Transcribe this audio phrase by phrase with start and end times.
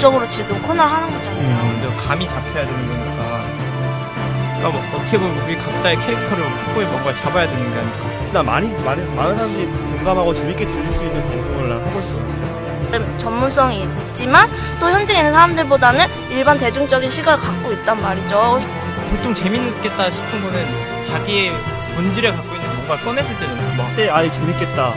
[0.00, 1.42] 목적으로 지금 코너를 하는 거잖아요.
[1.42, 3.44] 음, 근데 감이 잡혀야 되는 거니까.
[4.56, 8.32] 그러니까 뭐 어떻게 보면 우리 각자의 캐릭터를 코에 뭔가 잡아야 되는 게 아닐까.
[8.32, 13.18] 나 많이 많이 많은 사람들이 공감하고 재밌게 들을 수 있는 방송을 난 하고 싶어요.
[13.18, 14.48] 전문성이 있지만
[14.80, 18.58] 또 현직에 있는 사람들보다는 일반 대중적인 시각을 갖고 있단 말이죠.
[19.10, 21.52] 보통 재밌겠다 싶은 거는 자기의
[21.94, 24.94] 본질에 갖고 있는 뭔가를 꺼냈을 때는 뭐 그때 아예 재밌겠다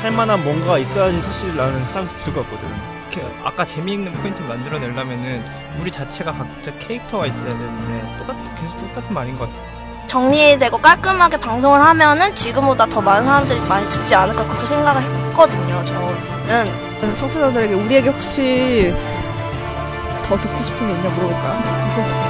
[0.00, 2.89] 할 만한 뭔가가 있어야지 사실 나는 사람들 들을 것 같거든.
[3.10, 5.44] 이렇게 아까 재미있는 포인트를 만들어내려면은
[5.80, 10.06] 우리 자체가 각자 캐릭터가 있어야 되는데 똑같은 계속 똑같은 말인 것 같아.
[10.06, 15.84] 정리되고 깔끔하게 방송을 하면은 지금보다 더 많은 사람들이 많이 듣지 않을까 그렇게 생각을 했거든요.
[15.84, 18.94] 저는 청취자들에게 우리에게 혹시
[20.28, 22.29] 더 듣고 싶은 게 있냐 물어볼까요?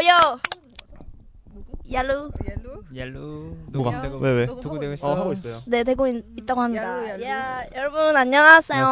[0.00, 0.38] 요요
[1.92, 2.30] 야루
[2.94, 3.22] 옐로
[3.72, 3.90] 뭐가?
[3.90, 4.46] 녹음되고 왜, 왜?
[4.46, 5.06] 녹음되고 있어.
[5.06, 5.60] 어 하고 있어요.
[5.66, 6.82] 네 되고 있, 다고 합니다.
[6.96, 7.24] 야루, 야루.
[7.24, 8.82] 야 여러분 안녕하세요.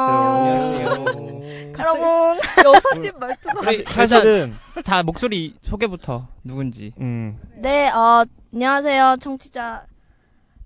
[1.78, 6.92] 여러분 여사님 말투가 우리 사실은 다 목소리 소개부터 누군지.
[7.00, 9.84] 음 네 어, 안녕하세요 청취자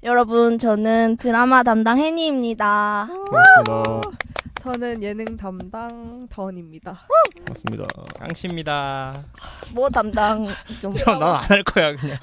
[0.02, 3.08] 여러분 저는 드라마 담당 혜니입니다.
[3.30, 4.00] 반갑습니다.
[4.67, 7.07] 저는 예능 담당 던입니다.
[7.46, 7.85] 반갑습니다.
[8.18, 9.14] 깡씨입니다.
[9.70, 10.48] 뭐 담당
[10.80, 12.18] 좀 난안 할 거야 그냥.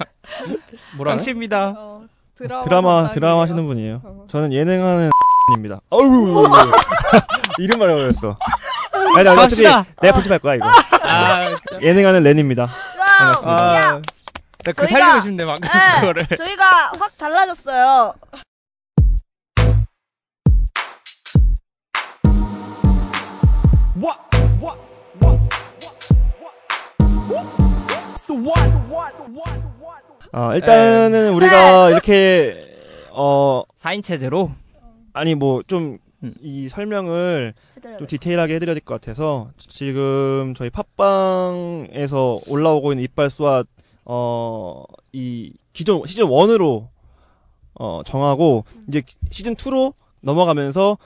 [0.96, 1.12] 뭐라?
[1.12, 1.74] 깡씨입니다.
[1.74, 2.04] 어,
[2.36, 3.10] 드라마 드라마.
[3.10, 4.00] 드라마 하시는 분이에요.
[4.04, 4.26] 어.
[4.28, 5.08] 저는 예능하는
[5.56, 5.80] 입니다.
[5.88, 6.44] 어우
[7.58, 8.36] 이름 말해버렸어.
[9.16, 9.62] 아니 나 어차피.
[9.62, 10.66] 내가 편집할 거야 이거.
[11.02, 12.64] 아, 예능하는 렌입니다.
[12.98, 13.74] 와우 반갑습니다.
[13.74, 14.02] 야 아,
[14.66, 16.00] 나그 살리고 싶네 방금 네.
[16.00, 16.26] 그거를.
[16.36, 18.12] 저희가 확 달라졌어요.
[30.32, 32.76] 아 일단은 우리가 이렇게
[33.10, 34.50] 어 4인 체제로.
[35.12, 36.34] 아니 뭐좀 음.
[36.40, 37.98] 이 설명을 해드려요.
[37.98, 43.64] 좀 디테일하게 해드려야 될 것 같아서 지금 저희 팟빵에서 올라오고 있는 이빨 쏘아
[44.04, 46.88] 어이 기존 시즌 1으로
[47.74, 50.98] 어 정하고 이제 시즌 2로 넘어가면서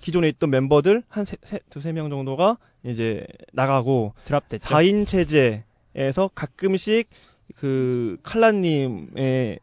[0.00, 4.68] 기존에 있던 멤버들 한 세, 세, 두세 명 정도가 이제 나가고 드랍됐죠.
[4.68, 7.08] 4인 체제에서 가끔씩
[7.56, 9.58] 그 칼라님의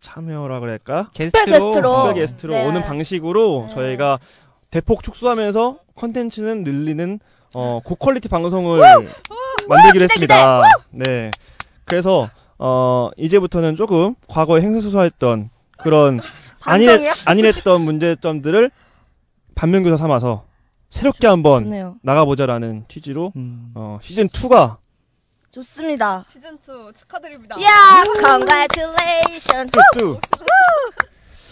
[0.00, 1.10] 참여라 그럴까?
[1.14, 2.14] 게스트로, 게스트로.
[2.14, 2.66] 게스트로 네.
[2.66, 3.74] 오는 방식으로 네.
[3.74, 4.18] 저희가
[4.70, 7.18] 대폭 축소하면서 컨텐츠는 늘리는
[7.54, 8.80] 어, 고퀄리티 방송을
[9.68, 10.62] 만들기로 했습니다.
[10.90, 11.30] 네.
[11.84, 16.20] 그래서 어, 이제부터는 조금 과거에 행사수사했던 그런
[16.60, 17.12] 반성이야?
[17.24, 18.70] 아니랬던 문제점들을
[19.54, 20.44] 반면교사 삼아서
[20.90, 21.96] 새롭게 한번 좋네요.
[22.02, 23.70] 나가보자라는 취지로 음.
[23.74, 24.76] 어, 시즌 2가
[25.50, 26.24] 좋습니다.
[26.28, 27.56] 시즌 2 축하드립니다.
[27.62, 29.72] 야, congratulations.
[29.98, 30.20] 또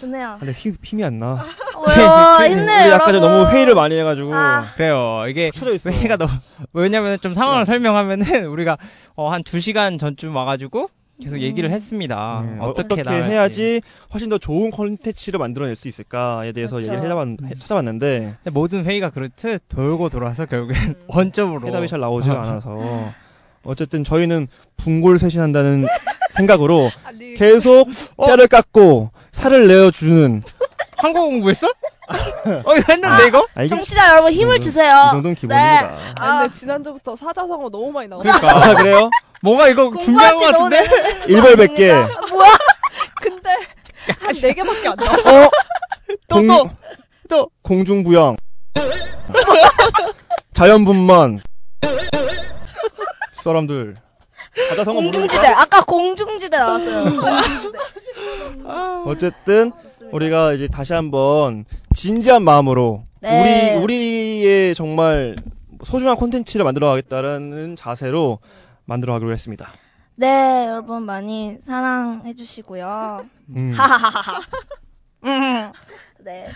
[0.00, 0.36] 좋네요.
[0.38, 1.44] 근데 힘, 힘이 안 나.
[1.86, 2.48] 왜요?
[2.58, 3.28] 힘내요, 우리 아까 전 여러분.
[3.30, 4.72] 너무 회의를 많이 해가지고 아.
[4.76, 5.24] 그래요.
[5.28, 5.50] 이게.
[5.86, 6.32] 회의가 너무
[6.72, 8.76] 왜냐면 좀 상황을 설명하면은 우리가
[9.16, 10.90] 어, 한 2 시간 전쯤 와가지고
[11.22, 12.38] 계속 얘기를 했습니다.
[12.42, 13.10] 네, 어떻게, 어떻게.
[13.10, 13.80] 해야지
[14.12, 16.92] 훨씬 더 좋은 콘텐츠를 만들어낼 수 있을까에 대해서 그렇죠.
[16.92, 22.78] 얘기를 해봤, 해- 찾아봤는데 모든 회의가 그렇듯 돌고 돌아서 결국엔 원점으로 해답이 잘 나오지가 않아서
[23.64, 24.46] 어쨌든 저희는
[24.76, 25.86] 분골 쇄신한다는
[26.30, 30.42] 생각으로 아니, 계속 뼈를 깎고 살을 내어주는
[30.98, 31.66] 한국 공부했어?
[31.68, 33.46] 어 이거 했는데 이거?
[33.54, 35.08] 아, 정치자 여러분 힘을 이 주세요.
[35.10, 35.98] 정도는 기본입니다.
[36.18, 38.24] 아, 근데 지난주부터 사자성어 너무 많이 나왔어.
[38.38, 39.10] 그러니까 아 그래요?
[39.42, 41.24] 뭔가 이거 준비한 것 공부할 때 너무 같은데?
[41.32, 41.92] 일벌백계
[42.30, 42.56] 뭐야?
[43.20, 43.50] 근데
[44.18, 45.44] 한 4개밖에 안 나와.
[45.44, 45.50] 어?
[46.28, 46.70] 공, 또,
[47.28, 47.50] 또.
[47.62, 48.36] 공중부영
[50.54, 51.40] 자연분만
[53.32, 53.96] 사람들
[54.70, 55.46] 바다성어 공중지대.
[55.46, 57.04] 아까 공중지대 나왔어요.
[57.04, 57.78] 공중지대.
[59.06, 60.16] 어쨌든 좋습니다.
[60.16, 61.64] 우리가 이제 다시 한번
[61.94, 63.76] 진지한 마음으로 네.
[63.76, 65.36] 우리 우리의 정말
[65.84, 68.40] 소중한 콘텐츠를 만들어 가겠다라는 자세로
[68.88, 69.70] 만들어 가기로 했습니다.
[70.14, 73.26] 네, 여러분 많이 사랑해 주시고요.
[73.50, 73.72] 음.
[73.72, 74.40] 하하하하.
[75.24, 75.72] 음.
[76.24, 76.48] 네.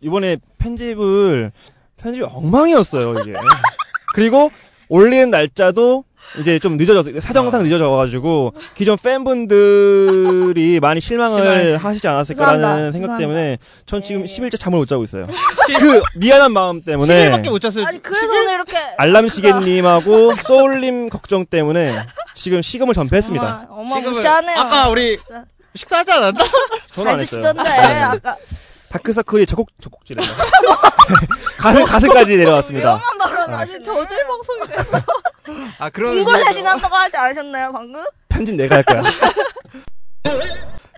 [0.00, 1.52] 이번에 편집을
[1.98, 3.34] 편집이 엉망이었어요 이게.
[4.14, 4.50] 그리고
[4.88, 6.04] 올리는 날짜도
[6.40, 11.76] 이제 좀 늦어져서 사정상 늦어져가지고 기존 팬분들이 많이 실망을.
[11.78, 12.92] 하시지 않았을까라는 죄송합니다.
[12.92, 13.18] 생각 죄송합니다.
[13.18, 14.26] 때문에 전 지금 네.
[14.26, 15.26] 10일째 잠을 못 자고 있어요.
[15.78, 17.86] 그 미안한 마음 때문에 10일밖에 못 잤어요.
[17.86, 22.02] 아니 그래서 오늘 이렇게 알람 시계님하고 소울님 걱정 때문에
[22.34, 23.46] 지금 시금을 전폐했습니다.
[23.46, 24.58] 정말 어마 지금은 무시하네요.
[24.58, 25.18] 아까 우리.
[25.74, 26.38] 식사하지 않았나?
[26.94, 27.42] 저는 안잘 했어요.
[27.52, 28.36] 드시던데 아까
[28.90, 30.22] 다크서클이 저곡 저곡지래.
[31.58, 32.96] 가슴 가슴까지 내려왔습니다.
[32.96, 33.58] 위험한 발언 아.
[33.60, 34.98] 아직 저질 방송이 돼서
[35.78, 38.04] 아 그런 의미에서- 대신한다고 하지 않으셨나요 방금?
[38.28, 39.02] 편집 내가 할 거야.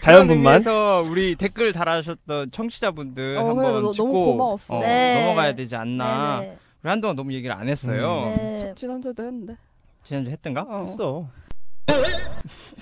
[0.01, 0.55] 자연분만.
[0.55, 4.77] 의미에서 우리 댓글 달아주셨던 청취자분들 어, 한번 짚고 너무 고마웠어.
[4.77, 5.21] 어, 네.
[5.23, 6.41] 넘어가야 되지 않나.
[6.41, 6.59] 네네.
[6.83, 8.23] 우리 한동안 너무 얘기를 안 했어요.
[8.27, 8.37] 음.
[8.37, 8.75] 네.
[8.77, 9.57] 지난주에도 했는데.
[10.05, 10.65] 지난주 했던가?
[10.69, 10.87] 어.
[10.89, 11.29] 했어.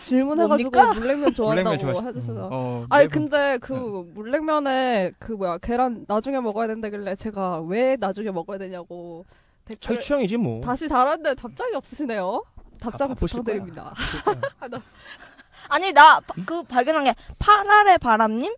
[0.01, 0.93] 질문해가지고 뭡니까?
[1.01, 2.49] 물냉면 좋아한다고 물냉면 해주셔서.
[2.53, 8.31] 어, 아니 매번- 근데 그 물냉면에 그 뭐야 계란 나중에 먹어야 된다길래 제가 왜 나중에
[8.31, 9.25] 먹어야 되냐고
[9.65, 10.61] 댓글 취향이지 뭐.
[10.61, 12.43] 다시 달았는데 답장이 없으시네요.
[12.79, 13.15] 답장 아.
[13.15, 13.95] 부탁드립니다.
[15.69, 18.55] 아니 나 그 발견한 게 파랄의 바람님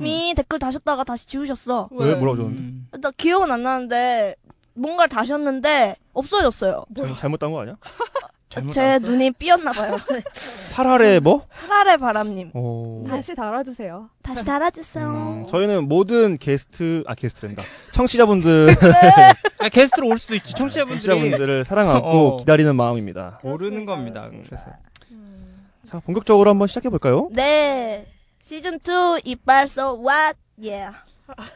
[0.00, 0.34] 이 음.
[0.34, 1.88] 댓글 다셨다가 다시 지우셨어.
[1.92, 2.60] 왜 뭐라고 줬는데?
[2.60, 2.88] 음.
[3.00, 4.34] 나 기억은 안 나는데
[4.74, 6.84] 뭔가를 다셨는데 없어졌어요.
[6.96, 7.76] 잘못 잘못한 거 아니야?
[8.72, 9.06] 제 알았어?
[9.06, 9.96] 눈이 삐었나 봐요.
[10.74, 11.46] 8할에 뭐?
[11.48, 13.04] 파랄의 바람님 어.
[13.08, 14.10] 다시 달아주세요.
[14.22, 15.08] 다시 달아주세요.
[15.08, 17.62] 음, 저희는 모든 게스트 아 게스트랜다.
[17.92, 18.74] 청취자분들
[19.62, 20.52] 아, 게스트로 올 수도 있지.
[20.54, 22.36] 청취자분들이 청취자분들을 사랑하고 어.
[22.38, 23.38] 기다리는 마음입니다.
[23.44, 24.22] 모르는 겁니다.
[24.28, 24.48] 그렇습니다.
[24.48, 24.64] 그래서
[25.88, 27.28] 자 본격적으로 한번 시작해 볼까요?
[27.32, 28.06] 네.
[28.42, 30.36] 시즌 2 이빨 so what?
[30.60, 30.96] Yeah.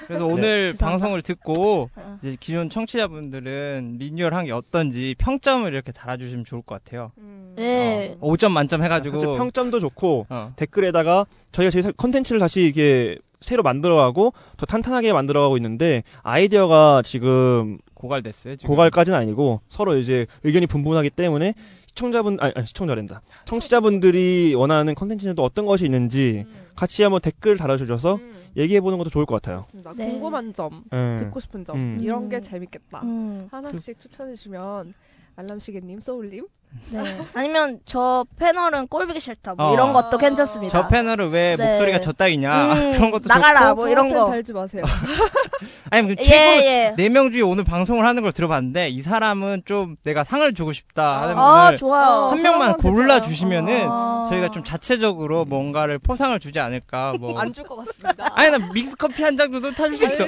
[0.06, 0.86] 그래서 오늘 죄송합니다.
[0.86, 2.16] 방송을 듣고 어.
[2.20, 7.12] 이제 기존 청취자분들은 리뉴얼 한 게 어떤지 평점을 이렇게 달아주시면 좋을 것 같아요.
[7.56, 8.16] 네.
[8.20, 10.52] 어, 5점 만점 해가지고 사실 평점도 좋고 어.
[10.56, 18.56] 댓글에다가 저희가 저희 컨텐츠를 다시 이게 새로 만들어가고 더 탄탄하게 만들어가고 있는데 아이디어가 지금 고갈됐어요.
[18.56, 18.68] 지금.
[18.68, 21.54] 고갈까지는 아니고 서로 이제 의견이 분분하기 때문에
[21.86, 26.44] 시청자분 아니, 아니 시청자랜다 청취자분들이 원하는 컨텐츠는 또 어떤 것이 있는지
[26.74, 28.18] 같이 한번 댓글 달아주셔서
[28.56, 29.58] 얘기해 보는 것도 좋을 것 같아요.
[29.58, 29.92] 그렇습니다.
[29.96, 30.10] 네.
[30.10, 31.16] 궁금한 점, 음.
[31.18, 31.98] 듣고 싶은 점 음.
[32.00, 32.42] 이런 게 음.
[32.42, 33.02] 재밌겠다.
[33.02, 34.94] 음, 하나씩 추천해 주시면
[35.36, 36.46] 알람시계님, 소울님.
[36.90, 36.98] 네.
[37.34, 39.54] 아니면 저 패널은 꼴보기 싫다.
[39.54, 39.72] 뭐 어.
[39.74, 40.72] 이런 것도 괜찮습니다.
[40.82, 41.68] 저 패널은 왜 네.
[41.70, 43.60] 목소리가 저 따위냐 음, 그런 것도 나가라.
[43.68, 44.28] 좋고 뭐 이런 거.
[44.30, 44.82] 달지 마세요.
[45.90, 46.94] 아니 그 예, 최고 예.
[46.96, 51.38] 네명 중에 오늘 방송을 하는 걸 들어봤는데 이 사람은 좀 내가 상을 주고 싶다 하는
[51.38, 52.30] 아, 분을 좋아요.
[52.30, 53.20] 한 명만 그런 건 골라.
[53.20, 54.26] 주시면은 아.
[54.30, 58.32] 저희가 좀 자체적으로 뭔가를 포상을 주지 않을까 뭐 안 줄 것 같습니다.
[58.34, 60.24] 아니 나 믹스 커피 한 잔 정도 타줄 수 있어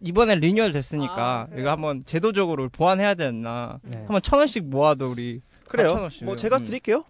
[0.00, 1.56] 이번에 리뉴얼 됐으니까 아?
[1.56, 3.98] 이거 한번 제도적으로 보완해야 되나 네.
[4.00, 5.94] 한번 천 원씩 모아도 우리 그래요.
[6.08, 6.24] 4,000원씩이요.
[6.24, 6.64] 뭐 제가 음.
[6.64, 7.04] 드릴게요.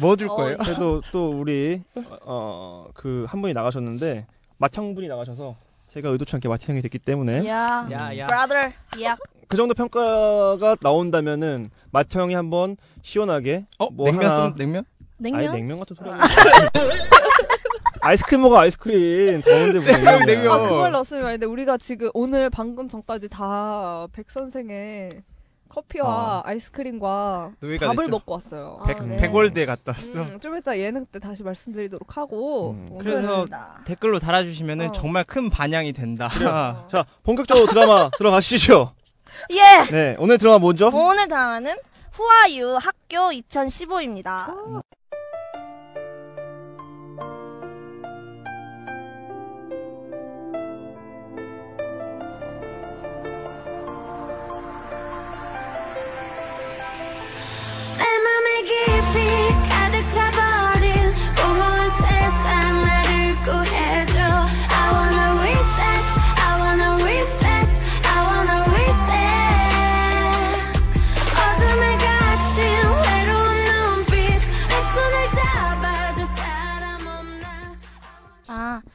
[0.00, 0.58] 뭐줄 어, 거예요?
[0.58, 1.82] 그래도 또 우리
[2.26, 4.26] 어 그 한 분이 나가셨는데
[4.58, 5.56] 맏형 분이 나가셔서
[5.88, 7.86] 제가 의도치 않게 맏형이 됐기 때문에 야.
[7.90, 8.26] 야, 야.
[8.26, 8.72] brother.
[9.02, 9.16] 야.
[9.46, 13.88] 그 정도 평가가 나온다면은 맏형이 한번 시원하게 어?
[13.90, 14.84] 뭐 냉면 하나- 냉면?
[15.18, 15.40] 냉면?
[15.40, 16.10] 아예 냉면 같은 소리
[18.04, 20.26] 아이스크림 먹어 아이스크림 더운데 뭐 냉면, 냉면이야.
[20.26, 20.52] 냉면.
[20.52, 25.22] 아, 그걸 넣었으면 아닌데 우리가 지금 오늘 방금 전까지 다 백 선생의
[25.68, 28.10] 커피와 아 이스크림과 노예가 밥을 됐죠.
[28.10, 28.78] 먹고 왔어요.
[28.80, 29.16] 아, 백, 네.
[29.16, 33.80] 백월드에 갔다 왔어 음, 좀 이따 예능 때 다시 말씀드리도록 하고 음, 오늘 그래서 그렇습니다.
[33.84, 34.92] 댓글로 달아주시면은 어.
[34.92, 36.28] 정말 큰 반향이 된다
[36.88, 38.92] 자 본격적으로 드라마 들어가시죠.
[39.50, 39.90] 예.
[39.90, 40.90] 네 오늘 드라마 뭐죠?
[40.94, 41.74] 오늘 드라마는
[42.12, 44.82] 후아유 학교 2015입니다.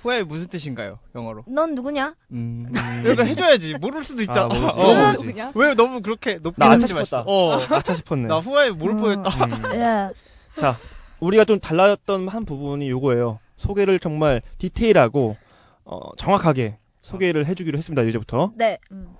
[0.02, 1.44] 후에 무슨 뜻인가요 영어로?
[1.48, 2.16] 넌 누구냐?
[2.32, 2.72] 음,
[3.06, 4.44] 이거 해줘야지 모를 수도 있잖아.
[4.44, 4.80] 아, 모르지.
[4.80, 4.96] 어.
[4.96, 5.26] 모르지.
[5.26, 7.18] 그냥 왜 너무 그렇게 높게 나 아차 싶었다.
[7.18, 7.32] 마시고.
[7.32, 7.60] 어.
[7.76, 8.28] 아차 싶었네.
[8.28, 9.02] 나 후에 모를 음.
[9.24, 9.46] 뻔했다.
[9.46, 9.64] 음.
[9.76, 10.10] 예.
[10.60, 10.78] 자,
[11.20, 13.40] 우리가 좀 달랐던 한 부분이 요거예요.
[13.58, 15.36] 소개를 정말 디테일하고
[15.84, 18.02] 어, 정확하게 소개를 해주기로 했습니다.
[18.04, 18.52] 이제부터.
[18.56, 18.78] 네.
[18.92, 19.16] 음.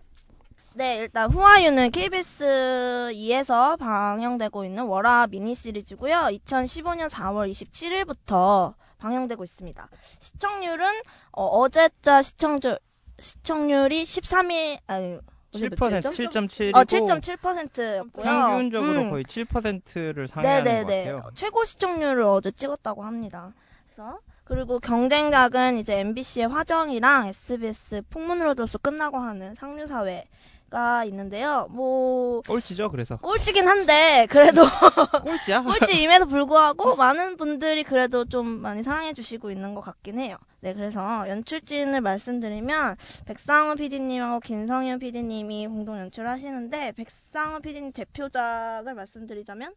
[0.76, 6.30] 네, 일단 후아유는 KBS 2에서 방영되고 있는 월화 미니 시리즈고요.
[6.32, 9.90] 2015년 4월 27일부터 방영되고 있습니다.
[10.20, 10.86] 시청률은
[11.32, 12.78] 어, 제자 시청률
[13.20, 15.18] 시청률이 13일 아니
[15.54, 16.30] 7% 7.7?
[16.30, 18.24] 7.7이고 어, 7.7%였고요.
[18.24, 21.12] 평균적으로 거의 7%를 상회하는 것 네네네.
[21.12, 21.32] 같아요.
[21.34, 23.54] 최고 시청률을 어제 찍었다고 합니다.
[23.88, 30.28] 그래서 그리고 경쟁작은 이제 MBC의 화정이랑 SBS 풍문으로 들어서 끝나고 하는 상류사회
[30.70, 31.68] 가 있는데요.
[31.72, 33.18] 뭐 꼴찌죠, 그래서.
[33.18, 34.64] 꼴찌긴 한데 그래도
[35.24, 35.64] 꼴찌야?
[35.64, 40.38] 꼴찌임에도 불구하고 많은 분들이 그래도 좀 많이 사랑해 주시고 있는 것 같긴 해요.
[40.62, 49.74] 네, 그래서 연출진을 말씀드리면 백상훈 PD님하고 김성윤 PD님이 공동 연출하시는데 백상훈 PD님 대표작을 말씀드리자면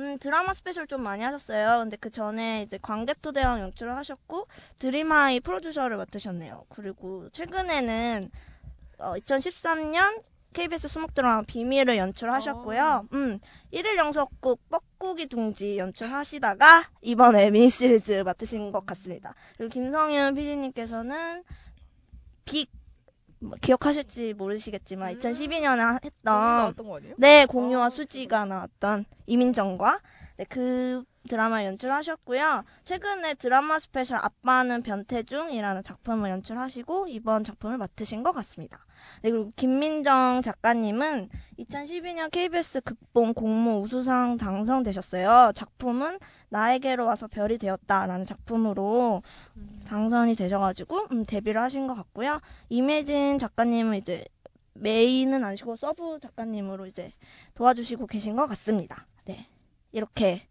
[0.00, 1.80] 음, 드라마 스페셜 좀 많이 하셨어요.
[1.80, 4.46] 근데 그 전에 이제 광개토 대왕 연출을 하셨고
[4.78, 6.64] 드림하이 프로듀서를 맡으셨네요.
[6.70, 8.30] 그리고 최근에는
[9.00, 13.08] 어, 2013년 KBS 수목 드라마 비밀을 연출하셨고요.
[13.12, 13.38] 음,
[13.72, 19.34] 일일 연속극 뻐꾸기 둥지 연출하시다가 이번에 미니시리즈 맡으신 것 같습니다.
[19.56, 21.44] 그리고 김성윤 PD님께서는
[22.44, 22.68] 빅
[23.38, 26.74] 뭐, 기억하실지 모르시겠지만 2012년에 했던?
[27.16, 30.00] 네, 공유와 수지가 나왔던 이민정과
[30.36, 32.64] 네, 그 드라마 연출하셨고요.
[32.84, 38.84] 최근에 드라마 스페셜 아빠는 변태중이라는 작품을 연출하시고 이번 작품을 맡으신 것 같습니다.
[39.22, 41.28] 네, 그리고 김민정 작가님은
[41.58, 45.52] 2012년 KBS 극본 공모 우수상 당선되셨어요.
[45.54, 49.22] 작품은 나에게로 와서 별이 되었다라는 작품으로
[49.86, 52.40] 당선이 되셔가지고 음, 데뷔를 하신 것 같고요.
[52.68, 54.24] 임예진 작가님은 이제
[54.74, 57.12] 메인은 아니시고 서브 작가님으로 이제
[57.54, 59.06] 도와주시고 계신 것 같습니다.
[59.24, 59.46] 네.
[59.92, 60.42] 이렇게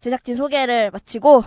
[0.00, 1.42] 제작진 소개를 마치고,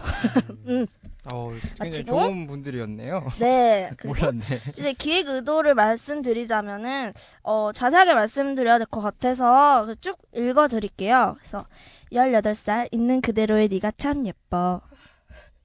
[0.68, 0.86] 음,
[1.34, 2.12] 어, 마치고?
[2.12, 3.26] 좋은 분들이었네요.
[3.40, 3.92] 네.
[4.06, 4.42] 몰랐네.
[4.78, 11.36] 이제 기획 의도를 말씀드리자면은, 어, 자세하게 말씀드려야 될 것 같아서 쭉 읽어드릴게요.
[11.40, 11.66] 그래서,
[12.12, 14.82] 18살 있는 그대로의 네가 참 예뻐.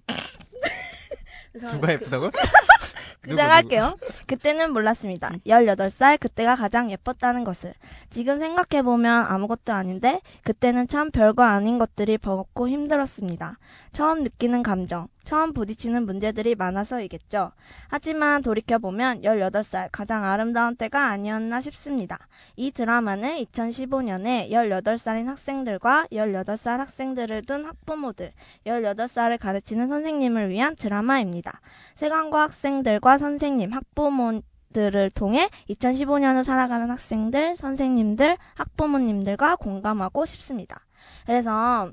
[1.55, 2.31] 누가 예쁘다고?
[3.23, 3.97] 그냥 할게요.
[4.27, 5.31] 그때는 몰랐습니다.
[5.47, 7.73] 18살 그때가 가장 예뻤다는 것을.
[8.11, 13.59] 지금 생각해보면 아무것도 아닌데 그때는 참 별거 아닌 것들이 버겁고 힘들었습니다.
[13.95, 17.53] 처음 느끼는 감정, 처음 부딪히는 문제들이 많아서이겠죠.
[17.89, 22.19] 하지만 돌이켜보면 18살 가장 아름다운 때가 아니었나 싶습니다.
[22.57, 28.33] 이 드라마는 2015년에 18살인 학생들과 18살 학생들을 둔 학부모들,
[28.67, 31.61] 18살을 가르치는 선생님을 위한 드라마입니다.
[31.97, 34.41] 세관과 학생들과 선생님, 학부모
[34.75, 40.85] 들을 통해 2015년을 살아가는 학생들, 선생님들, 학부모님들과 공감하고 싶습니다.
[41.25, 41.93] 그래서 어,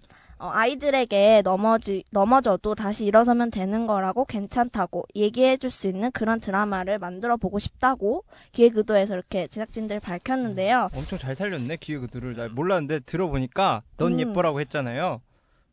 [0.50, 7.38] 아이들에게 넘어지, 넘어져도 다시 일어서면 되는 거라고 괜찮다고 얘기해 줄 수 있는 그런 드라마를 만들어
[7.38, 10.89] 보고 싶다고 기획 의도에서 이렇게 제작진들 밝혔는데요.
[10.93, 12.36] 엄청 잘 살렸네, 기획 의도를.
[12.36, 14.19] 나 몰랐는데 들어보니까 넌 음.
[14.19, 15.21] 예뻐라고 했잖아요.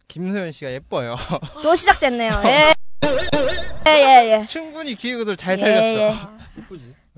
[0.08, 1.16] 김소연 씨가 예뻐요.
[1.62, 2.40] 또 시작됐네요.
[2.46, 2.74] 예.
[3.86, 4.46] 예, 예, 예.
[4.46, 6.28] 충분히 기획 의도를 잘 예, 살렸어.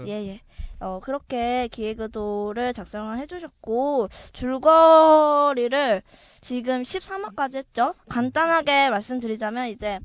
[0.07, 0.41] 예, 예.
[0.81, 6.03] 어, 그렇게 기획의도를 작성을 해주셨고, 줄거리를
[6.41, 7.95] 지금 13화까지 했죠?
[8.09, 10.01] 간단하게 말씀드리자면, 이제,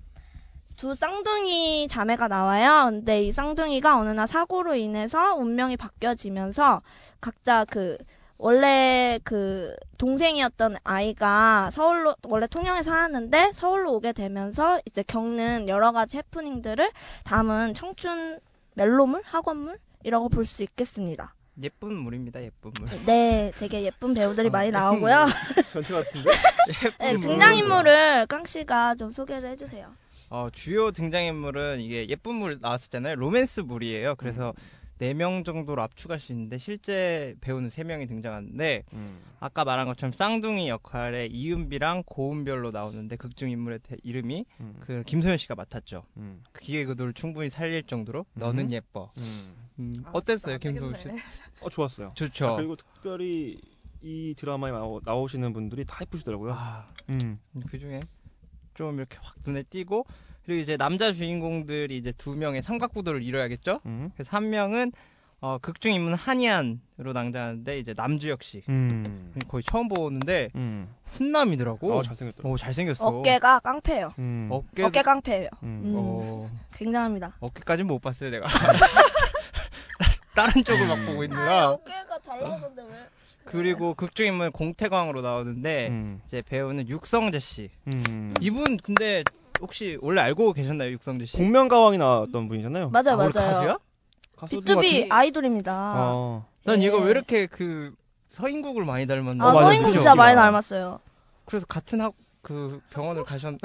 [0.75, 2.89] 두 쌍둥이 자매가 나와요.
[2.89, 6.81] 근데 이 쌍둥이가 어느 날 사고로 인해서 운명이 바뀌어지면서,
[7.21, 7.97] 각자 그,
[8.37, 16.17] 원래 그 동생이었던 아이가 서울로 원래 통영에 살았는데 서울로 오게 되면서 이제 겪는 여러 가지
[16.17, 16.91] 해프닝들을
[17.23, 18.39] 담은 청춘
[18.73, 21.33] 멜로물 학원물 이라고 볼 수 있겠습니다.
[21.63, 22.89] 예쁜 물입니다, 예쁜 물.
[23.05, 25.25] 네, 되게 예쁜 배우들이 아, 많이 예쁜 나오고요.
[25.73, 26.29] 전체 같은데?
[26.99, 29.91] 네, 예쁜 등장인물을 깡 씨가 좀 소개를 해주세요.
[30.29, 33.15] 어, 주요 등장인물은 이게 예쁜 물 나왔었잖아요.
[33.15, 34.15] 로맨스 물이에요.
[34.17, 34.53] 그래서
[34.97, 39.19] 네 명 정도로 압축할 수 있는데 실제 배우는 세 명이 등장하는데 음.
[39.41, 44.75] 아까 말한 것처럼 쌍둥이 역할에 이은비랑 고은별로 나오는데 극중 인물의 대- 이름이 음.
[44.79, 46.05] 그 김소연 씨가 맡았죠.
[46.17, 46.41] 음.
[46.53, 48.71] 그 기획 의도를 충분히 살릴 정도로 너는 음.
[48.71, 49.11] 예뻐.
[49.17, 49.53] 음.
[49.79, 51.09] 음, 아, 어땠어요, 김소연 씨?
[51.61, 52.11] 어, 좋았어요.
[52.15, 52.47] 좋죠.
[52.47, 53.59] 아, 그리고 특별히
[54.01, 56.53] 이 드라마에 나오, 나오시는 분들이 다 예쁘시더라고요.
[56.53, 57.37] 아, 음.
[57.69, 58.01] 그 중에
[58.75, 60.05] 좀 이렇게 확 눈에 띄고
[60.45, 63.81] 그리고 이제 남자 주인공들이 이제 두 명의 삼각구도를 이뤄야겠죠.
[63.85, 64.11] 음.
[64.15, 64.91] 그래서 한 명은
[65.41, 69.31] 어, 극중 인물 한이안으로 낭자하는데 이제 남주혁 씨 음.
[69.47, 70.87] 거의 처음 보는데 음.
[71.05, 71.93] 훈남이더라고.
[71.97, 72.53] 어, 잘생겼더라고.
[72.53, 73.07] 오 잘생겼어.
[73.07, 74.13] 어깨가 깡패예요.
[74.19, 74.47] 음.
[74.51, 75.49] 어깨 어깨 깡패예요.
[75.63, 75.81] 음.
[75.85, 75.93] 음.
[75.97, 77.37] 어, 굉장합니다.
[77.39, 78.45] 어깨까지는 못 봤어요 내가.
[80.35, 81.71] 다른 쪽을 막 보고 있느라.
[81.71, 83.05] 어깨가 잘 나오던데 왜?
[83.45, 86.21] 그리고 극중 인물 공태광으로 나오는데 음.
[86.25, 87.69] 이제 배우는 육성재 씨.
[87.87, 88.33] 음.
[88.41, 89.23] 이분 근데
[89.61, 91.37] 혹시 원래 알고 계셨나요 육성재 씨?
[91.37, 92.89] 복면가왕이 나왔던 분이잖아요.
[92.89, 93.53] 맞아 요, 아, 원래 맞아요.
[93.53, 93.77] 가수야?
[94.35, 95.07] 가수인 것 B2B 같은데?
[95.09, 95.93] 아이돌입니다.
[95.97, 96.45] 어.
[96.63, 96.87] 난 예.
[96.87, 97.93] 얘가 왜 이렇게 그
[98.27, 99.43] 서인국을 많이 닮았나?
[99.43, 99.99] 아, 어, 맞아, 서인국 그죠?
[99.99, 100.99] 진짜 많이 닮았어요.
[101.45, 102.13] 그래서 같은 학
[102.45, 103.55] 그 병원을 가셨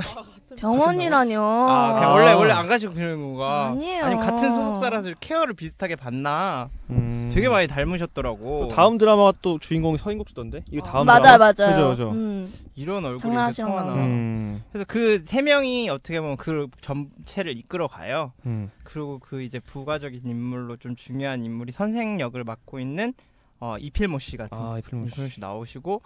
[0.57, 1.39] 병원이라뇨.
[1.39, 2.15] 아, 그냥 아.
[2.15, 3.67] 원래 원래 안 가시고 그런 건가?
[3.67, 4.05] 아니에요.
[4.07, 6.71] 아니면 같은 소속사라서 케어를 비슷하게 받나?
[6.89, 7.31] 음.
[7.31, 8.69] 되게 많이 닮으셨더라고.
[8.69, 10.65] 또 다음 드라마가 또 주인공이 서인국 씨던데?
[10.71, 11.39] 이거 다음 맞아요, 드라마?
[11.39, 11.53] 맞아요.
[11.77, 12.11] 그죠, 그죠.
[12.13, 12.51] 음.
[12.75, 13.51] 이런 얼굴이 통하나.
[13.53, 13.93] 거예요.
[14.03, 14.65] 음.
[14.73, 18.33] 그래서 그 세 명이 어떻게 보면 그 전체를 이끌어 가요.
[18.47, 18.71] 음.
[18.83, 23.13] 그리고 그 이제 부가적인 인물로 좀 중요한 인물이 선생 역을 맡고 있는
[23.63, 25.07] 어, 이필모 씨 같은 아, 이 필름.
[25.07, 26.01] 이필모 씨 나오시고 요-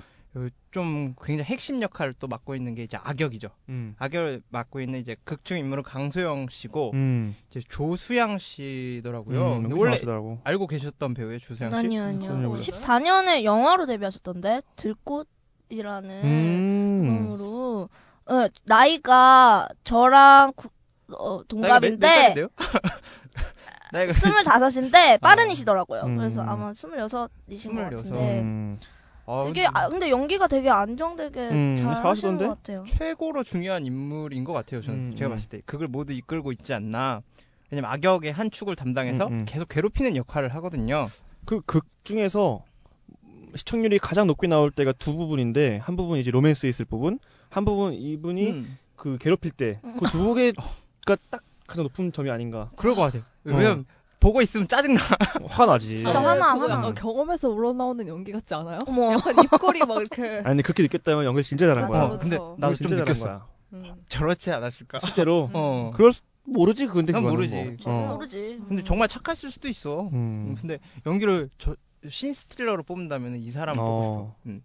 [0.72, 3.48] 좀 굉장히 핵심 역할을 또 맡고 있는 게 이제 악역이죠.
[3.68, 3.94] 음.
[3.98, 7.36] 악역을 맡고 있는 이제 극중 인물은 강소영 씨고 음.
[7.50, 9.52] 이제 조수양 씨더라고요.
[9.56, 11.76] 음, 근데 원래 원래 더라고 알고 계셨던 배우예요, 조수양 씨?
[11.76, 12.30] 아니요, 아니요.
[12.32, 12.54] 몰라요.
[12.54, 17.04] 14년에 영화로 데뷔하셨던데 들꽃이라는 음.
[17.04, 17.88] 이름으로
[18.26, 20.68] 어, 나이가 저랑 구-
[21.16, 22.34] 어, 동갑인데?
[23.92, 26.02] 나이가 스물다섯인데 빠른이시더라고요.
[26.02, 26.16] 음.
[26.16, 27.96] 그래서 아마 스물여섯이신 것 스물여섯.
[27.98, 28.80] 같은데 음.
[29.26, 32.36] 아, 되게 아, 근데 연기가 되게 안정되게 음, 잘 하시는?
[32.38, 32.84] 것 같아요.
[32.86, 34.82] 최고로 중요한 인물인 것 같아요.
[34.82, 35.34] 저는 음, 제가 음.
[35.34, 37.22] 봤을 때 그걸 모두 이끌고 있지 않나.
[37.70, 39.44] 왜냐면 악역의 한 축을 담당해서 음, 음.
[39.46, 41.06] 계속 괴롭히는 역할을 하거든요.
[41.46, 42.62] 그 극 중에서
[43.56, 47.18] 시청률이 가장 높게 나올 때가 두 부분인데 한 부분 이제 로맨스 있을 부분,
[47.50, 52.70] 한 부분 이분이 음, 그 괴롭힐 때 그 두 개가 딱 가장 높은 점이 아닌가.
[52.76, 53.22] 그럴 것 같아요.
[53.44, 53.86] 왜냐면
[54.24, 55.00] 보고 있으면 짜증나.
[55.50, 55.98] 화가 나지.
[55.98, 56.74] 진짜 그거 하나.
[56.74, 58.78] 약간 경험에서 우러나오는 연기 같지 않아요?
[58.86, 59.12] 어머.
[59.20, 60.22] 약간 입꼬리 막 이렇게.
[60.38, 62.14] 아니 근데 그렇게 느꼈다면 연기 진짜 잘한 맞아, 거야.
[62.14, 62.38] 어, 근데.
[62.56, 63.24] 나도 좀 느꼈어.
[63.26, 63.46] 거야.
[63.74, 63.94] 음.
[64.08, 65.00] 저렇지 않았을까?
[65.00, 65.50] 실제로.
[65.52, 65.92] 어.
[65.94, 67.76] 그럴 수, 모르지 근데 난 모르지.
[67.84, 67.92] 뭐.
[67.94, 68.14] 어.
[68.14, 68.60] 모르지.
[68.66, 70.04] 근데 정말 착했을 수도 있어.
[70.04, 70.54] 음, 음.
[70.58, 71.76] 근데 연기를 저
[72.08, 74.36] 신스틸러로 뽑는다면 이 사람 보고 어.
[74.40, 74.50] 싶어.
[74.52, 74.62] 음.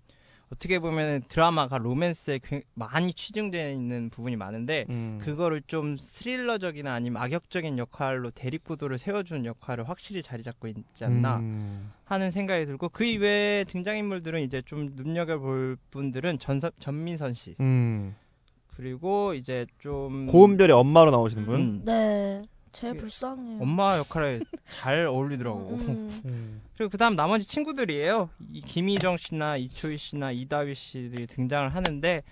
[0.51, 5.19] 어떻게 보면 드라마가 로맨스에 굉- 많이 취중되어 있는 부분이 많은데 음.
[5.21, 11.91] 그거를 좀 스릴러적이나 아니면 악역적인 역할로 대립구도를 세워주는 역할을 확실히 자리 잡고 있지 않나 음.
[12.05, 18.15] 하는 생각이 들고 그 이외에 등장인물들은 이제 좀 눈여겨볼 분들은 전서, 전민선 씨 음.
[18.75, 21.55] 그리고 이제 좀 고은별의 엄마로 나오시는 분.
[21.59, 22.41] 음, 네.
[22.71, 23.61] 제일 그 불쌍해요.
[23.61, 26.21] 엄마 역할에 잘 어울리더라고 음.
[26.25, 26.62] 음.
[26.77, 28.29] 그리고 그다음 나머지 친구들이에요.
[28.51, 32.23] 이 김희정 씨나 이초희 씨나 이다위 씨들이 등장을 하는데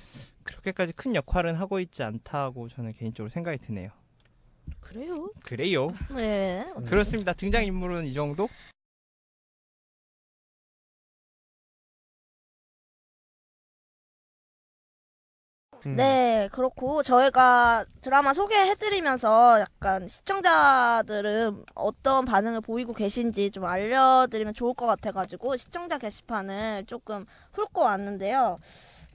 [0.44, 3.90] 그렇게까지 큰 역할은 하고 있지 않다고 저는 개인적으로 생각이 드네요.
[4.80, 5.32] 그래요?
[5.44, 5.92] 그래요.
[6.16, 6.66] 네.
[6.88, 7.34] 그렇습니다.
[7.34, 8.50] 등장 인물은 이 정도?
[15.88, 15.96] 음.
[15.96, 24.86] 네, 그렇고 저희가 드라마 소개해드리면서 약간 시청자들은 어떤 반응을 보이고 계신지 좀 알려드리면 좋을 것
[24.86, 28.60] 같아가지고 시청자 게시판을 조금 훑고 왔는데요.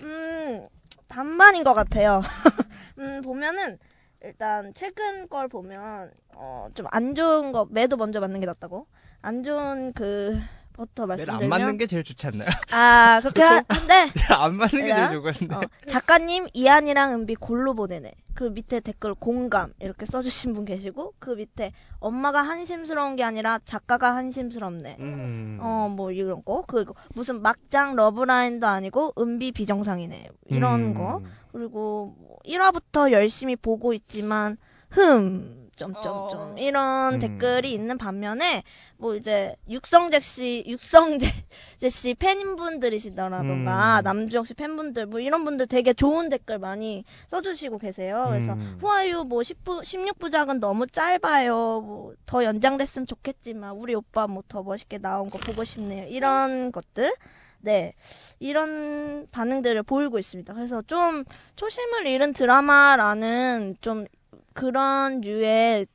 [0.00, 0.66] 음,
[1.08, 2.22] 반반인 것 같아요.
[2.98, 3.78] 음, 보면은
[4.22, 8.87] 일단 최근 걸 보면 어, 좀 안 좋은 거 매도 먼저 맞는 게 낫다고.
[9.20, 10.38] 안 좋은 그
[10.72, 12.48] 버터 말씀드리면 안 맞는 게 제일 좋지 않나요?
[12.72, 15.11] 아 그렇게 하- 한데 안 맞는 게 제일 내가?
[15.12, 15.56] 좋거든요.
[15.56, 18.12] 어, 작가님 이한이랑 은비 골로 보내네.
[18.35, 24.16] 그 밑에 댓글 공감 이렇게 써주신 분 계시고 그 밑에 엄마가 한심스러운 게 아니라 작가가
[24.16, 24.96] 한심스럽네.
[25.00, 25.58] 음.
[25.61, 30.94] 어뭐 이런 거 그리고 무슨 막장 러브라인도 아니고 은비 비정상이네 이런 음.
[30.94, 31.20] 거
[31.52, 34.56] 그리고 뭐 1화부터 열심히 보고 있지만
[34.90, 36.54] 흠 점점점 어.
[36.58, 37.18] 이런 음.
[37.18, 38.62] 댓글이 있는 반면에
[38.98, 41.26] 뭐 이제 육성재 씨 육성재
[41.90, 44.04] 씨 팬분들이시더라던가 음.
[44.04, 48.26] 남주혁 씨 팬분들 뭐 이런 분들 되게 좋은 댓글 많이 써주시고 계세요.
[48.28, 48.76] 그래서 음.
[48.80, 51.80] 후아유 뭐 10부 16부작은 너무 짧아요.
[51.80, 56.06] 뭐 더 연장됐으면 좋겠지만 우리 오빠 뭐 더 멋있게 나온 거 보고 싶네요.
[56.08, 57.14] 이런 것들.
[57.61, 57.94] 네.
[58.40, 60.52] 이런 반응들을 보이고 있습니다.
[60.52, 61.24] 그래서 좀
[61.56, 64.06] 초심을 잃은 드라마라는 좀
[64.54, 65.86] 그런 류의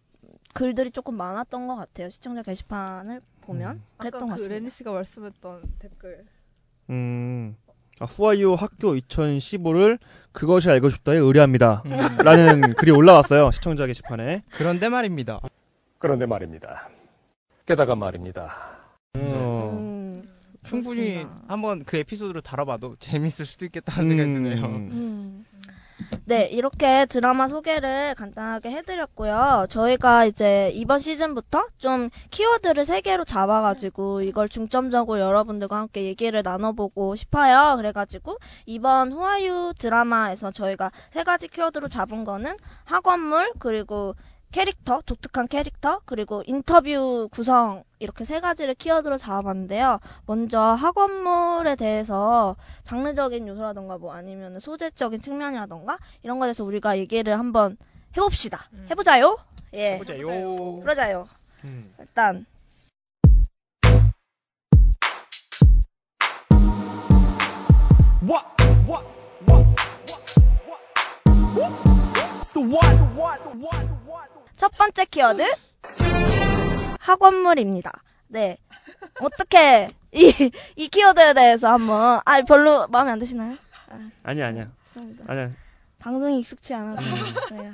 [0.53, 2.09] 글들이 조금 많았던 것 같아요.
[2.09, 3.75] 시청자 게시판을 보면.
[3.75, 3.83] 음.
[3.97, 4.55] 그랬던 아까 것그 같습니다.
[4.55, 6.25] 레니 씨가 말씀했던 댓글.
[6.89, 7.55] 음.
[7.99, 9.97] 아, 후아이오 학교 2015를
[10.31, 11.83] 그것이 알고 싶다에 의뢰합니다.
[11.85, 11.91] 음.
[12.23, 13.51] 라는 글이 올라왔어요.
[13.51, 14.43] 시청자 게시판에.
[14.51, 15.39] 그런데 말입니다.
[15.97, 16.89] 그런데 말입니다.
[17.65, 18.53] 게다가 말입니다.
[19.17, 19.75] 어.
[19.77, 20.23] 음,
[20.63, 21.41] 충분히 그렇습니다.
[21.47, 24.65] 한번 그 에피소드로 다뤄봐도 재밌을 수도 있겠다는 생각이 드네요.
[25.99, 26.07] 음.
[26.25, 29.67] 네, 이렇게 드라마 소개를 간단하게 해드렸고요.
[29.69, 37.15] 저희가 이제 이번 시즌부터 좀 키워드를 세 개로 잡아가지고 이걸 중점적으로 여러분들과 함께 얘기를 나눠보고
[37.15, 37.75] 싶어요.
[37.77, 42.55] 그래가지고 이번 후아유 드라마에서 저희가 세 가지 키워드로 잡은 거는
[42.85, 44.15] 학원물, 그리고
[44.51, 49.99] 캐릭터, 독특한 캐릭터, 그리고 인터뷰 구성, 이렇게 세 가지를 키워드로 잡아봤는데요.
[50.25, 57.77] 먼저 학원물에 대해서 장르적인 요소라던가 뭐 아니면 소재적인 측면이라던가 이런 거에 대해서 우리가 얘기를 한번
[58.15, 58.69] 해봅시다.
[58.89, 59.37] 해보자요.
[59.73, 59.95] 예.
[59.95, 60.79] 해보자요.
[60.79, 61.27] 그러자요.
[61.63, 61.93] 음.
[61.99, 62.45] 일단
[74.57, 75.43] 첫 번째 키워드
[76.99, 78.03] 학원물입니다.
[78.27, 78.57] 네.
[79.21, 80.33] 어떻게 이,
[80.75, 83.55] 이 키워드에 대해서 한번 아 별로 마음에 안 드시나요?
[84.23, 85.25] 아니야 아니야 죄송합니다.
[85.27, 85.51] 아니야.
[85.99, 87.01] 방송이 익숙치 않아서.
[87.01, 87.33] 음.
[87.51, 87.73] 네.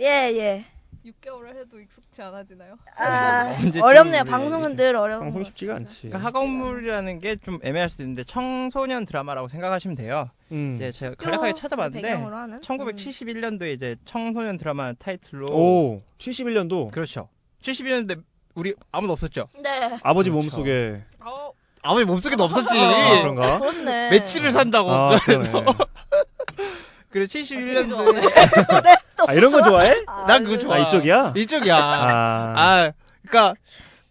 [0.00, 0.64] 예, 예.
[1.04, 2.76] 6개월을 해도 익숙치 않아지나요?
[2.96, 4.24] 아, 언제쯤 어렵네요.
[4.24, 5.74] 방송은 늘 어려운 방송 것 쉽지가.
[5.76, 6.02] 않지.
[6.02, 10.30] 그러니까 학원물이라는 게 좀 애매할 수도 있는데 청소년 드라마라고 생각하시면 돼요.
[10.52, 10.74] 음.
[10.76, 12.56] 이제 제가 간략하게 찾아봤는데 배경으로 하는?
[12.56, 12.60] 음.
[12.60, 17.28] 1971년도에 이제 청소년 드라마 타이틀로 오 71년도 그렇죠.
[17.62, 18.22] 71년도에
[18.54, 19.48] 우리 아무도 없었죠.
[19.56, 19.62] 음.
[19.62, 19.98] 네.
[20.02, 20.44] 아버지 그렇죠.
[20.44, 21.50] 몸속에 어,
[21.82, 22.78] 아무리 몸속에도 없었지.
[22.78, 23.58] 아, 그런가?
[23.58, 24.10] 그렇네.
[24.10, 24.90] 며칠을 산다고.
[24.92, 25.50] 아 그러네.
[27.10, 28.22] 그래 71년도에
[29.28, 30.04] 아 이런 거 좋아해?
[30.06, 30.76] 아, 난 그거 그- 좋아.
[30.76, 31.34] 아 이쪽이야?
[31.36, 31.76] 이쪽이야.
[31.76, 32.92] 아, 아,
[33.26, 33.54] 그러니까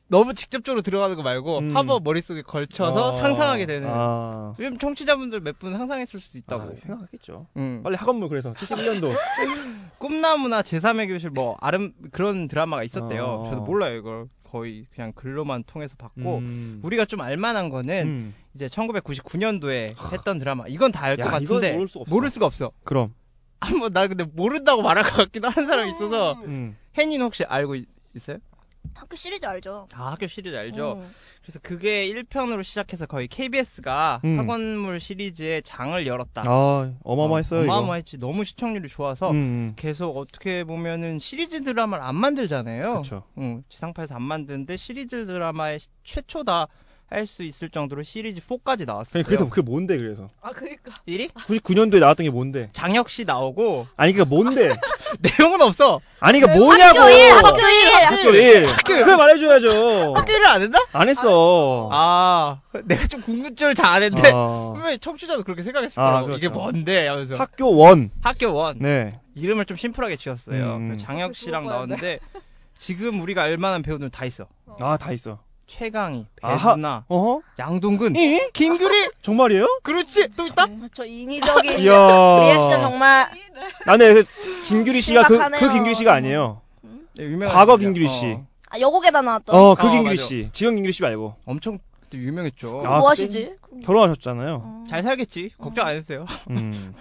[0.08, 1.78] 너무 직접적으로 들어가는 거 말고 음.
[1.78, 3.18] 한번 머릿속에 걸쳐서 어.
[3.20, 3.88] 상상하게 되는.
[3.90, 6.64] 아, 요즘 청취자분들 몇 분 상상했을 수도 있다고.
[6.64, 7.48] 아, 생각하겠죠.
[7.58, 7.82] 음.
[7.84, 9.14] 빨리 학원물 그래서 71년도.
[10.00, 13.24] 꿈나무나 제3의 교실 뭐 아름 그런 드라마가 있었대요.
[13.26, 13.50] 어.
[13.50, 16.80] 저도 몰라요 이걸 거의 그냥 글로만 통해서 봤고 음.
[16.84, 18.36] 우리가 좀 알만한 거는 음.
[18.54, 22.10] 이제 1999년도에 했던 드라마 이건 다 알 것 같은데 모를 수가 없어.
[22.14, 22.72] 모를 수가 없어.
[22.84, 23.14] 그럼.
[23.62, 26.76] 한번 나 근데 모른다고 말할 것 같기도 한 사람이 있어서 음.
[26.98, 28.38] 혜니는 혹시 알고 있- 있어요?
[28.96, 29.88] 학교 시리즈 알죠?
[29.94, 30.94] 아 학교 시리즈 알죠.
[30.98, 31.12] 음.
[31.44, 34.40] 그래서 그게 1편으로 시작해서 거의 KBS가 음.
[34.40, 36.44] 학원물 시리즈의 장을 열었다.
[36.46, 37.64] 아 어마어마했어요.
[37.64, 37.72] 이거.
[37.74, 38.18] 어마어마했지.
[38.18, 39.74] 너무 시청률이 좋아서 음.
[39.76, 42.82] 계속 어떻게 보면은 시리즈 드라마를 안 만들잖아요.
[42.82, 43.24] 그렇죠.
[43.38, 46.68] 응, 지상파에서 안 만드는데 시리즈 드라마의 시- 최초다
[47.12, 49.24] 할 수 있을 정도로 시리즈 4까지 나왔어요.
[49.24, 50.30] 그래서 그게 뭔데 그래서?
[50.42, 51.30] 아 그니까 1위?
[51.34, 52.70] 99년도에 나왔던 게 뭔데?
[52.72, 54.74] 장혁 씨 나오고 아니 그니까 뭔데?
[55.20, 56.00] 내용은 없어.
[56.22, 57.00] 아니 그니까 뭐냐고.
[57.00, 57.60] 학교 1, 학교
[58.32, 58.68] 1!
[58.68, 59.00] 학교 일.
[59.04, 60.14] 그걸 말해줘야죠.
[60.16, 60.80] 학교를 안 했나?
[60.94, 61.90] 안 했어.
[61.92, 64.72] 아, 내가 좀 궁금증을 잘안 했는데 어.
[64.74, 66.26] 분명히 청취자도 그렇게 생각했을 아, 거라고.
[66.28, 66.38] 그렇죠.
[66.46, 67.08] 이게 뭔데?
[67.08, 68.10] 하면서 학교 원.
[68.22, 69.20] 학교 원 네.
[69.36, 70.76] 이름을 좀 심플하게 지었어요.
[70.78, 70.98] 음.
[70.98, 72.20] 장혁 씨랑 나왔는데
[72.78, 74.48] 지금 우리가 알만한 배우들 다 있어.
[74.80, 75.40] 아다 있어.
[75.72, 77.42] 최강희, 어허?
[77.58, 78.50] 양동근, 이?
[78.52, 79.10] 김규리.
[79.22, 79.66] 정말이에요?
[79.84, 80.28] 그렇지.
[80.36, 80.68] 또 있다.
[80.68, 82.40] 정말 저 인위적인 이야.
[82.42, 83.32] 리액션 정말
[83.86, 84.30] 나는 그래서
[84.66, 85.40] 김규리 씨가 그.
[85.60, 86.60] 그 김규리 씨가 아니에요.
[87.16, 87.78] 네, 유명한 과거.
[87.78, 88.26] 김규리 씨.
[88.34, 88.46] 어.
[88.70, 90.24] 아, 여곡에다 나왔던 어, 그 어, 김규리 맞아.
[90.28, 90.50] 씨.
[90.52, 91.36] 지금 김규리 씨 말고.
[91.46, 92.84] 엄청 그때 유명했죠.
[92.86, 93.54] 아, 뭐 하시지?
[93.86, 94.84] 결혼하셨잖아요.
[94.90, 95.52] 잘 살겠지.
[95.58, 96.26] 걱정 안 했어요.
[96.50, 96.94] 음.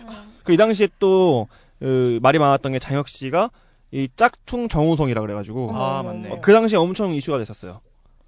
[0.44, 1.48] 그 이 당시에 또,
[1.80, 3.50] 그, 말이 많았던 게 장혁 씨가
[3.92, 5.72] 이 짝퉁 정우성이라 그래가지고.
[5.74, 6.30] 아, 맞네.
[6.30, 7.80] 어, 그 당시에 엄청 이슈가 됐었어요.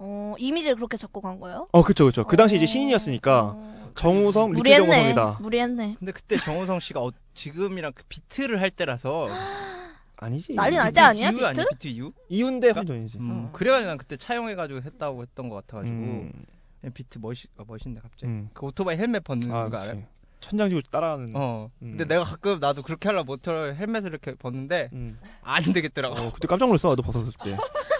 [0.04, 1.68] 어, 이미지를 그렇게 잡고 간 거예요?
[1.70, 2.24] 어, 그쵸, 그쵸.
[2.24, 2.66] 그 당시 이제 어.
[2.66, 3.42] 신인이었으니까.
[3.56, 3.72] 어.
[3.94, 4.86] 정우성, 리틀 무리했네.
[4.90, 5.38] 정우성이다.
[5.42, 5.96] 무리했네.
[5.98, 9.26] 근데 그때 정우성 씨가 어, 지금이랑 그 비트를 할 때라서
[10.16, 10.54] 아니지.
[10.54, 11.46] 난리 날 때 아니야, 이후 비트?
[11.46, 11.64] 아니야?
[11.72, 12.12] 비트 이후?
[12.28, 13.18] 이윤대 한전이지.
[13.18, 16.32] 음, 그래가지고 난 그때 차용해가지고 했다고 했던 것 같아가지고 음,
[16.80, 18.26] 그냥 비트 멋있 어, 멋있네 갑자기.
[18.32, 18.48] 음.
[18.54, 19.94] 그 오토바이 헬멧 벗는 아, 거 알아요?
[19.96, 20.06] 그치.
[20.40, 21.32] 천장지고 따라하는.
[21.34, 21.68] 어.
[21.82, 21.90] 음.
[21.98, 25.18] 근데 내가 가끔 나도 그렇게 하려고 모터 헬멧을 이렇게 벗는데 음.
[25.42, 26.14] 안 되겠더라고.
[26.18, 26.88] 어, 그때 깜짝 놀랐어.
[26.90, 27.56] 나도 벗었을 때.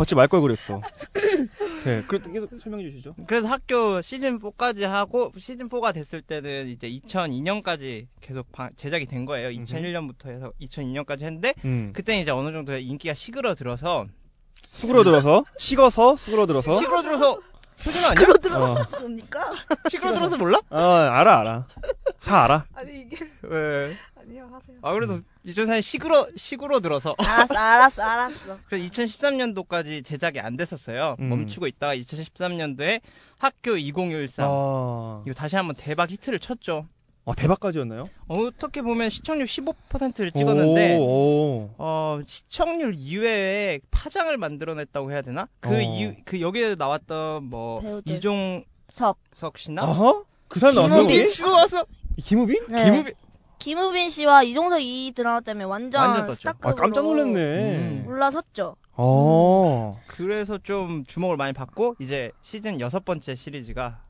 [0.00, 0.80] 벗지 말 걸 그랬어.
[1.84, 3.14] 네, 그 계속 설명해 주시죠.
[3.26, 9.26] 그래서 학교 시즌 4까지 하고 시즌 4가 됐을 때는 이제 2002년까지 계속 방- 제작이 된
[9.26, 9.50] 거예요.
[9.50, 11.92] 2001년부터 해서 2002년까지 했는데 음.
[11.94, 14.06] 그때는 이제 어느 정도 인기가 시그러들어서
[14.66, 16.74] 수그러들어서, 식어서, 수그러들어서.
[16.76, 17.38] 시그러들어서
[17.82, 18.26] 표준 아니야?
[18.26, 18.56] 그러더라.
[18.58, 19.52] 어, 뭡니까?
[19.90, 20.60] 시그러들어서 몰라?
[20.70, 21.66] 어, 알아, 알아.
[22.22, 22.64] 다 알아.
[22.74, 23.96] 아니 이게 왜?
[24.16, 24.76] 아니요 하세요.
[24.82, 28.58] 아 그래도 2004년 시그러 시그러들어서 알았어, 알았어, 알았어.
[28.68, 31.16] 그래서 2013년도까지 제작이 안 됐었어요.
[31.20, 31.28] 음.
[31.30, 33.00] 멈추고 있다가 2013년도에
[33.38, 36.86] 학교 2013 아, 이거 다시 한번 대박 히트를 쳤죠.
[37.24, 38.08] 어, 대박까지였나요?
[38.28, 41.70] 어떻게 보면 시청률 15%를 찍었는데 오, 오.
[41.78, 45.46] 어, 시청률 이외에 파장을 만들어냈다고 해야 되나?
[45.60, 45.80] 그 어.
[45.80, 48.12] 이유, 그 여기에 나왔던 뭐 배우들.
[48.14, 49.58] 이종석 석.
[49.58, 50.24] 씨나 어허?
[50.48, 50.94] 그 사람 나왔어?
[50.96, 51.28] 김우빈.
[51.28, 51.84] 치고 와서
[52.16, 52.66] 김우빈?
[52.68, 52.84] 네.
[52.84, 53.14] 김우빈
[53.58, 56.34] 김우빈 씨와 이종석 이 드라마 때문에 완전, 완전.
[56.34, 57.40] 스타급으로 아, 깜짝 놀랐네.
[57.40, 58.04] 음.
[58.08, 58.76] 올라섰죠.
[58.92, 60.00] 어.
[60.08, 64.00] 그래서 좀 주목을 많이 받고 이제 시즌 여섯 번째 시리즈가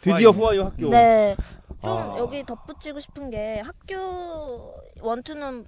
[0.00, 0.56] 드디어 후아이.
[0.58, 0.88] 후아유 학교.
[0.88, 1.36] 네.
[1.82, 2.14] 좀 아.
[2.18, 5.66] 여기 덧붙이고 싶은 게 학교 원투는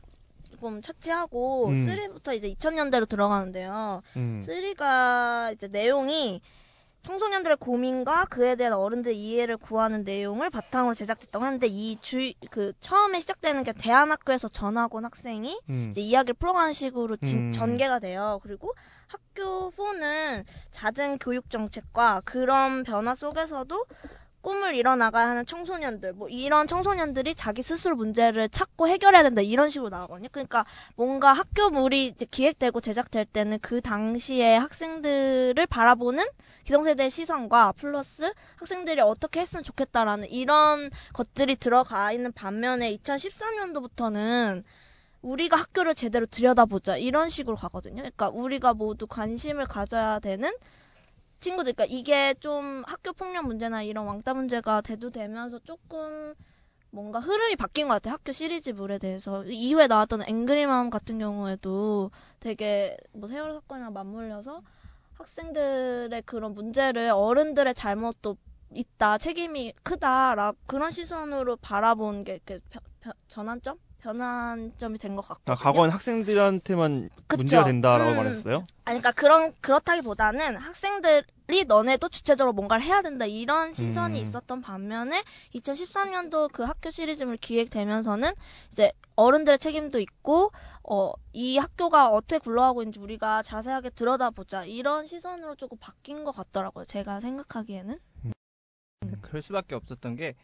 [0.60, 1.84] 좀 차치하고 음.
[1.84, 4.00] 쓰리부터 이제 2000년대로 들어가는데요.
[4.16, 4.42] 음.
[4.46, 6.40] 쓰리가 이제 내용이
[7.02, 13.20] 청소년들의 고민과 그에 대한 어른들의 이해를 구하는 내용을 바탕으로 제작됐다고 하는데 이 주 그 처음에
[13.20, 15.88] 시작되는 게 대안학교에서 전학 온 학생이 음.
[15.90, 17.52] 이제 이야기를 풀어가는 식으로 진- 음.
[17.52, 18.38] 전개가 돼요.
[18.42, 18.72] 그리고
[19.08, 23.84] 학교 4는 잦은 교육 정책과 그런 변화 속에서도
[24.44, 29.88] 꿈을 이뤄나가야 하는 청소년들, 뭐 이런 청소년들이 자기 스스로 문제를 찾고 해결해야 된다 이런 식으로
[29.88, 30.28] 나오거든요.
[30.30, 36.26] 그러니까 뭔가 학교물이 이제 기획되고 제작될 때는 그 당시에 학생들을 바라보는
[36.64, 44.62] 기성세대의 시선과 플러스 학생들이 어떻게 했으면 좋겠다라는 이런 것들이 들어가 있는 반면에 2013년도부터는
[45.22, 48.02] 우리가 학교를 제대로 들여다보자 이런 식으로 가거든요.
[48.02, 50.52] 그러니까 우리가 모두 관심을 가져야 되는
[51.44, 56.34] 친구들, 그러니까 이게 좀 학교 폭력 문제나 이런 왕따 문제가 대두되면서 조금
[56.90, 58.14] 뭔가 흐름이 바뀐 것 같아요.
[58.14, 64.62] 학교 시리즈물에 대해서 이후에 나왔던 앵그리맘 같은 경우에도 되게 뭐 세월호 사건이랑 맞물려서
[65.18, 68.36] 학생들의 그런 문제를 어른들의 잘못도
[68.72, 72.60] 있다, 책임이 크다 라 그런 시선으로 바라본 게 이렇게
[73.28, 75.52] 전환점, 변환점이 된 것 같거든요.
[75.52, 77.36] 아, 과거엔 학생들한테만 그쵸.
[77.36, 78.16] 문제가 된다라고 음.
[78.16, 78.56] 말했어요.
[78.86, 84.22] 아니, 그러니까 그런 그렇다기보다는 학생들 이 너네도 주체적으로 뭔가를 해야 된다 이런 시선이 음.
[84.22, 85.22] 있었던 반면에
[85.54, 88.32] 2013년도 그 학교 시리즈물 기획되면서는
[88.72, 90.50] 이제 어른들의 책임도 있고
[90.82, 96.84] 어 이 학교가 어떻게 굴러가고 있는지 우리가 자세하게 들여다보자 이런 시선으로 조금 바뀐 것 같더라고요.
[96.84, 97.98] 제가 생각하기에는.
[99.20, 100.34] 그럴 수밖에 없었던 게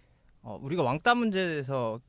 [0.43, 2.01] 어, 우리가 왕따 문제에서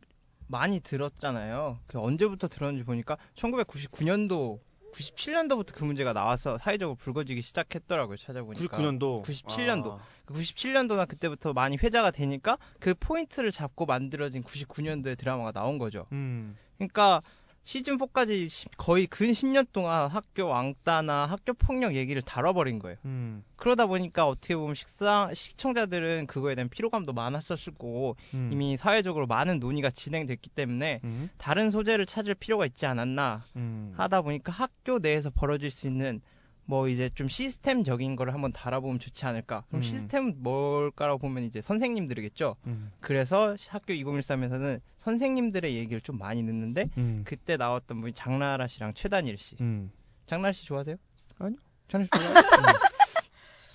[0.48, 1.80] 많이 들었잖아요.
[1.86, 4.60] 그 언제부터 들었는지 보니까 1999년도,
[4.94, 8.18] 97년도부터 그 문제가 나와서 사회적으로 불거지기 시작했더라고요.
[8.18, 8.78] 찾아보니까.
[8.78, 9.24] 99년도.
[9.24, 10.00] 97년도.
[10.00, 10.00] 아.
[10.28, 16.08] 97년도나 그때부터 많이 회자가 되니까 그 포인트를 잡고 만들어진 99년도의 드라마가 나온 거죠.
[16.12, 16.58] 음.
[16.78, 17.22] 그러니까
[17.64, 22.98] 시즌 4까지 거의 근 10년 동안 학교 왕따나 학교 폭력 얘기를 다뤄버린 거예요.
[23.06, 23.44] 음.
[23.56, 28.50] 그러다 보니까 어떻게 보면 식사 시청자들은 그거에 대한 피로감도 많았었을 거고 음.
[28.52, 31.30] 이미 사회적으로 많은 논의가 진행됐기 때문에 음.
[31.38, 33.94] 다른 소재를 찾을 필요가 있지 않았나 음.
[33.96, 36.22] 하다 보니까 학교 내에서 벌어질 수 있는
[36.66, 39.64] 뭐 이제 좀 시스템적인 거를 한번 달아보면 좋지 않을까.
[39.68, 39.82] 그럼 음.
[39.82, 42.56] 시스템은 뭘까라고 보면 이제 선생님들이겠죠.
[42.68, 42.92] 음.
[43.00, 47.24] 그래서 학교 2013에서는 선생님들의 얘기를 좀 많이 듣는데 음.
[47.26, 49.56] 그때 나왔던 분이 장나라 씨랑 최단일 씨.
[49.62, 49.92] 음.
[50.28, 50.96] 장나라 씨 좋아하세요?
[51.40, 51.58] 아니요.
[51.90, 52.80] 장나라 씨 좋아해요?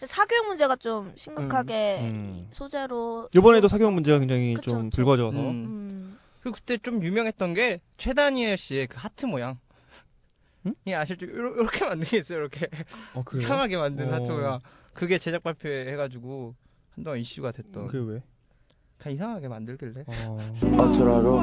[0.07, 2.49] 사교육 문제가 좀 심각하게 음.
[2.51, 4.91] 소재로 이번에도 사교육 문제가 굉장히 그쵸, 좀.
[4.91, 5.47] 불거져서 음.
[5.47, 6.19] 음.
[6.41, 9.59] 그리고 그때 좀 유명했던 게 최다니엘 씨의 그 하트 모양.
[10.67, 10.75] 응?
[10.85, 12.39] 이 아실 줄 이렇게 만든 게 있어요.
[12.41, 12.69] 이렇게
[13.15, 13.45] 어, 그래요?
[13.45, 14.15] 이상하게 만든 어.
[14.15, 14.61] 하트 모양.
[14.95, 16.55] 그게 제작 발표해가지고
[16.95, 17.87] 한동안 이슈가 됐던.
[17.87, 18.23] 그게 왜?
[18.99, 20.05] 그냥 이상하게 만들길래.
[20.07, 20.39] 어.
[20.79, 21.41] 어쩌라고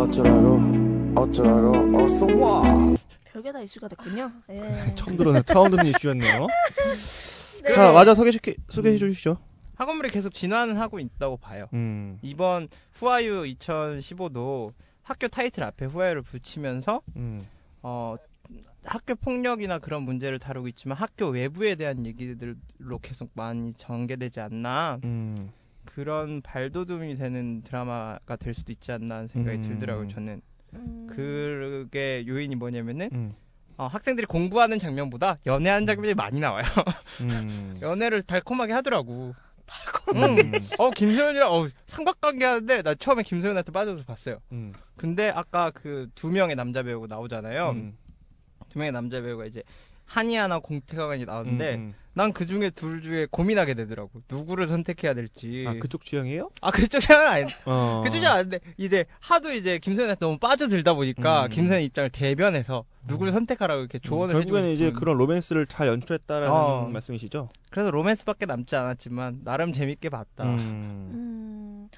[0.00, 4.32] 어쩌라고 어쩌라고 어서 와 별게 다 이슈가 됐군요.
[4.50, 4.94] 예.
[4.96, 6.46] 처음 들어서 처음 듣는 이슈였네요.
[7.64, 7.72] 네.
[7.72, 9.36] 자, 맞아 소개해 소개해 주시죠.
[9.74, 11.66] 학원물이 계속 진화는 하고 있다고 봐요.
[11.74, 12.18] 음.
[12.22, 17.40] 이번 후아유 2015도 학교 타이틀 앞에 후아유를 붙이면서 음.
[17.82, 18.16] 어
[18.86, 25.50] 학교 폭력이나 그런 문제를 다루고 있지만 학교 외부에 대한 얘기들로 계속 많이 전개되지 않나 음.
[25.84, 29.62] 그런 발돋움이 되는 드라마가 될 수도 있지 않나 하는 생각이 음.
[29.62, 30.40] 들더라고요 저는
[30.74, 31.06] 음.
[31.10, 33.34] 그게 요인이 뭐냐면은 음.
[33.76, 36.64] 어, 학생들이 공부하는 장면보다 연애하는 장면이 많이 나와요
[37.20, 37.76] 음.
[37.82, 39.34] 연애를 달콤하게 하더라고
[39.66, 40.22] 달콤.
[40.22, 40.52] 음.
[40.78, 44.72] 어 김소연이랑 어 삼각관계 하는데 나 처음에 김소연한테 빠져서 봤어요 음.
[44.96, 47.96] 근데 아까 그 두 명의 남자 배우가 나오잖아요 음.
[48.76, 49.62] 두 명의 남자 배우가 이제
[50.04, 51.94] 한이아나 공태가관이 나오는데 음, 음.
[52.12, 54.10] 난그 중에 둘 중에 고민하게 되더라고.
[54.30, 55.64] 누구를 선택해야 될지.
[55.66, 56.50] 아 그쪽 취향이에요?
[56.60, 57.54] 아, 그쪽 취향은 아닌데.
[57.64, 58.02] 어.
[58.04, 58.60] 그쪽 취향 아닌데.
[58.76, 61.48] 이제 하도 이제 김소연한테 너무 빠져들다 보니까 음.
[61.48, 64.92] 김소연 입장을 대변해서 누구를 선택하라고 이렇게 조언을 해주고 결국에는 이제.
[64.92, 66.88] 그런 로맨스를 잘 연출했다라는 어.
[66.92, 67.48] 말씀이시죠?
[67.70, 70.44] 그래서 로맨스밖에 남지 않았지만 나름 재밌게 봤다.
[70.44, 70.58] 음.
[70.58, 71.88] 음,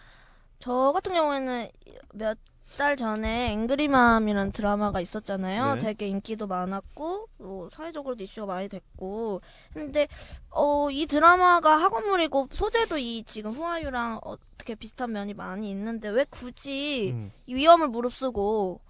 [0.61, 1.67] 저 같은 경우에는
[2.15, 2.39] 몇
[2.77, 5.75] 달 전에 앵그리맘이라는 드라마가 있었잖아요.
[5.75, 5.81] 네.
[5.81, 9.41] 되게 인기도 많았고, 뭐 사회적으로도 이슈가 많이 됐고.
[9.73, 10.07] 근데,
[10.51, 17.13] 어, 이 드라마가 학원물이고, 소재도 이 지금 후아유랑 어떻게 비슷한 면이 많이 있는데, 왜 굳이
[17.15, 17.33] 음.
[17.47, 18.81] 이 위험을 무릅쓰고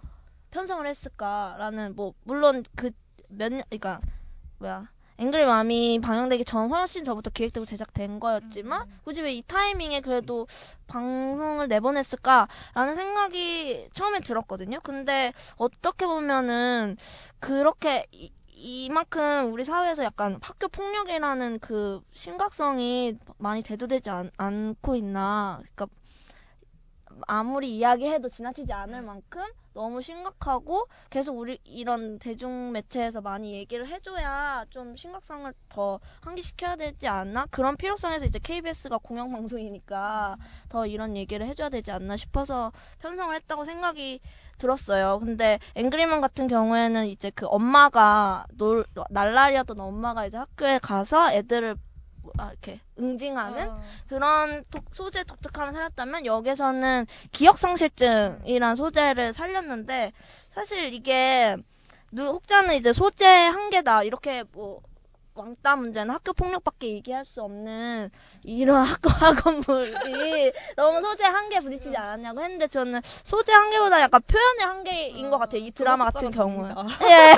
[0.51, 2.91] 편성을 했을까라는, 뭐, 물론 그
[3.31, 4.01] 몇 년, 그니까,
[4.59, 4.91] 뭐야.
[5.19, 10.47] 앵글맘이 방영되기 전 훨씬 전부터 기획되고 제작된 거였지만 굳이 왜 이 타이밍에 그래도
[10.87, 14.81] 방송을 내보냈을까라는 생각이 처음에 들었거든요.
[14.83, 16.97] 근데 어떻게 보면은
[17.41, 25.61] 그렇게 이, 이만큼 우리 사회에서 약간 학교 폭력이라는 그 심각성이 많이 대두되지 않, 않고 있나.
[25.61, 25.87] 그러니까
[27.27, 29.43] 아무리 이야기해도 지나치지 않을 만큼
[29.75, 37.07] 너무 심각하고 계속 우리 이런 대중 매체에서 많이 얘기를 해줘야 좀 심각성을 더 환기시켜야 되지
[37.07, 40.37] 않나 그런 필요성에서 이제 KBS가 공영 방송이니까
[40.69, 44.21] 더 이런 얘기를 해줘야 되지 않나 싶어서 편성을 했다고 생각이
[44.59, 45.21] 들었어요.
[45.21, 51.77] 근데 앵그리먼 같은 경우에는 이제 그 엄마가 놀 날라리였던 엄마가 이제 학교에 가서 애들을
[52.37, 53.81] 아, 이렇게 응징하는 아.
[54.09, 60.12] 그런 독- 소재 독특함을 살렸다면 여기서는 기억상실증이란 소재를 살렸는데
[60.53, 61.57] 사실 이게
[62.11, 64.81] 누 혹자는 이제 소재 한계다 이렇게 뭐
[65.35, 68.11] 왕따 문제는 학교 폭력밖에 얘기할 수 없는
[68.43, 75.31] 이런 학교 학원물이 너무 소재 한계 부딪히지 않았냐고 했는데 저는 소재 한계보다 약간 표현의 한계인
[75.31, 77.37] 것 같아요 이 드라마 같은 경우는 예.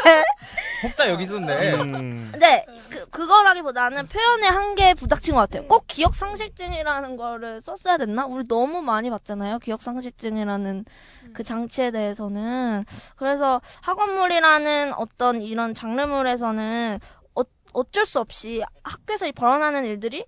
[0.82, 1.72] 혹자 여기 있었네.
[1.74, 2.32] 음.
[2.38, 5.66] 네, 그, 그거라기보다는 표현의 한계에 부닥친 것 같아요.
[5.66, 8.26] 꼭 기억상실증이라는 거를 썼어야 됐나?
[8.26, 9.58] 우리 너무 많이 봤잖아요.
[9.58, 10.84] 기억상실증이라는
[11.32, 12.84] 그 장치에 대해서는.
[13.16, 16.98] 그래서 학원물이라는 어떤 이런 장르물에서는
[17.34, 20.24] 어, 어쩔 수 없이 학교에서 벌어나는 일들이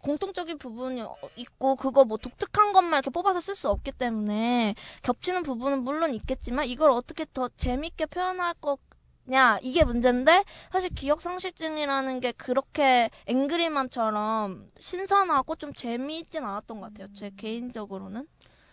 [0.00, 5.44] 공통적인 부분이 어- 있고 그거 뭐 독특한 것만 이렇게 뽑아서 쓸 수 없기 때문에 겹치는
[5.44, 8.78] 부분은 물론 있겠지만 이걸 어떻게 더 재밌게 표현할 거
[9.24, 17.08] 냐 이게 문제인데 사실 기억 상실증이라는 게 그렇게 앵그리만처럼 신선하고 좀 재미있진 않았던 것 같아요.
[17.12, 18.26] 제 개인적으로는.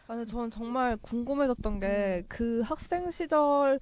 [0.07, 3.79] 아니 저는 정말 궁금해졌던 게 그 학생 시절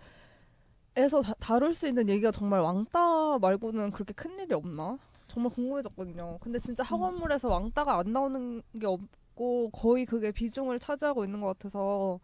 [0.95, 4.97] 에서 다, 다룰 수 있는 얘기가 정말 왕따 말고는 그렇게 큰 일이 없나?
[5.27, 6.39] 정말 궁금해졌거든요.
[6.41, 12.19] 근데 진짜 학원물에서 왕따가 안 나오는 게 없고 거의 그게 비중을 차지하고 있는 것 같아서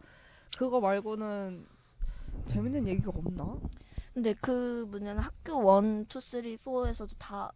[0.58, 1.66] 그거 말고는
[2.46, 3.56] 재밌는 얘기가 없나?
[4.14, 7.52] 근데 그 문제는 학교 1, 2, 3, 4에서도 다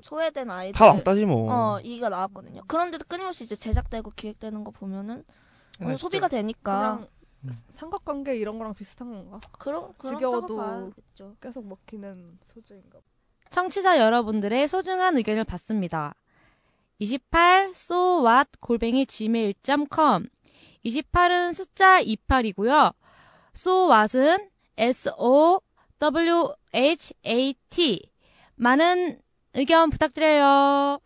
[0.00, 0.78] 소외된 아이들.
[0.78, 1.52] 다 왕따지 뭐.
[1.52, 2.62] 어, 얘기가 나왔거든요.
[2.66, 5.24] 그런데도 끊임없이 이제 제작되고 기획되는 거 보면은
[5.80, 6.96] 어느 네, 소비가 되니까.
[6.96, 7.08] 그냥
[7.68, 9.40] 삼각관계 이런 거랑 비슷한 건가?
[9.58, 10.92] 그런, 지겨워도.
[11.40, 12.98] 계속 먹히는 소재인가?
[12.98, 13.04] 봐.
[13.50, 16.14] 청취자 여러분들의 소중한 의견을 받습니다.
[16.98, 20.26] 28 so what 골뱅이 gmail.com
[20.84, 22.94] 28은 숫자 28이고요.
[23.54, 25.60] so what은 s o
[26.00, 28.12] w h a t
[28.54, 29.20] 많은
[29.54, 31.00] 의견 부탁드려요.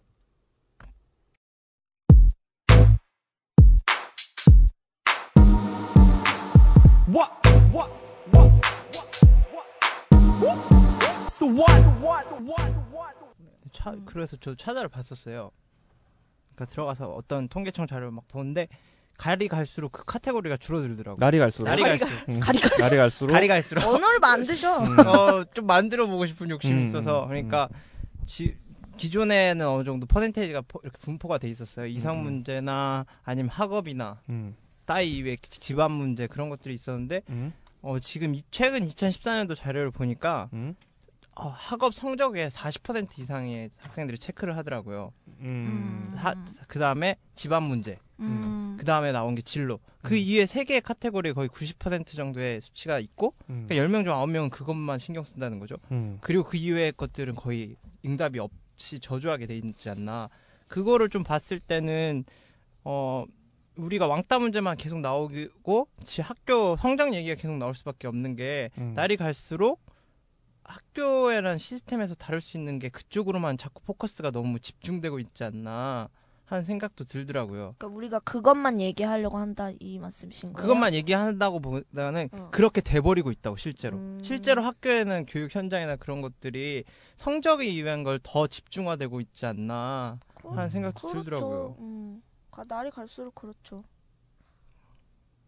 [7.08, 7.32] What?
[7.72, 7.90] What?
[8.32, 8.52] What?
[10.42, 11.30] What?
[11.30, 11.72] So what?
[12.02, 12.26] What?
[12.42, 12.72] What?
[12.92, 13.14] What?
[13.72, 15.50] 차, 그래서 저도 찾아를 봤었어요.
[16.54, 18.68] 그러니까 들어가서 어떤 통계청 자료를 막 보는데
[19.22, 21.16] 갈이 갈수록 그 카테고리가 줄어들더라고요.
[21.20, 21.66] 날이 갈수록.
[21.68, 22.10] 날이 갈수록.
[22.28, 22.40] 음.
[22.40, 22.80] 가리 갈수록.
[22.82, 23.32] 날이 갈수록.
[23.32, 23.82] 갈이 갈수록.
[23.86, 24.78] 언어를 만드셔.
[24.84, 24.98] 음.
[25.06, 27.68] 어, 좀 만들어 보고 싶은 욕심이 음, 있어서 음, 그러니까
[28.26, 28.56] 지,
[28.96, 31.86] 기존에는 어느 정도 퍼센테이지가 포- 이렇게 분포가 돼 있었어요.
[31.86, 32.22] 이상 음.
[32.24, 34.56] 문제나 아니면 학업이나 음.
[34.86, 37.52] 따위 이외 지- 집안 문제 그런 것들이 있었는데 음.
[37.80, 40.74] 어, 지금 이, 최근 2014년도 자료를 보니까 음.
[41.34, 45.12] 어, 학업 성적의 40% 이상의 학생들이 체크를 하더라고요.
[45.40, 46.14] 음.
[46.68, 48.76] 그 다음에 집안 문제, 음.
[48.78, 49.80] 그 다음에 나온 게 진로.
[50.02, 50.18] 그 음.
[50.18, 53.66] 이외 세 개의 카테고리에 거의 90% 정도의 수치가 있고, 음.
[53.66, 55.76] 그러니까 10명 중 9명은 그것만 신경 쓴다는 거죠.
[55.90, 56.18] 음.
[56.20, 60.28] 그리고 그 이외의 것들은 거의 응답이 없이 저조하게 돼 있지 않나.
[60.68, 62.24] 그거를 좀 봤을 때는
[62.84, 63.24] 어
[63.76, 68.92] 우리가 왕따 문제만 계속 나오고 지 학교 성장 얘기가 계속 나올 수밖에 없는 게 음.
[68.94, 69.80] 날이 갈수록
[70.64, 76.08] 학교에란 시스템에서 다룰 수 있는 게 그쪽으로만 자꾸 포커스가 너무 집중되고 있지 않나
[76.44, 77.74] 하는 생각도 들더라고요.
[77.78, 80.62] 그러니까 우리가 그것만 얘기하려고 한다 이 말씀이신 거예요?
[80.66, 82.48] 그것만 얘기한다고 보다는 어.
[82.50, 84.20] 그렇게 돼버리고 있다고 실제로 음.
[84.22, 86.84] 실제로 학교에는 교육 현장이나 그런 것들이
[87.18, 91.24] 성적에 위한 걸 더 집중화되고 있지 않나 하는 생각도 그렇죠.
[91.24, 91.76] 들더라고요.
[91.78, 92.22] 음.
[92.50, 93.82] 가, 날이 갈수록 그렇죠.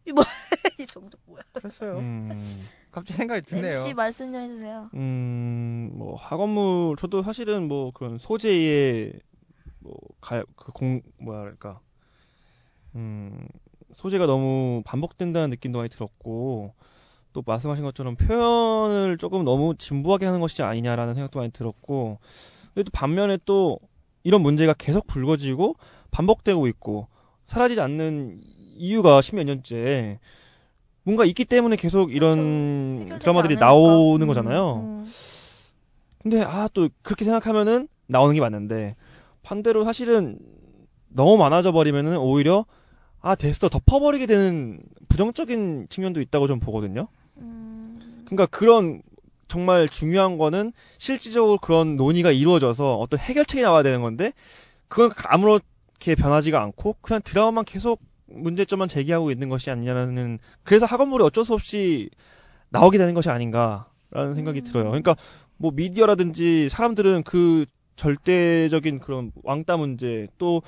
[0.07, 0.27] 이 뭐야?
[0.81, 1.43] 이 정적 뭐야?
[1.53, 1.99] 그랬어요.
[1.99, 2.67] 음.
[2.95, 3.79] 갑자기 생각이 드네요.
[3.81, 4.89] NC 말씀 좀 해주세요.
[4.95, 9.15] 음, 뭐 학원물 저도 사실은 뭐 그런 소재의
[9.81, 11.81] 뭐가그 뭐랄까
[12.95, 13.49] 음
[13.97, 16.73] 소재가 너무 반복된다는 느낌도 많이 들었고
[17.33, 22.19] 또 말씀하신 것처럼 표현을 조금 너무 진부하게 하는 것이 아니냐라는 생각도 많이 들었고
[22.75, 23.81] 근데 또 반면에 또
[24.23, 25.75] 이런 문제가 계속 불거지고
[26.13, 27.09] 반복되고 있고
[27.49, 28.41] 사라지지 않는
[28.77, 30.21] 이유가 십몇 년째
[31.05, 33.67] 뭔가 있기 때문에 계속 이런 드라마들이 않으니까.
[33.67, 34.75] 나오는 음, 거잖아요.
[34.77, 35.13] 음.
[36.23, 38.97] 근데 아 또 그렇게 생각하면은 나오는 게 맞는데
[39.43, 40.39] 반대로 사실은
[41.09, 42.65] 너무 많아져 버리면은 오히려
[43.21, 47.09] 아 됐어 덮어버리게 되는 부정적인 측면도 있다고 좀 보거든요.
[47.37, 48.25] 음.
[48.27, 49.03] 그러니까 그런
[49.47, 54.33] 정말 중요한 거는 실질적으로 그런 논의가 이루어져서 어떤 해결책이 나와야 되는 건데
[54.89, 61.45] 그건 아무렇게 변하지가 않고 그냥 드라마만 계속 문제점만 제기하고 있는 것이 아니냐는 그래서 학원물이 어쩔
[61.45, 62.11] 수 없이
[62.71, 64.65] 나오게 되는 것이 아닌가라는 생각이 음.
[64.65, 64.85] 들어요.
[64.87, 65.17] 그러니까
[65.57, 67.67] 뭐 미디어라든지 사람들은 그
[67.97, 70.63] 절대적인 그런 왕따 문제 또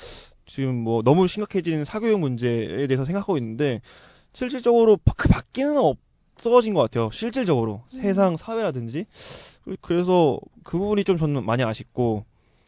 [0.44, 3.80] 지금 뭐 너무 심각해진 사교육 문제에 대해서 생각하고 있는데
[4.32, 7.10] 실질적으로 바- 그 바뀌는 없어진 것 같아요.
[7.10, 8.00] 실질적으로 음.
[8.00, 9.06] 세상 사회라든지
[9.80, 12.24] 그래서 그 부분이 좀 저는 많이 아쉽고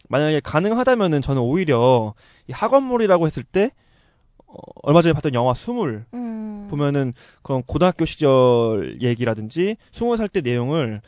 [0.08, 2.14] 만약에 가능하다면은 저는 오히려
[2.48, 3.70] 이 학원물이라고 했을 때
[4.48, 6.66] 어, 얼마 전에 봤던 영화 스물 음.
[6.70, 11.00] 보면은 그런 고등학교 시절 얘기라든지 스무 살 때 내용을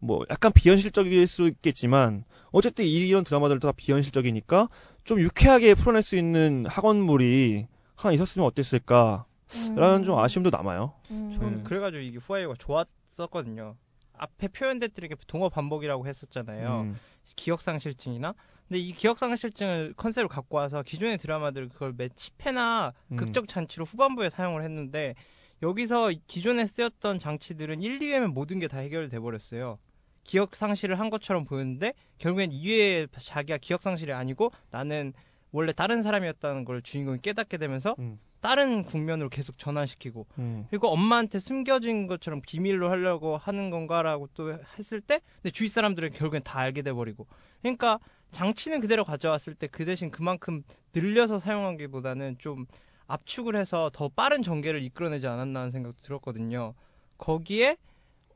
[0.00, 4.68] 뭐 약간 비현실적일 수 있겠지만 어쨌든 이런 드라마들도 다 비현실적이니까
[5.04, 9.24] 좀 유쾌하게 풀어낼 수 있는 학원물이 하나 있었으면 어땠을까
[9.74, 10.04] 라는 음.
[10.04, 10.92] 좀 아쉬움도 남아요.
[11.10, 11.30] 음.
[11.32, 11.64] 저는 음.
[11.64, 13.74] 그래가지고 이게 후아이가 좋았었거든요.
[14.16, 16.80] 앞에 표현됐던 게 동어 반복이라고 했었잖아요.
[16.82, 16.98] 음.
[17.36, 18.34] 기억상실증이나.
[18.68, 23.16] 근데 이 기억상실증을 컨셉을 갖고 와서 기존의 드라마들 그걸 매 10회나 음.
[23.16, 25.14] 극적 장치로 후반부에 사용을 했는데
[25.62, 29.78] 여기서 기존에 쓰였던 장치들은 1, 2회면 모든 게 다 해결돼 버렸어요.
[30.22, 35.14] 기억 상실을 한 것처럼 보였는데 결국엔 2회에 자기가 기억 상실이 아니고 나는
[35.50, 38.20] 원래 다른 사람이었다는 걸 주인공이 깨닫게 되면서 음.
[38.40, 40.66] 다른 국면으로 계속 전환시키고 음.
[40.68, 46.42] 그리고 엄마한테 숨겨진 것처럼 비밀로 하려고 하는 건가라고 또 했을 때 근데 주위 사람들은 결국엔
[46.44, 47.26] 다 알게 돼 버리고
[47.62, 47.98] 그러니까
[48.30, 50.62] 장치는 그대로 가져왔을 때 그 대신 그만큼
[50.94, 52.66] 늘려서 사용한 게보다는 좀
[53.06, 56.74] 압축을 해서 더 빠른 전개를 이끌어내지 않았나 하는 생각도 들었거든요.
[57.16, 57.76] 거기에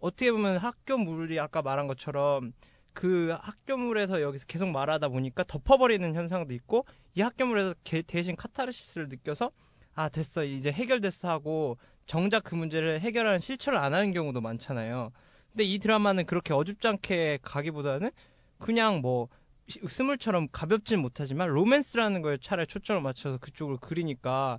[0.01, 2.53] 어떻게 보면 학교물이 아까 말한 것처럼
[2.95, 6.84] 그 학교물에서 여기서 계속 말하다 보니까 덮어버리는 현상도 있고
[7.14, 9.51] 이 학교물에서 개- 대신 카타르시스를 느껴서
[9.95, 11.76] 아 됐어 이제 해결됐어 하고
[12.07, 15.12] 정작 그 문제를 해결하는 실천을 안 하는 경우도 많잖아요.
[15.53, 18.11] 근데 이 드라마는 그렇게 어줍지 않게 가기보다는
[18.59, 24.58] 그냥 뭐 시- 스물처럼 가볍진 못하지만 로맨스라는 거에 차라리 초점을 맞춰서 그쪽으로 그리니까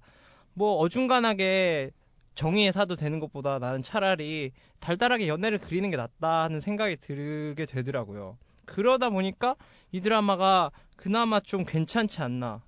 [0.53, 1.91] 뭐 어중간하게
[2.35, 8.37] 정의의 사도 되는 것보다 나는 차라리 달달하게 연애를 그리는 게 낫다 하는 생각이 들게 되더라고요.
[8.65, 9.55] 그러다 보니까
[9.91, 12.63] 이 드라마가 그나마 좀 괜찮지 않나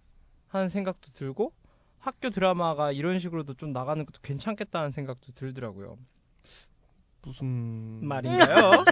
[0.48, 1.54] 하는 생각도 들고
[2.00, 5.98] 학교 드라마가 이런 식으로도 좀 나가는 것도 괜찮겠다는 생각도 들더라고요.
[7.24, 8.84] 무슨 말인가요?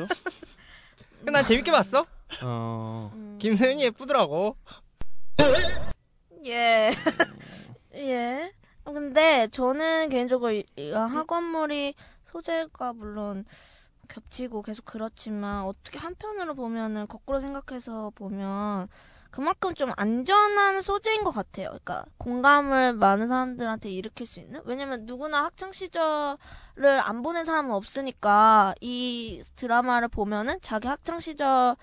[1.19, 2.07] 근데 난 재밌게 봤어.
[2.41, 3.11] 어.
[3.13, 3.37] 음.
[3.39, 4.57] 김세윤이 예쁘더라고.
[6.45, 6.91] 예.
[7.95, 8.53] 예.
[8.83, 11.93] 근데 저는 개인적으로 이, 이 학원물이
[12.25, 13.45] 소재가 물론
[14.07, 18.89] 겹치고 계속 그렇지만 어떻게 한편으로 보면은 거꾸로 생각해서 보면
[19.31, 21.69] 그만큼 좀 안전한 소재인 것 같아요.
[21.69, 24.61] 그러니까 공감을 많은 사람들한테 일으킬 수 있는.
[24.65, 26.37] 왜냐면 누구나 학창 시절을
[27.01, 31.75] 안 보낸 사람은 없으니까 이 드라마를 보면은 자기 학창 시절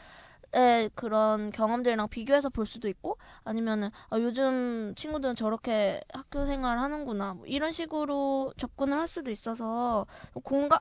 [0.52, 7.34] 의 그런 경험들이랑 비교해서 볼 수도 있고 아니면은 아, 요즘 친구들은 저렇게 학교 생활 하는구나
[7.34, 10.06] 뭐 이런 식으로 접근을 할 수도 있어서
[10.42, 10.80] 공감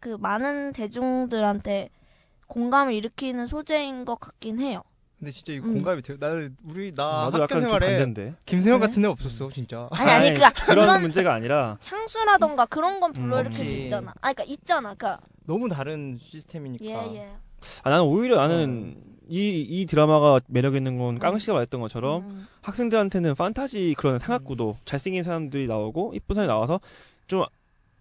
[0.00, 1.88] 그 많은 대중들한테
[2.46, 4.82] 공감을 일으키는 소재인 것 같긴 해요.
[5.18, 5.74] 근데 진짜 이 음.
[5.74, 6.16] 공감이 돼요.
[6.18, 8.34] 나는 우리 나 나도 학교 약간 좀 생활에.
[8.46, 8.88] 김세현 그래?
[8.88, 9.88] 같은 애 없었어 진짜.
[9.92, 13.76] 아니 아니 그니까 그런 그런 문제가 아니라 향수라던가 그런 건 불러일으킬 음, 수.
[13.76, 14.12] 있잖아.
[14.20, 14.94] 아 그니까 있잖아.
[14.94, 16.84] 그니까 너무 다른 시스템이니까.
[16.84, 17.36] 예 예.
[17.82, 18.96] 아, 나는 오히려 나는
[19.28, 22.46] 이, 이 드라마가 매력 있는 건 깡 씨가 말했던 것처럼 음.
[22.62, 26.80] 학생들한테는 판타지 그런 삼각구도 잘생긴 사람들이 나오고 이쁜 사람이 나와서
[27.28, 27.44] 좀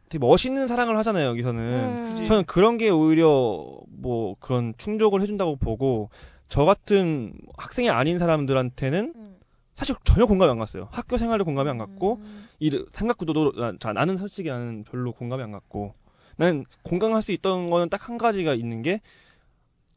[0.10, 2.26] 되게 멋있는 사랑을 하잖아요 여기서는 음.
[2.26, 6.10] 저는 그런 게 오히려 뭐 그런 충족을 해준다고 보고
[6.48, 9.36] 저 같은 학생이 아닌 사람들한테는 음.
[9.76, 12.48] 사실 전혀 공감이 안 갔어요 학교 생활도 공감이 안 갔고 음.
[12.60, 15.94] 이 삼각구도도 나- 자, 나는 솔직히 나는 별로 공감이 안 갔고
[16.38, 19.02] 나는 공감할 수 있던 거는 딱 한 가지가 있는 게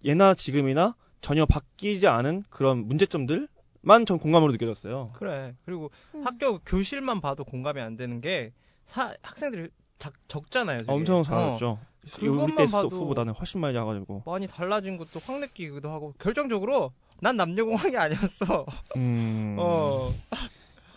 [0.04, 3.48] 예나 지금이나 전혀 바뀌지 않은 그런 문제점들
[3.84, 5.10] 만 전 공감으로 느껴졌어요.
[5.14, 5.54] 그래.
[5.64, 6.24] 그리고 음.
[6.24, 8.52] 학교 교실만 봐도 공감이 안 되는 게
[8.86, 10.80] 사- 학생들이 작, 적잖아요.
[10.82, 10.92] 되게.
[10.92, 11.78] 엄청 어, 잘했죠.
[12.14, 14.22] 그것만 우리 때 수도 봐도- 후보다는 훨씬 많이 작아가지고.
[14.26, 18.66] 많이 달라진 것도 확 느끼기도 하고 결정적으로 난 남녀공학이 아니었어.
[18.96, 19.56] 음.
[19.58, 20.12] 어.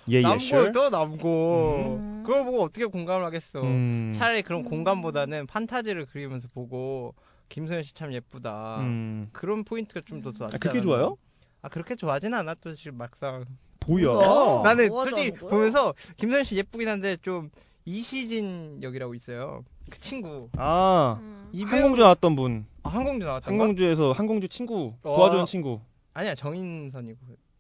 [0.10, 0.72] 예, 예, 남고 sure.
[0.72, 1.98] 또 남고.
[2.00, 2.24] 음.
[2.26, 3.62] 그걸 보고 어떻게 공감을 하겠어.
[3.62, 4.14] 음.
[4.16, 7.14] 차라리 그런 공감보다는 판타지를 그리면서 보고
[7.50, 8.78] 김소연 씨 참 예쁘다.
[8.80, 9.30] 음.
[9.34, 10.82] 그런 포인트가 좀 더 낫지 아, 그게 않았나.
[10.84, 11.18] 좋아요?
[11.62, 13.46] 아 그렇게 좋아하진 않아 또 지금 막상.
[13.88, 14.06] 뭐야?
[14.14, 14.64] 뭐야?
[14.64, 15.32] 나는 솔직히?
[15.32, 17.50] 보면서 김소연 씨 예쁘긴 한데 좀
[17.86, 19.64] 이시진 역이라고 있어요.
[19.92, 20.50] 그 친구.
[20.58, 21.50] 아, 음.
[21.52, 22.66] 이 배우- 항공주 나왔던 분.
[22.84, 23.64] 아, 항공주 나왔던 거?
[23.64, 24.96] 항공주에서 항공주 친구.
[25.04, 25.16] 어.
[25.16, 25.80] 도와주는 친구.
[26.14, 27.20] 아니야 정인선이고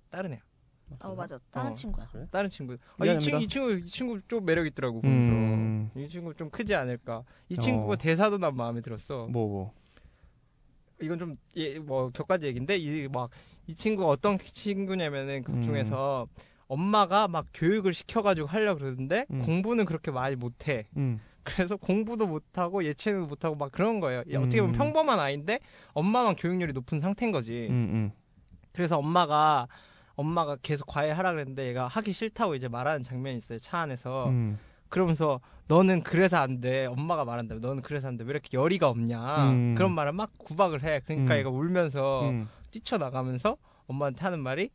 [0.09, 0.39] 다른 애야.
[0.99, 1.39] 어 맞아.
[1.51, 1.73] 다른 어.
[1.73, 2.07] 친구야.
[2.31, 2.77] 다른 친구.
[2.99, 3.19] 아, 이.
[3.19, 5.31] 친구 이 친구 이 친구 좀 매력 있더라고 보면서.
[5.31, 5.91] 음.
[5.95, 7.23] 이 친구 좀 크지 않을까.
[7.49, 7.95] 이 친구가 어.
[7.95, 9.27] 대사도 난 마음에 들었어.
[9.27, 9.73] 뭐, 뭐.
[11.01, 13.29] 이건 좀, 예, 뭐, 격가지 얘기인데, 이, 막,
[13.67, 15.61] 이 친구가 어떤 친구냐면은, 그 음.
[15.61, 16.25] 중에서,
[16.67, 19.41] 엄마가 막 교육을 시켜가지고 하려고 그러는데, 음.
[19.45, 20.87] 공부는 그렇게 많이 못해.
[20.95, 21.19] 음.
[21.43, 24.23] 그래서 공부도 못하고, 예체능도 못하고, 막 그런 거예요.
[24.25, 24.77] 이 어떻게 보면 음.
[24.77, 25.59] 평범한 아이인데,
[25.93, 27.67] 엄마만 교육열이 높은 상태인 거지.
[27.69, 28.11] 음, 음.
[28.71, 29.67] 그래서 엄마가,
[30.15, 34.29] 엄마가 계속 과외 하라 그랬는데, 얘가 하기 싫다고 이제 말하는 장면이 있어요, 차 안에서.
[34.29, 34.57] 음.
[34.89, 36.85] 그러면서 너는 그래서 안 돼.
[36.85, 37.55] 엄마가 말한다.
[37.55, 38.23] 너는 그래서 안 돼.
[38.23, 39.49] 왜 이렇게 열의가 없냐.
[39.51, 39.75] 음.
[39.75, 41.01] 그런 말을 막 구박을 해.
[41.05, 41.39] 그러니까 음.
[41.39, 42.47] 얘가 울면서 음.
[42.71, 43.57] 뛰쳐나가면서
[43.87, 44.69] 엄마한테 하는 말이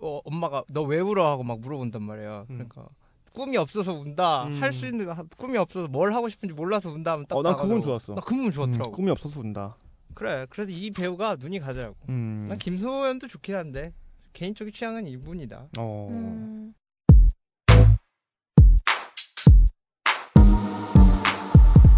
[0.00, 2.46] 어, 엄마가 너 왜 울어 하고 막 물어본단 말이에요.
[2.50, 2.54] 음.
[2.56, 2.86] 그러니까
[3.32, 4.44] 꿈이 없어서 운다.
[4.44, 4.62] 음.
[4.62, 5.08] 할수 있는
[5.38, 7.80] 꿈이 없어서 뭘 하고 싶은지 몰라서 운다 하면 딱 어, 난 그건.
[7.82, 8.14] 좋았어.
[8.14, 8.90] 나 그 부분 좋았더라고.
[8.90, 9.76] 음, 꿈이 없어서 운다.
[10.14, 10.46] 그래.
[10.50, 11.96] 그래서 이 배우가 눈이 가더라고.
[12.10, 12.46] 음.
[12.48, 13.92] 난 김소연도 좋긴 한데
[14.32, 15.68] 개인적인 취향은 이분이다.
[15.78, 16.08] 어.
[16.10, 16.74] 음.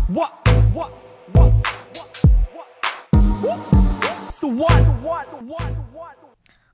[0.09, 0.33] What?
[0.75, 0.93] What?
[1.35, 1.53] What?
[4.31, 4.51] So?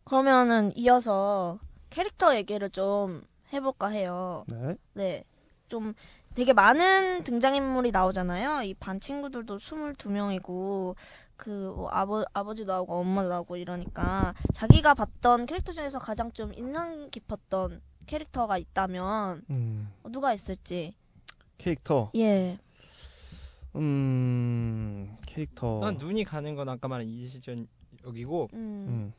[0.05, 1.59] 그러면은 이어서
[1.91, 4.45] 캐릭터 얘기를 좀 해볼까 해요.
[4.49, 4.75] 네.
[4.95, 5.25] 네.
[5.69, 5.95] 좀
[6.35, 8.63] 되게 많은 등장인물이 나오잖아요.
[8.63, 10.97] 이 반 친구들도 22명이고,
[11.41, 17.09] 그, 뭐 아버, 아버지도 나오고, 엄마도 나오고 이러니까, 자기가 봤던 캐릭터 중에서 가장 좀 인상
[17.11, 19.91] 깊었던 캐릭터가 있다면, 음.
[20.03, 20.95] 어, 누가 있을지.
[21.57, 22.11] 캐릭터.
[22.17, 22.59] 예.
[23.77, 25.17] 음.
[25.27, 25.81] 캐릭터.
[25.81, 27.69] 난 눈이 가는 건 아까 말한 이시전
[28.05, 28.59] 여기고 음.
[28.59, 29.13] 음.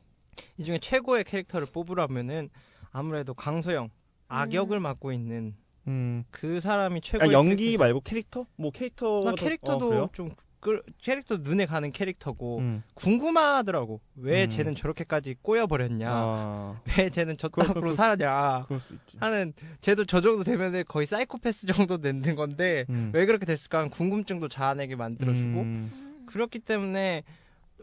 [0.57, 2.49] 이 중에 최고의 캐릭터를 뽑으라면은
[2.91, 3.89] 아무래도 강소영
[4.27, 4.83] 악역을 음.
[4.83, 5.55] 맡고 있는
[5.87, 6.23] 음.
[6.31, 7.83] 그 사람이 최고의 아, 연기 캐릭터.
[7.83, 8.45] 말고 캐릭터?
[8.57, 9.21] 뭐 캐릭터.
[9.23, 10.09] 나 캐릭터도 어?
[10.13, 10.31] 좀
[10.61, 12.83] 그, 캐릭터 눈에 가는 캐릭터고 음.
[12.93, 14.49] 궁금하더라고 왜 음.
[14.49, 16.81] 쟤는 저렇게까지 꼬여버렸냐 아.
[16.97, 19.17] 왜 쟤는 저 땅으로 그럴- 살았냐 그럴 수 있지.
[19.19, 23.09] 하는 쟤도 저 정도 되면은 거의 사이코패스 정도 되는 건데 음.
[23.13, 26.23] 왜 그렇게 됐을까 하는 궁금증도 자아내게 만들어주고 음.
[26.27, 27.23] 그렇기 때문에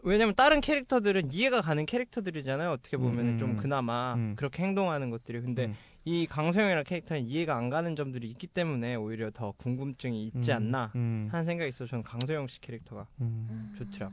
[0.01, 2.71] 왜냐면 다른 캐릭터들은 이해가 가는 캐릭터들이잖아요.
[2.71, 3.57] 어떻게 보면은 음, 좀 음.
[3.57, 4.33] 그나마 음.
[4.37, 5.41] 그렇게 행동하는 것들이.
[5.41, 5.75] 근데 음.
[6.05, 10.55] 이 강소영이라는 캐릭터는 이해가 안 가는 점들이 있기 때문에 오히려 더 궁금증이 있지 음.
[10.55, 11.29] 않나 음.
[11.31, 13.75] 하는 생각이 있어서 저는 강소영 씨 캐릭터가 음.
[13.77, 14.11] 좋더라.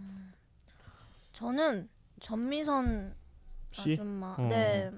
[1.32, 1.88] 저는
[2.20, 3.14] 전미선
[3.70, 3.92] 씨?
[3.92, 4.34] 아줌마.
[4.38, 4.42] 어.
[4.48, 4.90] 네.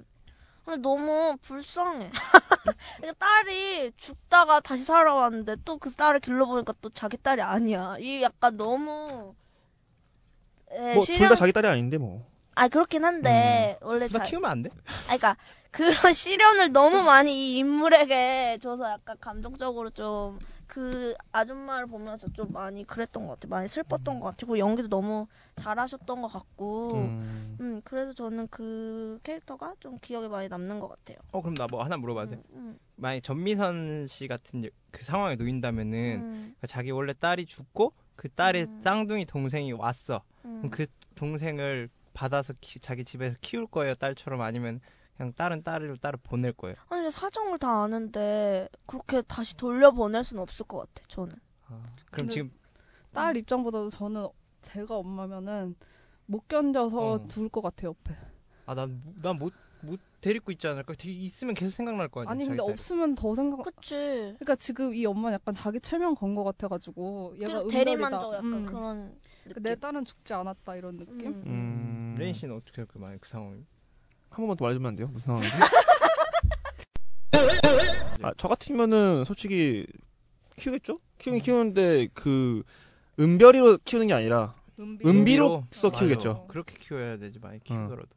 [0.65, 2.11] 근데 너무 불쌍해.
[3.19, 7.97] 딸이 죽다가 다시 살아왔는데 또 그 딸을 길러보니까 또 자기 딸이 아니야.
[7.99, 9.35] 이 약간 너무.
[10.71, 12.27] 에, 뭐둘 실현- 다 자기 딸이 아닌데 뭐.
[12.55, 14.71] 아 그렇긴 한데 원래 나 자, 키우면 안 돼?
[14.87, 15.37] 아 그러니까
[15.71, 20.39] 그런 시련을 너무 많이 이 인물에게 줘서 약간 감정적으로 좀
[20.69, 23.49] 그 아줌마를 보면서 좀 많이 그랬던 것 같아.
[23.49, 26.91] 많이 슬펐던 것 같고 연기도 너무 잘하셨던 것 같고.
[26.93, 27.57] 음.
[27.59, 27.81] 음.
[27.85, 31.17] 그래서 저는 그 캐릭터가 좀 기억에 많이 남는 것 같아요.
[31.33, 32.37] 어 그럼 나 뭐 하나 물어봐도 돼?
[32.37, 37.47] 음, 음, 만약 전미선 씨 같은 여- 그 상황에 놓인다면은 음, 그러니까 자기 원래 딸이
[37.47, 38.81] 죽고 그 딸의 음.
[38.83, 40.23] 쌍둥이 동생이 왔어.
[40.45, 40.59] 음.
[40.59, 44.81] 그럼 그 동생을 받아서 키- 자기 집에서 키울 거예요, 딸처럼 아니면
[45.19, 46.77] 그냥 다른 딸을 따로 보낼 거예요.
[46.89, 51.07] 아니 근데 사정을 다 아는데 그렇게 다시 돌려 보낼 수는 없을 것 같아.
[51.09, 51.35] 저는.
[51.67, 52.51] 그럼 근데 지금
[53.13, 54.29] 딸 입장보다도 저는
[54.63, 55.75] 제가 엄마면은
[56.27, 57.27] 못 견뎌서 어.
[57.29, 58.17] 둘 것 같아요 옆에.
[58.67, 59.53] 아난난못못
[60.21, 60.95] 데리고 있지 않을까?
[61.03, 62.31] 있으면 계속 생각날 거 아니야.
[62.33, 62.73] 아니 근데 딸이.
[62.73, 63.63] 없으면 더 생각.
[63.65, 63.95] 그치.
[63.95, 67.65] 그러니까 지금 이 엄마는 약간 자기 최면 건것 같아가지고 얘가.
[67.69, 68.67] 대리만족 약간 음.
[68.67, 69.63] 그런 느낌.
[69.63, 71.27] 내 딸은 죽지 않았다 이런 느낌.
[71.27, 71.43] 음.
[71.47, 72.15] 음.
[72.19, 73.65] 레인 씨는 어떻게 할까 만약 그 상황이?
[74.31, 75.09] 한 번만 더 말해주면 안 돼요?
[75.09, 75.57] 무슨 상황인지?
[78.23, 79.87] 아, 저 같으면은 솔직히
[80.57, 80.97] 키우겠죠?
[81.19, 82.63] 키우긴 키우는데 그
[83.19, 85.07] 은별이로 키우는 게 아니라 은비.
[85.09, 85.99] 은비로서 맞아.
[85.99, 86.47] 키우겠죠.
[86.49, 88.09] 그렇게 키워야 되지 많이 키우더라도.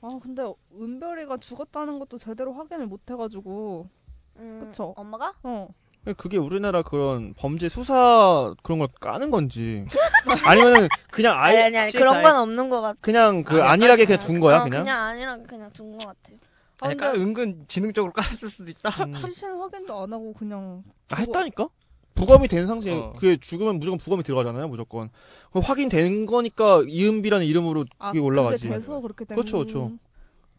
[0.00, 3.88] 아 근데 은별이가 죽었다는 것도 제대로 확인을 못 해가지고.
[4.36, 4.94] 음, 그쵸.
[4.96, 5.34] 엄마가?
[5.42, 5.68] 어.
[6.14, 9.84] 그게 우리나라 그런 범죄 수사 그런 걸 까는 건지
[10.44, 12.00] 아니면은 그냥 아니 아예 아니 아니 CSI.
[12.00, 12.98] 그런 건 없는 것 같아.
[13.00, 14.84] 그냥 그 아니, 안일하게 그냥 아, 둔 거야 어, 그냥?
[14.84, 16.38] 그냥 아니라 그냥 둔 것 같아요.
[16.80, 18.90] 아, 아니, 근데 그러니까 은근 지능적으로 깠을 수도 있다.
[19.04, 19.14] 음.
[19.16, 20.84] 시신 확인도 안 하고 그냥.
[21.10, 21.68] 아, 했다니까?
[22.14, 23.12] 부검이 된 상태에 어.
[23.14, 25.08] 그게 죽으면 무조건 부검이 들어가잖아요 무조건
[25.52, 29.36] 그 확인된 거니까 이은비라는 이름으로 아, 그게 올라가지 그게 돼서 그렇게 된.
[29.36, 29.92] 그렇죠, 그렇죠.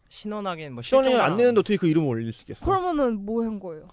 [0.08, 3.88] 신원하긴 뭐 실종이랑 안 되는데 어떻게 그 이름을 올릴 수 있겠어 그러면은 뭐 한 거예요?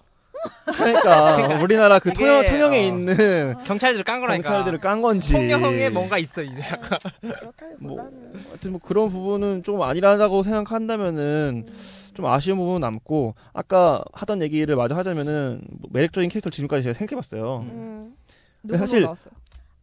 [0.65, 2.81] 그러니까 우리나라 그 통영, 통영에 어.
[2.81, 4.49] 있는 경찰들을 깐 거라니까.
[4.49, 6.97] 경찰들을 깐 건지 통영에 뭔가 있어 이제 약간.
[7.21, 11.67] 그렇다기보다는 하여튼 뭐 그런 부분은 좀 아니라고 생각한다면은
[12.13, 17.59] 좀 아쉬운 부분은 남고 아까 하던 얘기를 마저 하자면은 뭐 매력적인 캐릭터 지금까지 제가 생각해봤어요.
[17.61, 18.15] 음,
[18.63, 19.33] 누구 사실- 나왔어요?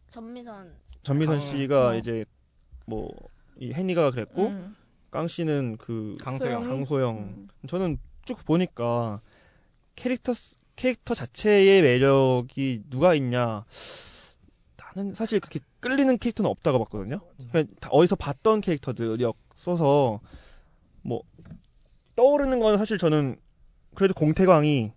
[0.09, 0.71] 전미선
[1.03, 1.95] 전미선 강- 씨가 어.
[1.95, 2.25] 이제
[2.85, 3.09] 뭐
[3.57, 4.75] 이 헨리가 그랬고 음.
[5.11, 6.67] 깡 씨는 그 강소영.
[6.67, 7.15] 강소영.
[7.15, 7.47] 음.
[7.67, 9.21] 저는 쭉 보니까
[9.95, 10.33] 캐릭터
[10.75, 13.65] 캐릭터 자체의 매력이 누가 있냐.
[14.95, 17.21] 나는 사실 그렇게 끌리는 캐릭터는 없다고 봤거든요.
[17.51, 20.19] 그냥 다 어디서 봤던 캐릭터들이었어서
[21.01, 21.21] 뭐
[22.15, 23.37] 떠오르는 건 사실 저는
[23.93, 24.91] 그래도 공태광이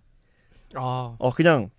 [0.74, 1.70] 아, 어 그냥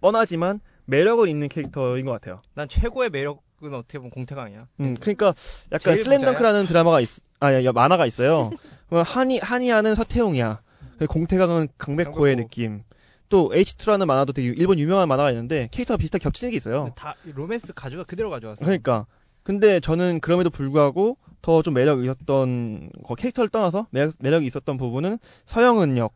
[0.00, 2.42] 뻔하지만 매력은 있는 캐릭터인 것 같아요.
[2.54, 4.68] 난 최고의 매력은 어떻게 보면 공태광이야.
[4.80, 5.34] 음, 그러니까
[5.72, 7.08] 약간 슬램덩크라는 드라마가 있,
[7.40, 8.50] 아, 야, 야, 만화가 있어요.
[8.90, 10.62] 한이, 한이하는 서태웅이야.
[10.98, 12.36] 그리고 공태강은 강백호의 강백호.
[12.48, 12.82] 느낌.
[13.28, 16.90] 또 H2라는 만화도 되게 일본 유명한 만화가 있는데 캐릭터가 비슷하게 겹치는 게 있어요.
[16.96, 18.60] 다 로맨스 가져가 그대로 가져와서.
[18.64, 19.06] 그러니까.
[19.42, 25.18] 근데 저는 그럼에도 불구하고 더 좀 매력 있었던 거 캐릭터를 떠나서 매력, 매력이 있었던 부분은
[25.46, 26.12] 서영은 역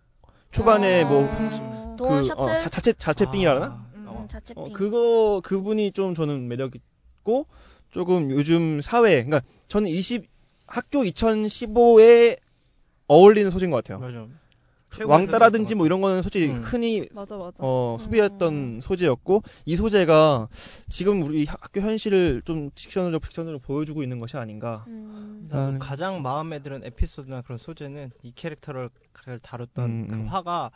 [0.50, 4.26] 초반에 뭐 음, 도원 그 셔틀 어, 자, 자체 자체빙이라나 아, 음, 어.
[4.28, 4.62] 자체 빙.
[4.64, 7.46] 어, 그거 그분이 좀 저는 매력 있고
[7.92, 10.26] 조금 요즘 사회 그러니까 저는 20
[10.66, 12.38] 학교 2015에
[13.06, 13.98] 어울리는 소재인 것 같아요.
[14.00, 14.26] 맞아.
[15.04, 16.62] 왕따라든지 뭐 이런 거는 솔직히 음.
[16.62, 17.56] 흔히 맞아 맞아.
[17.60, 18.80] 어, 소비했던 음.
[18.80, 20.48] 소재였고 이 소재가
[20.88, 24.84] 지금 우리 학교 현실을 좀 직선으로 픽션으로 보여주고 있는 것이 아닌가.
[24.88, 25.46] 음.
[25.50, 28.90] 나도 아, 가장 마음에 드는 에피소드나 그런 소재는 이 캐릭터를
[29.42, 30.26] 다뤘던 음, 그 음.
[30.26, 30.70] 화가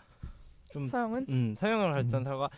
[0.73, 2.49] 좀 서영은 음, 서영을 했던 음.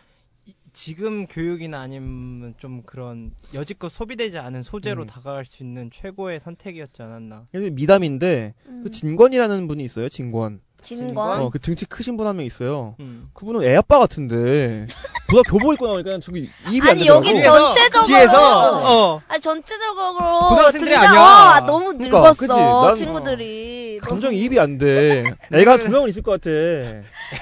[0.45, 5.07] 이- 지금 교육이나 아니면 좀 그런 여지껏 소비되지 않은 소재로 음.
[5.07, 7.45] 다가갈 수 있는 최고의 선택이었지 않았나.
[7.53, 8.81] 미담인데 음.
[8.83, 10.07] 그 진권이라는 분이 있어요.
[10.09, 10.61] 진권.
[10.81, 11.41] 진권.
[11.41, 12.95] 어, 그 등치 크신 분 한 명 있어요.
[12.99, 13.29] 음.
[13.33, 14.87] 그분은 애 아빠 같은데
[15.29, 17.25] 보다 교복 입고 나오니까 저기 입이 안 아니 되더라고.
[17.27, 18.81] 여기 전체적으로 뒤에서
[19.15, 19.21] 어.
[19.27, 21.59] 아니 전체적으로 고등학생들이 등장- 아니야.
[21.61, 22.53] 어, 너무 그러니까, 늙었어 그치?
[22.55, 23.99] 난- 친구들이.
[24.01, 25.23] 감정이 입이 안 돼.
[25.51, 26.49] 애가 두 명은 있을 것 같아.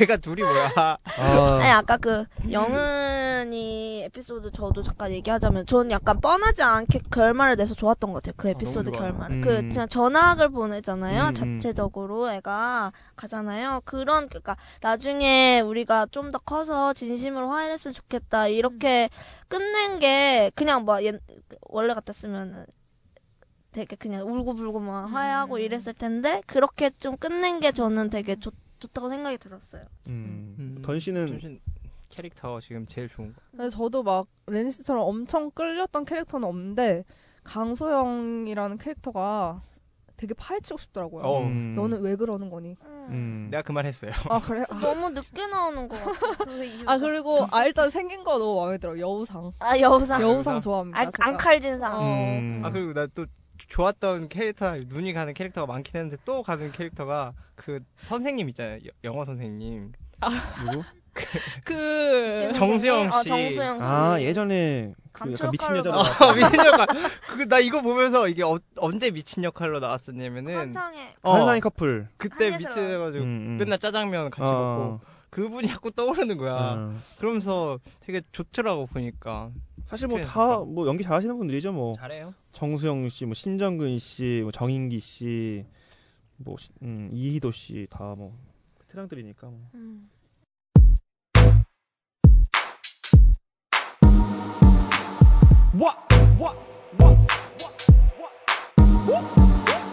[0.01, 0.97] 애가 둘이 뭐야?
[1.17, 7.73] 아니 아, 아까 그 영은이 에피소드 저도 잠깐 얘기하자면 저는 약간 뻔하지 않게 결말을 내서
[7.73, 8.33] 좋았던 것 같아요.
[8.37, 9.11] 그 에피소드 너무 좋아요.
[9.11, 9.31] 결말.
[9.31, 9.41] 음.
[9.41, 11.23] 그 그냥 전학을 보내잖아요.
[11.23, 11.33] 음, 음.
[11.59, 13.81] 자체적으로 애가 가잖아요.
[13.85, 18.47] 그런 그러니까 나중에 우리가 좀 더 커서 진심으로 화해했으면 좋겠다.
[18.47, 19.09] 이렇게
[19.47, 21.19] 끝낸 게 그냥 뭐 옛,
[21.61, 22.65] 원래 같았으면
[23.71, 25.59] 되게 그냥 울고불고 막 화해하고 음.
[25.59, 29.83] 이랬을 텐데 그렇게 좀 끝낸 게 저는 되게 좋, 좋다고 생각이 들었어요.
[30.07, 30.55] 음.
[30.59, 31.59] 음, 던 씨는
[32.09, 33.41] 캐릭터 지금 제일 좋은 거.
[33.51, 37.03] 근데 저도 막 레니 씨처럼 엄청 끌렸던 캐릭터는 없는데
[37.43, 39.61] 강소영이라는 캐릭터가
[40.17, 41.23] 되게 파헤치고 싶더라고요.
[41.23, 41.43] 어.
[41.43, 41.75] 음.
[41.75, 42.75] 너는 왜 그러는 거니?
[43.09, 43.47] 음.
[43.51, 44.11] 내가 그 말 했어요.
[44.29, 44.63] 아 그래?
[44.69, 46.45] 아, 너무 늦게 나오는 것 같아.
[46.45, 46.93] 그 이유가.
[46.93, 48.97] 아 그리고 아 일단 생긴 거 너무 마음에 들어.
[48.97, 49.51] 여우상.
[49.59, 50.21] 아 여우상.
[50.21, 50.99] 여우상 좋아합니다.
[50.99, 51.27] 안, 제가.
[51.29, 51.93] 안칼진상.
[51.99, 52.01] 어.
[52.03, 52.61] 음.
[52.65, 53.25] 아 그리고 나또
[53.57, 59.23] 좋았던 캐릭터 눈이 가는 캐릭터가 많긴 했는데 또 가는 캐릭터가 그 선생님 있잖아요 여- 영어
[59.23, 59.93] 선생님
[60.71, 60.83] 누구?
[61.63, 63.29] 그 정수영 아, 씨.
[63.29, 63.89] 정수영 씨.
[63.89, 66.87] 아 예전에 그 약간 미친 여자로 아, 미친 역할.
[67.37, 72.07] 그 나 이거 보면서 이게 어, 언제 미친 역할로 나왔었냐면은 한창에 어, 한사이 커플.
[72.17, 73.57] 그때 미친해가지고 음, 음.
[73.59, 74.99] 맨날 짜장면 같이 먹고
[75.29, 76.75] 그분이 자꾸 떠오르는 거야.
[76.75, 77.01] 음.
[77.17, 79.51] 그러면서 되게 좋더라고 보니까
[79.85, 80.65] 사실 뭐 그래, 다 그러니까.
[80.71, 82.33] 뭐 연기 잘하시는 분들이죠 뭐 잘해요.
[82.53, 85.65] 정수영 씨, 뭐 신정근 씨, 뭐 정인기 씨,
[86.37, 88.33] 뭐 시- 음, 이희도 씨 다뭐
[88.79, 89.59] 베테랑들이니까 뭐.
[89.75, 90.09] 음.
[95.77, 95.97] What?
[96.39, 96.55] What?
[96.99, 97.17] What?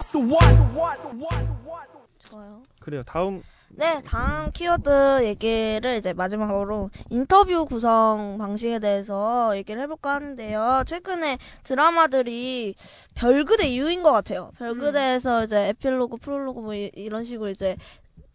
[0.05, 0.45] So what?
[0.77, 0.99] What?
[1.19, 1.47] What?
[1.67, 1.89] What?
[2.31, 2.63] 좋아요.
[2.79, 3.03] 그래요.
[3.05, 3.43] 다음
[3.75, 10.85] 네, 다음 키워드 얘기를 이제 마지막으로 인터뷰 구성 방식에 대해서 얘기를 해볼까 하는데요.
[10.87, 12.75] 최근에 드라마들이
[13.15, 14.53] 별그대 이유인 것 같아요.
[14.59, 17.77] 별그대에서 이제 에필로그, 프롤로그 뭐 이, 이런 식으로 이제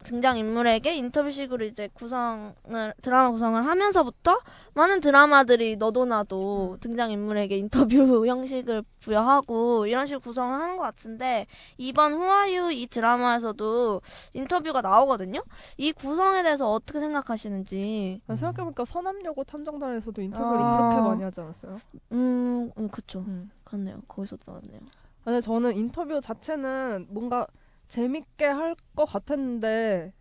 [0.04, 2.54] 등장 인물에게 인터뷰식으로 이제 구성을
[3.02, 4.38] 드라마 구성을 하면서부터
[4.74, 11.46] 많은 드라마들이 너도 나도 등장 인물에게 인터뷰 형식을 부여하고 이런 식으로 구성을 하는 것 같은데
[11.76, 14.00] 이번 후아유 이 드라마에서도
[14.34, 15.42] 인터뷰가 나오거든요.
[15.76, 18.22] 이 구성에 대해서 어떻게 생각하시는지.
[18.28, 20.76] 아, 생각해보니까 서남여고 탐정단에서도 인터뷰를 아.
[20.76, 21.80] 그렇게 많이 하지 않았어요?
[22.12, 23.24] 음, 음 그쵸.
[23.26, 23.50] 음.
[23.64, 24.00] 그렇네요.
[24.08, 24.80] 거기서도 나왔네요.
[25.24, 27.46] 근데 저는 인터뷰 자체는 뭔가
[27.88, 30.12] 재밌게 할 것 같았는데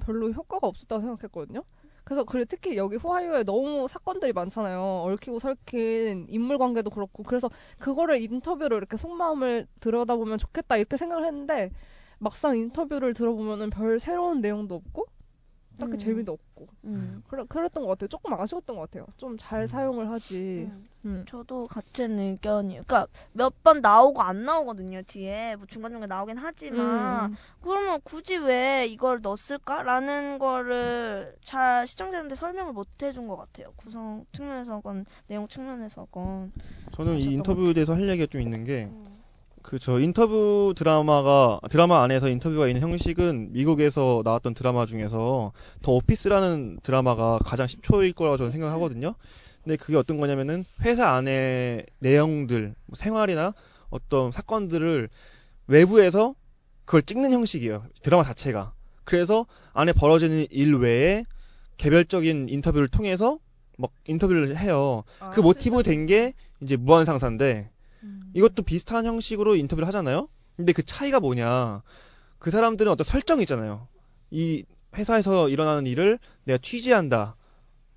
[0.00, 1.62] 별로 효과가 없었다고 생각했거든요.
[2.04, 4.80] 그래서 그리고 특히 여기 후아유에 너무 사건들이 많잖아요.
[5.06, 11.70] 얽히고 설킨 인물 관계도 그렇고 그래서 그거를 인터뷰로 이렇게 속마음을 들여다보면 좋겠다 이렇게 생각을 했는데
[12.18, 15.06] 막상 인터뷰를 들어보면은 별 새로운 내용도 없고
[15.78, 15.98] 딱히 음.
[15.98, 17.22] 재미도 없고 음.
[17.28, 18.08] 그래, 그랬던 것 같아요.
[18.08, 19.06] 조금 아쉬웠던 것 같아요.
[19.16, 20.68] 좀 잘 사용을 하지.
[20.70, 20.88] 음.
[21.04, 21.24] 음.
[21.26, 22.82] 저도 같은 의견이에요.
[22.86, 25.02] 그러니까 몇 번 나오고 안 나오거든요.
[25.06, 27.36] 뒤에 뭐 중간 중간 나오긴 하지만 음.
[27.60, 33.72] 그러면 굳이 왜 이걸 넣었을까라는 거를 잘 시청자한테 설명을 못 해준 것 같아요.
[33.76, 36.52] 구성 측면에서건 내용 측면에서건.
[36.92, 39.11] 저는 이 인터뷰에 대해서 할 얘기가 좀 있는 게 음.
[39.62, 45.52] 그 저 인터뷰 드라마가 드라마 안에서 인터뷰가 있는 형식은 미국에서 나왔던 드라마 중에서
[45.82, 49.14] 더 오피스라는 드라마가 가장 10초일 거라고 저는 생각하거든요.
[49.62, 53.54] 근데 그게 어떤 거냐면은 회사 안에 내용들 뭐 생활이나
[53.90, 55.08] 어떤 사건들을
[55.68, 56.34] 외부에서
[56.84, 57.84] 그걸 찍는 형식이에요.
[58.02, 58.72] 드라마 자체가.
[59.04, 61.24] 그래서 안에 벌어지는 일 외에
[61.76, 63.38] 개별적인 인터뷰를 통해서
[63.78, 65.04] 막 인터뷰를 해요.
[65.20, 67.70] 아, 그 모티브 된 게 이제 무한상사인데
[68.02, 68.22] 음.
[68.34, 70.28] 이것도 비슷한 형식으로 인터뷰를 하잖아요.
[70.56, 71.82] 근데 그 차이가 뭐냐?
[72.38, 73.88] 그 사람들은 어떤 설정이 있잖아요.
[74.30, 74.64] 이
[74.96, 77.36] 회사에서 일어나는 일을 내가 취재한다.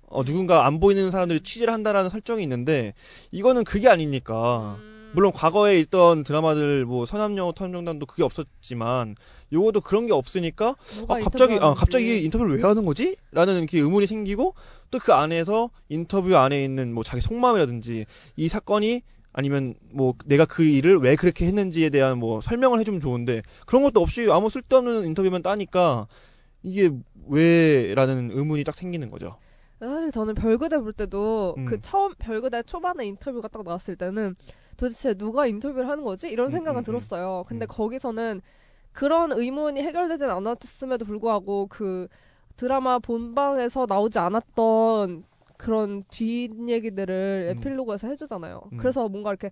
[0.08, 2.94] 어, 누군가 안 보이는 사람들이 취재를 한다라는 설정이 있는데
[3.32, 4.78] 이거는 그게 아니니까
[5.12, 9.16] 물론 과거에 있던 드라마들 뭐 서남여우 탐정단도 그게 없었지만
[9.52, 10.76] 요것도 그런 게 없으니까
[11.08, 11.74] 아 갑자기 아.
[11.74, 13.16] 갑자기 인터뷰를 왜 하는 거지?
[13.32, 14.54] 라는 이렇게 의문이 생기고
[14.90, 19.02] 또 그 안에서 인터뷰 안에 있는 뭐 자기 속마음이라든지 이 사건이
[19.36, 24.00] 아니면 뭐 내가 그 일을 왜 그렇게 했는지에 대한 뭐 설명을 해주면 좋은데 그런 것도
[24.00, 26.06] 없이 아무 쓸데없는 인터뷰만 따니까
[26.62, 26.90] 이게
[27.28, 29.36] 왜라는 의문이 딱 생기는 거죠.
[29.78, 31.66] 사실 저는 별그대 볼 때도 음.
[31.66, 34.36] 그 처음 별그대 초반에 인터뷰가 딱 나왔을 때는
[34.78, 36.30] 도대체 누가 인터뷰를 하는 거지?
[36.30, 37.44] 이런 음, 생각은 음, 들었어요.
[37.46, 37.68] 근데 음.
[37.68, 38.40] 거기서는
[38.92, 42.08] 그런 의문이 해결되진 않았음에도 불구하고 그
[42.56, 45.24] 드라마 본방에서 나오지 않았던
[45.58, 47.58] 그런 뒷 얘기들을 음.
[47.58, 48.70] 에필로그에서 해주잖아요.
[48.72, 48.78] 음.
[48.78, 49.50] 그래서 뭔가 이렇게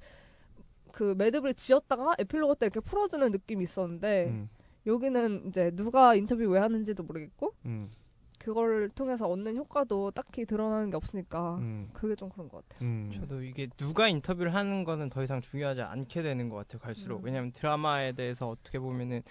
[0.93, 4.49] 그 매듭을 지었다가 에필로그 때 이렇게 풀어주는 느낌이 있었는데 음,
[4.87, 7.91] 여기는 이제 누가 인터뷰 왜 하는지도 모르겠고 음,
[8.39, 12.89] 그걸 통해서 얻는 효과도 딱히 드러나는 게 없으니까 음, 그게 좀 그런 것 같아요.
[12.89, 13.11] 음.
[13.13, 17.25] 저도 이게 누가 인터뷰를 하는 거는 더 이상 중요하지 않게 되는 것 같아요 갈수록 음.
[17.25, 19.23] 왜냐하면 드라마에 대해서 어떻게 보면은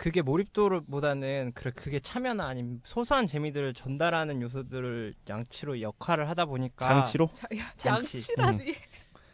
[0.00, 7.28] 그게 몰입도보다는 그래 그게 참여나 아니면 소소한 재미들을 전달하는 요소들을 양치로 역할을 하다 보니까 장치로
[7.34, 8.16] 자, 야, 장치.
[8.16, 8.74] 양치라니.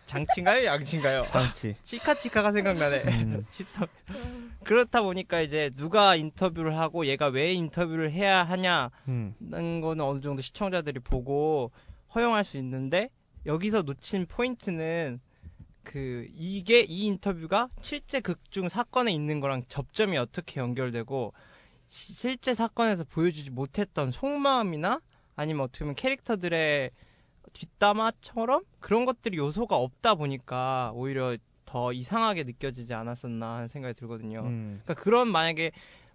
[0.06, 1.76] 장치인가요 양치인가요 장치.
[1.84, 3.46] 치카치카가 생각나네 음.
[3.52, 3.86] 13
[4.64, 9.36] 그렇다 보니까 이제 누가 인터뷰를 하고 얘가 왜 인터뷰를 해야 하냐 음.
[9.48, 11.70] 거는 어느 정도 시청자들이 보고
[12.12, 13.10] 허용할 수 있는데
[13.46, 15.20] 여기서 놓친 포인트는
[15.86, 21.32] 그 이게 이 인터뷰가 실제 극중 사건에 있는 거랑 접점이 어떻게 연결되고
[21.88, 25.00] 시- 실제 사건에서 보여주지 못했던 속마음이나
[25.36, 26.90] 아니면 어떻게 보면 캐릭터들의
[27.52, 34.40] 뒷담화처럼 그런 것들이 요소가 없다 보니까 오히려 더 이상하게 느껴지지 않았었나 하는 생각이 들거든요.
[34.40, 34.80] 음.
[34.84, 35.70] 그러니까 그런 만약에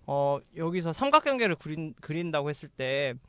[0.05, 3.19] 어 여기서 삼각관계를 그린, 그린다고 했을 때 음,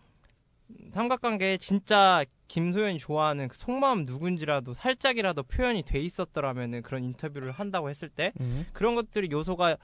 [0.93, 8.09] 삼각관계에 진짜 김소연이 좋아하는 그 속마음 누군지라도 살짝이라도 표현이 돼 있었더라면은 그런 인터뷰를 한다고 했을
[8.09, 8.66] 때 음.
[8.73, 9.77] 그런 것들이 요소가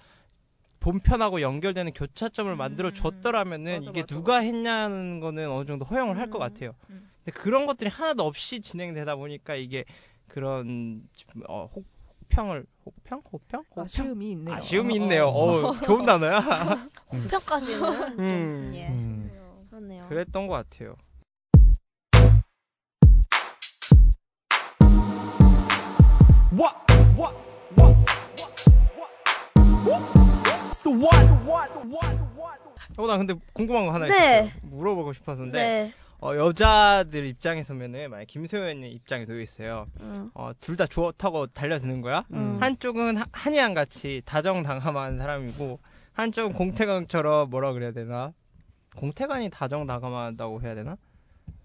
[0.80, 3.78] 본편하고 연결되는 교차점을 만들어 줬더라면은 음.
[3.80, 6.40] 맞아, 이게 맞아, 누가 했냐는 거는 어느 정도 허용을 할것 음.
[6.40, 6.74] 같아요.
[6.90, 7.10] 음.
[7.24, 9.84] 근데 그런 것들이 하나도 없이 진행되다 보니까 이게
[10.28, 11.08] 그런
[11.48, 11.84] 어, 혹
[12.28, 14.54] 평을 혹평 혹평 혹평 아쉬움이 있네요.
[14.54, 15.26] 아쉬움이 있네요.
[15.28, 16.40] 어, 좋은 단어야.
[17.10, 17.80] 호평까지는
[18.16, 18.70] 좀, 음.
[18.74, 19.27] 예, 음.
[19.78, 20.08] 그렇네요.
[20.08, 20.96] 그랬던 것 같아요.
[26.52, 26.74] What?
[27.16, 27.34] What?
[27.76, 27.96] What?
[30.74, 31.14] So what?
[31.46, 31.70] What?
[31.86, 32.16] What?
[32.36, 32.58] What?
[32.96, 34.14] 어, 나 근데 궁금한 거 하나 네.
[34.14, 34.50] 있어요.
[34.62, 35.92] 물어보고 싶었는데 네.
[36.20, 39.86] 어, 여자들 입장에서면은 만약 김소연의 입장에 놓여 있어요.
[40.00, 40.30] 음.
[40.34, 42.24] 어, 둘 다 좋다고 달려드는 거야.
[42.32, 42.56] 음.
[42.60, 45.78] 한쪽은 하- 한이양 같이 다정다감한 사람이고
[46.14, 48.32] 한쪽은 공태강처럼 뭐라 그래야 되나?
[48.96, 50.96] 공태강이 다정다감하다고 해야 되나?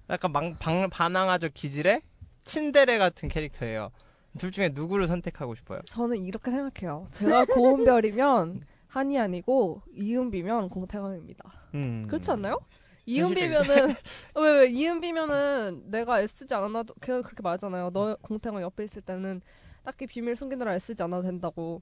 [0.09, 2.01] 약간 망, 방, 반항아적 기질의
[2.43, 3.91] 친데레 같은 캐릭터예요.
[4.37, 5.81] 둘 중에 누구를 선택하고 싶어요?
[5.85, 7.07] 저는 이렇게 생각해요.
[7.11, 11.51] 제가 고은별이면 한이 아니고 이은비면 공태광입니다.
[11.75, 12.05] 음.
[12.07, 12.59] 그렇지 않나요?
[13.05, 13.87] 이은비면은
[14.35, 17.89] 왜, 왜 이은비면은 내가 애쓰지 않아도 걔가 그렇게 말하잖아요.
[17.91, 19.41] 너 공태광 옆에 있을 때는
[19.83, 21.81] 딱히 비밀 숨기느라 애쓰지 않아도 된다고.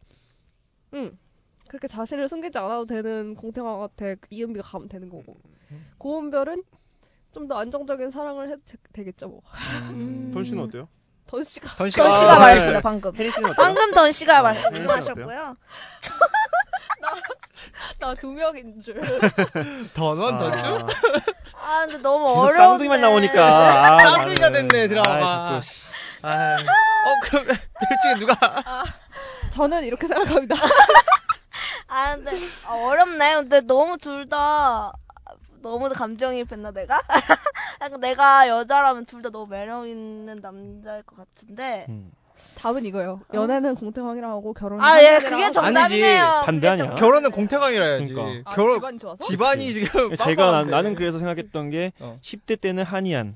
[0.94, 1.18] 응.
[1.72, 5.38] 그렇게 자신을 숨기지 않아도 되는 공태광한테 이은비가 가면 되는 거고.
[5.97, 6.63] 고은별은
[7.32, 9.41] 좀 더 안정적인 사랑을 해도 되- 되겠죠 뭐.
[9.84, 10.32] 음.
[10.34, 10.89] 돈 씨는 어때요?
[11.28, 12.82] 던 씨가 던 씨가, 던 씨가 아, 말했습니다, 네.
[12.82, 13.15] 방금.
[13.15, 13.65] 혜리 씨는 어때요?
[13.65, 15.55] 방금 던 씨가 씨는 말씀하셨고요.
[17.99, 18.99] 나 두 명인 줄.
[19.95, 20.86] 던원 던주?
[21.55, 22.57] 아, 근데 너무 어려운데.
[22.57, 23.95] 쌍둥이만 나오니까.
[23.95, 24.51] 아, 쌍둥이가.
[24.51, 25.61] 됐네, 드라마가.
[25.61, 25.89] 씨.
[26.24, 28.36] 아, 어 그러면 둘 중에 누가?
[29.51, 30.55] 저는 이렇게 생각합니다.
[31.92, 32.32] 아, 근데
[32.66, 33.36] 아, 어렵네.
[33.36, 34.94] 근데 너무 둘 다
[35.62, 37.02] 너무 감정이입했나 내가?
[38.00, 41.86] 내가 여자라면 둘 다 너무 매력 있는 남자일 것 같은데.
[41.89, 42.12] 음.
[42.56, 43.22] 답은 이거예요.
[43.34, 45.52] 연애는 공태광이랑 하고 결혼은 아, 예, 그게.
[45.52, 46.24] 정답이네요.
[46.24, 46.46] 아니지.
[46.46, 46.86] 반대 아니야?
[46.88, 48.14] 정- 결혼은 공태강이라 해야지.
[48.14, 48.50] 그러니까.
[48.52, 49.24] 아, 결혼 집안이 좋아서?
[49.24, 50.64] 집안이 지금 제가 나.
[50.64, 52.18] 나는 그래서 생각했던 게 어.
[52.22, 53.36] 10대 때는 한이안,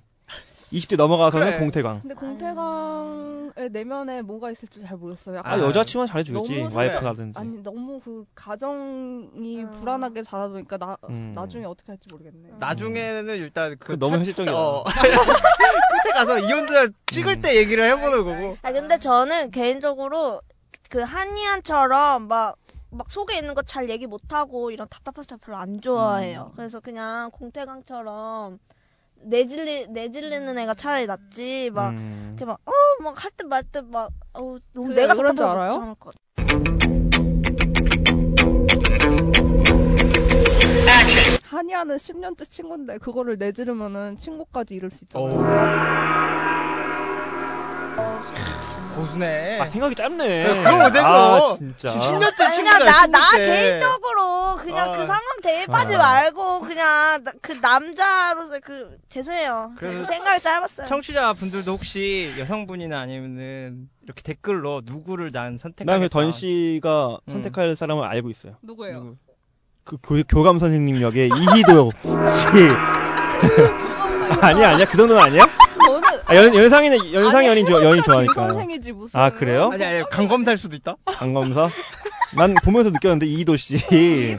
[0.71, 1.59] 20대 넘어가서는 그래.
[1.59, 2.01] 공태광.
[2.01, 5.39] 근데 공태광 의 내면에 뭐가 있을지 잘 모르겠어요.
[5.39, 6.67] 아, 아, 여자친구는 잘해주겠지.
[6.73, 7.39] 와이프라든지.
[7.39, 9.71] 아니 너무 그 가정이 음.
[9.71, 11.33] 불안하게 자라다 보니까 나 음.
[11.35, 12.49] 나중에 어떻게 할지 모르겠네.
[12.59, 14.53] 나중에는 일단 그 너무 차- 현실적이야.
[14.53, 14.83] 어.
[16.03, 17.41] 끝에 가서 이혼자 찍을 음.
[17.41, 18.57] 때 얘기를 해보는 거고.
[18.61, 20.41] 아, 근데 저는 개인적으로
[20.89, 22.55] 그 한이한처럼 막,
[22.91, 26.51] 막 속에 있는 거 잘 얘기 못하고 이런 답답한 스타일 별로 안 좋아해요.
[26.55, 28.59] 그래서 그냥 공태강처럼
[29.25, 31.71] 내질리, 내질리는 애가 차라리 낫지.
[31.73, 32.27] 막, 음.
[32.35, 32.71] 이렇게 막, 어,
[33.03, 35.71] 막 할 듯 말 듯 막, 어우, 너무 내가 왜 그런 줄 알아요?
[35.71, 36.25] 못 참을 것 같아.
[41.47, 45.33] 한이아는 10년째 친구인데 그거를 내지르면은 친구까지 이룰 수 있잖아요.
[45.33, 45.37] 오.
[48.95, 49.59] 고수네.
[49.61, 50.45] 아 생각이 짧네.
[50.45, 51.55] 야, 그거 못해, 아 그거.
[51.57, 51.89] 진짜.
[51.93, 52.77] 10년째 아니, 친구다.
[52.79, 53.37] 그냥 나, 나 10년째.
[53.37, 54.97] 개인적으로 그냥 아.
[54.97, 55.97] 그 상황 대입하지 아.
[55.97, 59.73] 말고 그냥 나- 그 남자로서 그 죄송해요.
[59.77, 60.87] 그래서 생각이 짧았어요.
[60.87, 65.91] 청취자 분들도 혹시 여성분이나 아니면은 이렇게 댓글로 누구를 난 선택하겠다.
[65.91, 67.31] 난그 던 씨가 음.
[67.31, 68.55] 선택할 사람을 알고 있어요.
[68.61, 68.99] 누구예요?
[68.99, 69.15] 누구?
[69.83, 71.91] 그 교, 교감 선생님 역의 이희도
[72.33, 72.47] 씨.
[74.41, 75.45] 아니야 아니야 그 정도는 아니야?
[76.27, 78.33] 아, 연 연상이는 연상 아니, 연인 좋아 연인 김 좋아하니까.
[78.47, 79.69] 선생이지 무슨 아 그래요?
[79.71, 80.95] 아니 아니 강검살 수도 있다.
[81.05, 81.69] 강검사?
[82.35, 83.77] 난 보면서 느꼈는데 이희도 씨.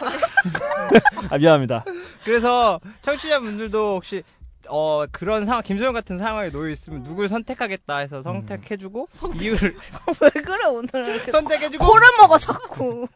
[1.30, 1.84] 아 미안합니다.
[2.24, 4.22] 그래서 청취자 분들도 혹시
[4.68, 9.08] 어 그런 상황 김소영 같은 상황에 놓여 있으면 누굴 선택하겠다 해서 선택해주고
[9.40, 9.74] 이유를
[10.20, 13.06] 왜 그래 오늘 선택해주고 코를 먹어 자꾸.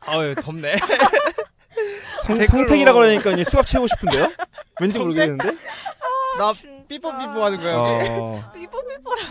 [0.00, 0.76] 아유 덥네.
[2.26, 2.58] 성, 댓글로.
[2.66, 4.28] 성택이라고 그러니까 이제 수갑 채우고 싶은데요?
[4.80, 5.44] 왠지 모르겠는데.
[6.38, 6.52] 나
[6.88, 7.72] 삐뽀삐뽀 하는 거야.
[7.72, 8.08] 여기.
[8.10, 8.50] 어.
[8.54, 9.22] 삐뽀삐뽀라.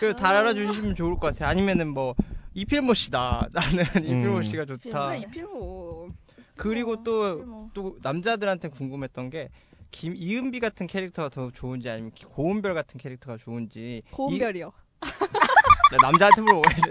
[0.00, 1.48] 그 달아주시면 좋을 것 같아.
[1.48, 2.14] 아니면은 뭐
[2.54, 3.48] 이필모 씨다.
[3.52, 4.42] 나는 이필모 음.
[4.42, 5.14] 씨가 좋다.
[5.16, 6.08] 이필모
[6.56, 9.48] 그리고 또 또 남자들한테 궁금했던 게
[9.92, 14.72] 김 이은비 같은 캐릭터가 더 좋은지 아니면 고은별 같은 캐릭터가 좋은지 고은별이요.
[15.04, 16.82] 이- 남자한테 물어보야지.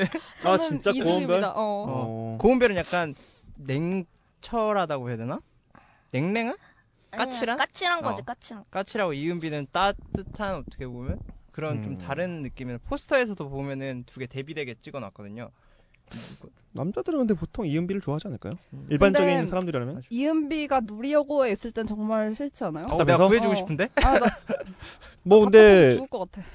[0.41, 0.91] 저는 진짜.
[0.91, 1.43] 고은별?
[1.43, 1.51] 어.
[1.55, 2.37] 어.
[2.39, 3.13] 고은별은 약간
[3.55, 4.05] 냉
[4.49, 5.39] 철하다고 해야 되나?
[6.11, 6.55] 냉랭한?
[7.11, 7.57] 까칠한?
[7.57, 8.25] 까칠한 거지 어.
[8.25, 8.63] 까칠한.
[8.69, 11.19] 까칠하고 이은비는 따뜻한 어떻게 보면
[11.51, 11.97] 그런 좀 음.
[11.97, 15.49] 다른 느낌을 포스터에서도 보면은 두 개 대비되게 찍어놨거든요.
[16.73, 18.53] 남자들은 근데 보통 이은비를 좋아하지 않을까요?
[18.89, 20.03] 일반적인 근데- 사람들이라면.
[20.09, 22.85] 이은비가 누리여고에 있을 땐 정말 싫지 않아요?
[22.87, 23.25] 어, 내가?
[23.25, 23.55] 구해주고 어.
[23.55, 23.89] 싶은데?
[24.03, 24.25] 아, 나
[25.23, 26.45] 뭐 근데 죽을 것 같아.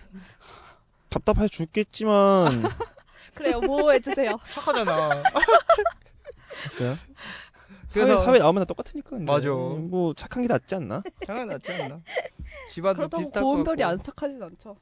[1.09, 2.62] 답답해 죽겠지만
[3.34, 4.38] 그래요, 뭐 해주세요.
[4.53, 5.09] 착하잖아.
[6.76, 6.97] 그래요?
[7.93, 9.11] 그래서 사회, 사회 나오면 다 똑같으니까.
[9.11, 9.24] 근데.
[9.24, 9.49] 맞아.
[9.49, 11.03] 뭐 착한 게 낫지 않나?
[11.26, 12.01] 장난 낫지 않나?
[12.70, 13.99] 집안도 그렇다고 비슷할 고은별이 것 안.
[14.03, 14.76] 착하진 않죠.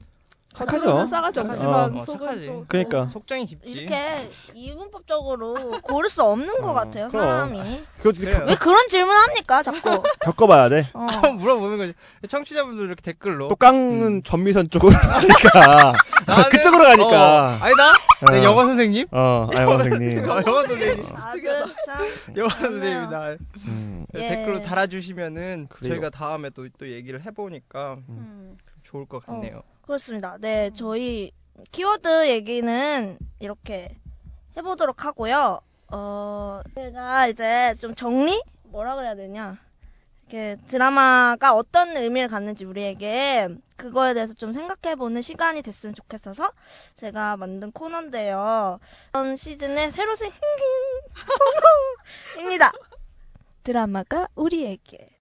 [0.54, 1.06] 착하죠.
[1.06, 1.40] 싸가지.
[1.40, 2.44] 없지만 어, 속은 착하지.
[2.46, 3.06] 좀 그러니까.
[3.06, 3.68] 속장이 깊지.
[3.70, 7.26] 이렇게 이분법적으로 고를 수 없는 것 어, 같아요 그럼.
[7.54, 7.84] 사람이.
[7.98, 8.44] 그거 그래요.
[8.48, 10.02] 왜 그런 질문합니까 자꾸?
[10.24, 10.88] 겪어봐야 돼.
[10.94, 11.00] 어.
[11.10, 11.94] 한번 물어보는 거지.
[12.28, 13.48] 청취자분들 이렇게 댓글로.
[13.48, 15.92] 또 깡은 전미선 쪽으로 가니까.
[16.26, 17.44] 나는- 그쪽으로 가니까.
[17.44, 17.92] 어, 아니다?
[18.32, 18.42] 네, 어.
[18.44, 19.06] 영어 선생님?
[19.12, 20.28] 어, 아, 영어 선생님.
[20.28, 21.00] 어, 영어 선생님.
[21.02, 21.16] 참.
[22.36, 22.70] 영어 맞네요.
[22.70, 23.36] 선생님이다.
[23.66, 24.06] 음.
[24.12, 24.28] 네, 예.
[24.28, 25.92] 댓글로 달아주시면은 그래요.
[25.92, 28.56] 저희가 다음에 또, 또 얘기를 해보니까 음.
[28.84, 29.62] 좋을 것 같네요.
[29.88, 30.36] 그렇습니다.
[30.38, 31.32] 네, 저희
[31.72, 33.96] 키워드 얘기는 이렇게
[34.54, 35.62] 해보도록 하고요.
[35.90, 38.38] 어, 제가 이제 좀 정리?
[38.64, 39.56] 뭐라 그래야 되냐.
[40.26, 46.52] 이렇게 드라마가 어떤 의미를 갖는지 우리에게 그거에 대해서 좀 생각해보는 시간이 됐으면 좋겠어서
[46.94, 48.80] 제가 만든 코너인데요.
[49.08, 50.38] 이번 시즌의 새로 생긴
[52.36, 52.72] 코너입니다.
[53.64, 55.18] 드라마가 우리에게.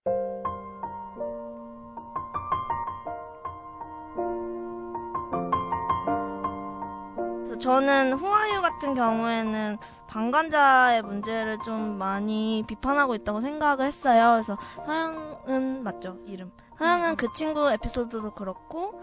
[7.58, 9.78] 그래서 저는 후아유 같은 경우에는
[10.08, 14.32] 방관자의 문제를 좀 많이 비판하고 있다고 생각을 했어요.
[14.34, 16.52] 그래서 서영은 맞죠 이름.
[16.78, 19.02] 서영은 그 친구 에피소드도 그렇고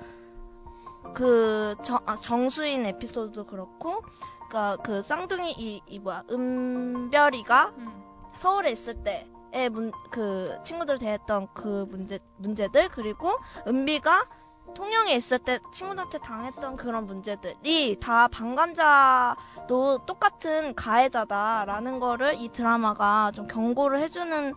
[1.13, 4.03] 그 정, 아, 정수인 에피소드도 그렇고
[4.49, 7.73] 그니까 그 쌍둥이 이, 이 뭐야 은별이가
[8.37, 13.33] 서울에 있을 때의 문, 그 친구들 대했던 그 문제 문제들 그리고
[13.67, 14.27] 은비가
[14.75, 23.47] 통영에 있을 때 친구들한테 당했던 그런 문제들이 다 방관자도 똑같은 가해자다라는 거를 이 드라마가 좀
[23.47, 24.55] 경고를 해주는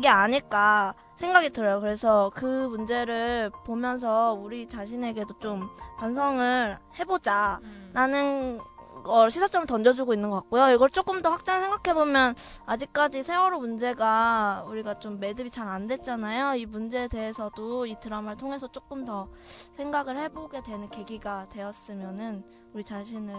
[0.00, 1.80] 게 아닐까 생각이 들어요.
[1.80, 7.60] 그래서 그 문제를 보면서 우리 자신에게도 좀 반성을 해보자.
[7.92, 8.60] 라는
[9.08, 10.68] 걸 시사점을 던져주고 있는 것 같고요.
[10.74, 12.34] 이걸 조금 더 확장 생각해보면
[12.66, 16.54] 아직까지 세월호 문제가 우리가 좀 매듭이 잘 안 됐잖아요.
[16.54, 19.28] 이 문제에 대해서도 이 드라마를 통해서 조금 더
[19.76, 22.42] 생각을 해보게 되는 계기가 되었으면은
[22.72, 23.34] 우리 자신을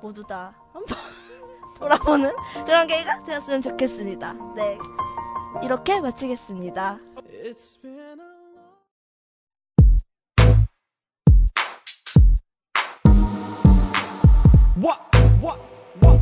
[0.00, 0.96] 모두 다 한번
[1.78, 2.32] 돌아보는
[2.64, 4.32] 그런 계기가 되었으면 좋겠습니다.
[4.56, 4.78] 네.
[5.62, 6.98] 이렇게 마치겠습니다.
[14.76, 14.98] What?
[15.42, 15.60] What?
[16.00, 16.20] What?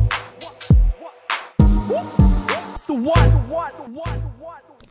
[2.77, 3.31] So what?
[3.49, 3.73] What?
[3.89, 4.21] What?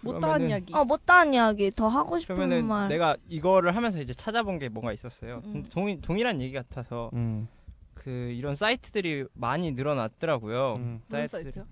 [0.03, 0.75] 못다한 그러면은- 이야기.
[0.75, 2.89] 어, 못다한 이야기 더 하고 싶은 그러면은 말.
[2.89, 5.43] 내가 이거를 하면서 이제 찾아본 게 뭔가 있었어요.
[5.45, 5.67] 음.
[5.71, 7.49] 동일, 동일한 얘기 같아서 음.
[7.95, 10.77] 그 이런 사이트들이 많이 늘어났더라고요.
[10.77, 11.03] 음.
[11.09, 11.27] 무슨.
[11.27, 11.67] 사이트요?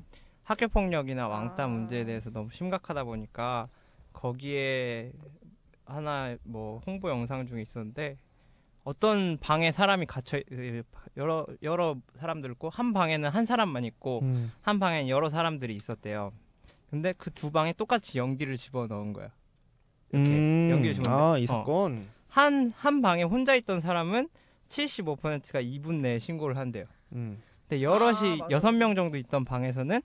[0.44, 1.66] 학교 폭력이나 왕따 아.
[1.68, 3.68] 문제에 대해서 너무 심각하다 보니까
[4.12, 5.12] 거기에
[5.86, 8.18] 하나 뭐 홍보 영상 중에 있었는데
[8.88, 10.82] 어떤 방에 사람이 갇혀 그
[11.18, 14.50] 여러 여러 사람들 있고 한 방에는 한 사람만 있고 음.
[14.62, 16.32] 한 방에는 여러 사람들이 있었대요.
[16.88, 19.30] 근데 그 두 방에 똑같이 연기를 집어 넣은 거야.
[20.10, 20.68] 이렇게 음.
[20.70, 21.46] 연기를 집어 아, 이 어.
[21.48, 22.06] 사건.
[22.28, 24.30] 한, 한 방에 혼자 있던 사람은
[24.70, 26.86] 75%가 2분 내에 신고를 한대요.
[27.12, 27.42] 음.
[27.68, 28.46] 근데 여럿이 아, 맞아.
[28.50, 30.00] 여섯 명 정도 있던 방에서는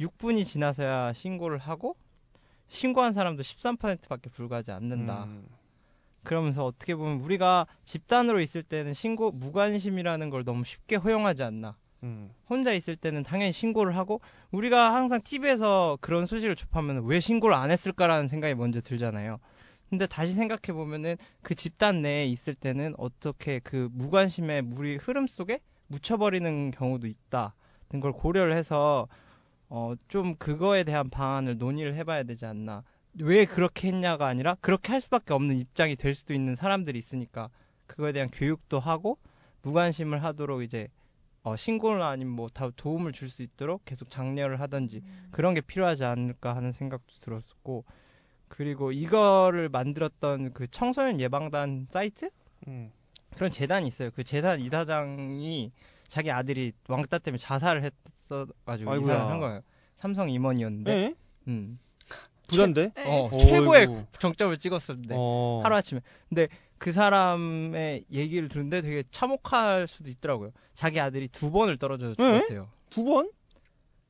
[0.00, 1.96] 6분이 지나서야 신고를 하고
[2.68, 5.24] 신고한 사람도 13%밖에 불과하지 않는다.
[5.24, 5.46] 음.
[6.24, 11.76] 그러면서 어떻게 보면 우리가 집단으로 있을 때는 신고 무관심이라는 걸 너무 쉽게 허용하지 않나.
[12.04, 12.30] 음.
[12.50, 14.20] 혼자 있을 때는 당연히 신고를 하고
[14.50, 19.38] 우리가 항상 TV에서 그런 소식을 접하면 왜 신고를 안 했을까라는 생각이 먼저 들잖아요.
[19.88, 25.60] 근데 다시 생각해 보면은 그 집단 내에 있을 때는 어떻게 그 무관심의 물이 흐름 속에
[25.88, 29.06] 묻혀버리는 경우도 있다는 걸 고려를 해서
[29.68, 32.84] 어 좀 그거에 대한 방안을 논의를 해봐야 되지 않나.
[33.20, 37.50] 왜 그렇게 했냐가 아니라 그렇게 할 수밖에 없는 입장이 될 수도 있는 사람들이 있으니까
[37.86, 39.18] 그거에 대한 교육도 하고
[39.62, 40.88] 무관심을 하도록 이제
[41.42, 46.04] 어, 신고를 아니면 뭐 다 도움을 줄 수 있도록 계속 장려를 하든지 그런 게 필요하지
[46.04, 47.84] 않을까 하는 생각도 들었었고
[48.48, 52.30] 그리고 이거를 만들었던 그 청소년 예방단 사이트
[52.68, 52.92] 음.
[53.34, 54.10] 그런 재단이 있어요.
[54.14, 55.72] 그 재단 이사장이
[56.08, 58.96] 자기 아들이 왕따 때문에 자살을 했어가지고 아이고야.
[59.14, 59.60] 이사를 한 거예요.
[59.96, 61.14] 삼성 임원이었는데, 네?
[61.48, 61.78] 음,
[62.48, 62.92] 부자인데?
[63.06, 63.38] 어, 어이구.
[63.38, 65.60] 최고의 정점을 찍었었는데 어.
[65.64, 66.00] 하루 아침에.
[66.28, 70.50] 근데 그 사람의 얘기를 들은데 되게 참혹할 수도 있더라고요.
[70.74, 72.14] 자기 아들이 두 번을 떨어져 네?
[72.14, 72.68] 죽었대요.
[72.90, 73.30] 두 번?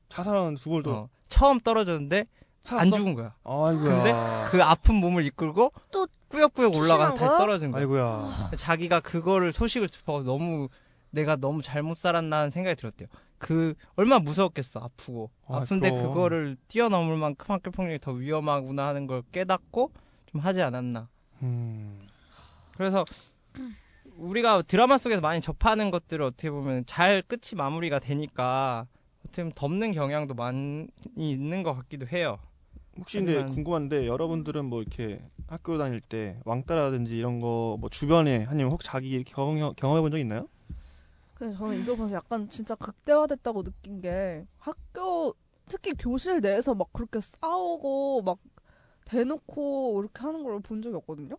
[0.08, 2.26] 자살하는 두 번을 또 어, 처음 떨어졌는데 안
[2.64, 2.96] 살았어?
[2.96, 3.34] 죽은 거야.
[3.44, 3.94] 아이고야.
[3.94, 4.12] 근데
[4.50, 7.38] 그 아픈 몸을 이끌고 또 꾸역꾸역 올라가서 다시 거야?
[7.38, 7.80] 떨어진 거야.
[7.80, 8.50] 아이고야.
[8.56, 10.68] 자기가 그거를 소식을 듣고 너무
[11.10, 13.08] 내가 너무 잘못 살았나는 생각이 들었대요.
[13.42, 16.02] 그 얼마나 무서웠겠어 아프고 아, 그럼.
[16.08, 19.90] 그거를 뛰어넘을 만큼 학교 폭력이 더 위험하구나 하는 걸 깨닫고
[20.26, 21.08] 좀 하지 않았나.
[21.42, 22.06] 음.
[22.76, 23.04] 그래서
[24.16, 28.86] 우리가 드라마 속에서 많이 접하는 것들을 어떻게 보면 잘 끝이 마무리가 되니까
[29.24, 30.86] 어떻게 보면 덮는 경향도 많이
[31.16, 32.38] 있는 것 같기도 해요.
[32.96, 38.70] 혹시 근데 궁금한데 여러분들은 뭐 이렇게 학교 다닐 때 왕따라든지 이런 거 뭐 주변에 아니면
[38.70, 40.46] 혹 자기 경험 경험해 본 적 있나요?
[41.42, 45.34] 근데 저는 이걸 보면서 약간 진짜 극대화됐다고 느낀 게 학교
[45.66, 48.38] 특히 교실 내에서 막 그렇게 싸우고 막
[49.06, 51.36] 대놓고 이렇게 하는 걸 본 적이 없거든요.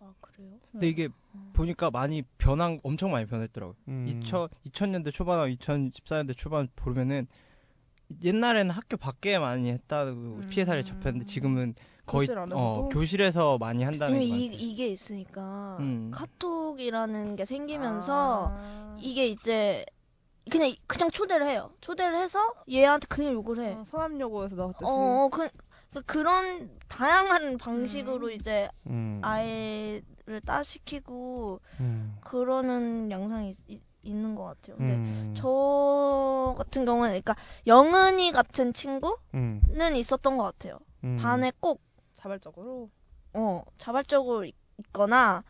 [0.00, 0.58] 아 그래요?
[0.72, 1.08] 근데 이게
[1.52, 3.76] 보니까 많이 변한 엄청 많이 변했더라고요.
[3.86, 4.04] 음.
[4.08, 7.28] 2000 2000년대 초반하고 2014년대 초반 보면은
[8.24, 10.46] 옛날에는 학교 밖에 많이 했다고 음.
[10.50, 11.76] 피해 사례 접했는데 지금은
[12.10, 12.60] 거의 교실 안에서도?
[12.60, 14.46] 어, 교실에서 많이 한다는 게 왜냐면 이.
[14.46, 16.10] 이게 있으니까 음.
[16.12, 18.96] 카톡이라는 게 생기면서 아.
[19.00, 19.86] 이게 이제
[20.50, 21.70] 그냥 그냥 초대를 해요.
[21.80, 23.74] 초대를 해서 얘한테 그냥 욕을 해.
[23.74, 24.84] 아, 서남여고에서 나왔듯이.
[24.84, 25.48] 어, 그,
[25.92, 28.32] 그 그런 다양한 방식으로 음.
[28.32, 29.20] 이제 음.
[29.22, 32.16] 아이를 따시키고 음.
[32.22, 34.76] 그러는 양상이 있, 있는 것 같아요.
[34.76, 35.34] 근데 음.
[35.36, 37.36] 저 같은 경우는 그러니까
[37.66, 39.94] 영은이 같은 친구는 음.
[39.94, 40.78] 있었던 것 같아요.
[41.04, 41.18] 음.
[41.20, 41.82] 반에 꼭
[42.20, 42.90] 자발적으로.
[43.32, 45.42] 어, 자발적으로 있- 있거나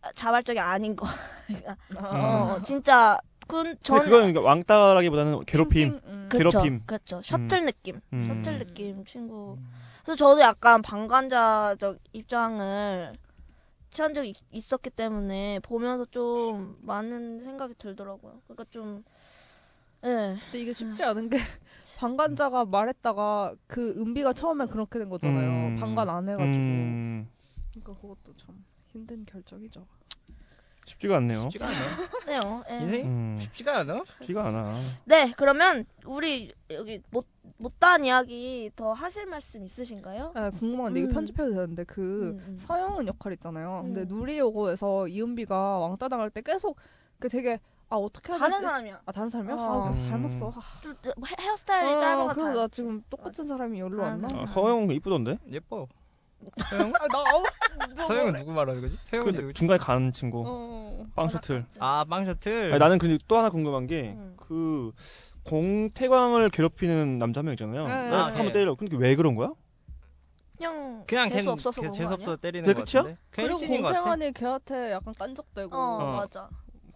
[0.00, 1.06] 아, 자발적이 아닌 거.
[1.46, 2.54] 그러니까 아.
[2.58, 6.00] 어, 진짜 그 근데 저는 그건 그러니까 왕따라기보다는 괴롭힘.
[6.04, 6.28] 음.
[6.30, 6.82] 그쵸, 괴롭힘.
[6.86, 7.20] 그렇죠.
[7.22, 8.00] 셔틀 느낌.
[8.12, 8.26] 음.
[8.42, 9.58] 셔틀 느낌 친구.
[10.04, 13.12] 그래서 저도 약간 방관자적 입장을
[13.90, 18.40] 취한 적이 있- 있었기 때문에 보면서 좀 많은 생각이 들더라고요.
[18.44, 19.04] 그러니까 좀
[20.04, 20.36] 예.
[20.44, 21.38] 근데 이게 쉽지 않은 게
[22.02, 25.68] 방관자가 말했다가 그 은비가 처음에 그렇게 된 거잖아요.
[25.68, 25.76] 음.
[25.78, 26.58] 방관 안 해가지고.
[26.58, 27.28] 음.
[27.70, 29.86] 그러니까 그것도 참 힘든 결정이죠.
[30.84, 31.42] 쉽지가 않네요.
[31.42, 31.78] 쉽지가 않아.
[32.26, 32.64] 네요.
[32.70, 32.74] 예.
[32.80, 33.38] 인생이 음.
[33.38, 34.02] 쉽지가 않아.
[34.18, 34.74] 쉽지가 않아.
[35.04, 37.24] 네, 그러면 우리 여기 못
[37.58, 40.32] 못다한 이야기 더 하실 말씀 있으신가요?
[40.34, 41.04] 아, 궁금한데 음.
[41.04, 42.56] 이거 편집해도 되는데 그 음, 음.
[42.58, 43.82] 서영은 역할 있잖아요.
[43.84, 44.08] 근데 음.
[44.08, 46.76] 누리요고에서 이은비가 왕따 당할 때 계속
[47.20, 47.60] 그 되게
[47.92, 48.62] 아 어떻게 해야 다른 되지?
[48.64, 49.00] 사람이야.
[49.04, 49.54] 아 다른 사람이야?
[49.54, 49.58] 어.
[49.84, 50.08] 아 음.
[50.10, 50.48] 닮았어.
[50.56, 50.94] 아, 좀
[51.26, 52.54] 헤- 헤어스타일이 짧아가 그래서 다.
[52.62, 54.28] 나 지금 똑같은 사람이 여기로 왔나?
[54.32, 54.38] 음.
[54.40, 55.38] 아, 서영 이쁘던데?
[55.50, 55.86] 예뻐.
[56.70, 56.90] 서영?
[56.98, 57.44] 아, 나 아우
[58.06, 58.98] 서영은 누구 말하는 거지?
[59.10, 59.52] 서영은 누구지?
[59.52, 60.42] 중간에 가는 친구.
[60.46, 61.06] 어.
[61.14, 61.66] 빵 셔틀.
[61.80, 62.70] 아, 빵 셔틀.
[62.72, 64.34] 아니, 나는 근데 또 하나 궁금한 게 음.
[64.38, 64.92] 그
[65.44, 67.86] 공태광을 괴롭히는 남자 한 명 있잖아요.
[67.86, 68.34] 네, 아, 네.
[68.36, 68.74] 한번 때려.
[68.74, 69.52] 근데 왜 그런 거야?
[70.56, 72.24] 그냥 그냥 재수 걔는 없어서 그런 재수 거 아니야?
[72.26, 73.02] 없어 때리는 그게 거 끝이야?
[73.02, 73.18] 같은데.
[73.30, 73.98] 그리고 일진인 것 같아.
[74.02, 76.16] 공태환이 걔한테 약간 깐적대고 어, 어.
[76.16, 76.48] 맞아.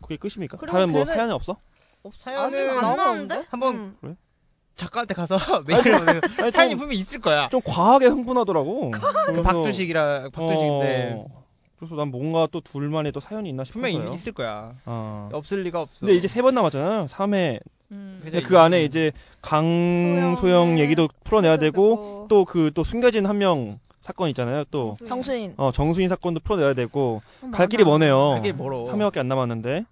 [0.02, 0.56] 그게 끝입니까?
[0.66, 1.56] 다른 뭐 사연이 없어?
[2.14, 3.44] 사연은 안 나오는데?
[3.50, 4.16] 한번 음.
[4.76, 7.48] 작가한테 가서 메일을 보내서 아니, 사연이 좀, 분명 있을 거야.
[7.48, 8.90] 좀 과하게 흥분하더라고.
[8.90, 11.44] 그 그래서- 박두식이라 박두식인데 어,
[11.78, 13.90] 그래서 난 뭔가 또 둘만의 또 사연이 있나 싶어서요.
[13.92, 14.74] 분명히 있을 거야.
[14.84, 15.28] 어.
[15.32, 16.00] 없을 리가 없어.
[16.00, 17.06] 근데 이제 세 번 남았잖아요.
[17.06, 17.60] 3회.
[17.92, 18.20] 음.
[18.22, 18.40] 그죠?
[18.44, 22.26] 그 안에 이제 강소영 소영 얘기도 풀어내야 되고 되고.
[22.28, 24.62] 또 그 또 숨겨진 한 명 사건 있잖아요.
[24.70, 25.54] 또 정수인.
[25.56, 27.82] 어, 정수인 사건도 풀어내야 되고 어, 갈 길이.
[27.82, 28.30] 머네요.
[28.34, 28.84] 갈 길이 멀어.
[28.84, 29.84] 3회밖에 안 남았는데.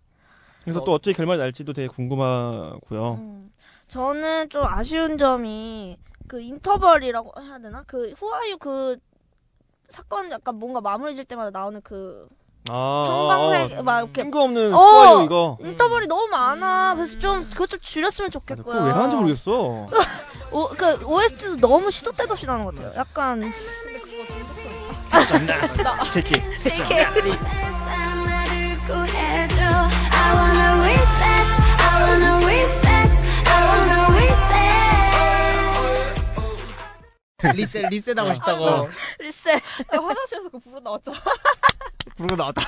[0.63, 0.85] 그래서 어.
[0.85, 3.15] 또 어떻게 결말이 날지도 되게 궁금하고요.
[3.15, 3.51] 음.
[3.89, 5.97] 저는 좀 아쉬운 점이
[6.29, 7.83] 그 인터벌이라고 해야 되나?
[7.89, 8.97] 그 후아유 그
[9.91, 12.29] 사건 약간 뭔가 마무리 질 때마다 나오는 그
[12.71, 14.79] 아, 형광색 막 이렇게 뜬금없는 어!
[14.79, 15.59] 후아유 이거.
[15.61, 16.95] 인터벌이 너무 많아.
[16.95, 18.65] 그래서 좀 그것 좀 줄였으면 좋겠고요.
[18.75, 19.89] 그거 왜 하는지 모르겠어.
[20.53, 22.95] 오, 그 OST도 너무 시도 때도 없이 나는 것 같아요.
[22.97, 23.53] 약간
[30.35, 31.47] wanna reset
[31.79, 33.11] I wanna reset
[33.47, 34.35] I wanna reset
[37.55, 38.89] 리셋 리셋 하고 싶다고
[39.21, 39.63] 리셋.
[39.91, 41.19] 나 화장실에서 그거 부르 나왔잖아.
[42.17, 42.63] 부르고 나왔다.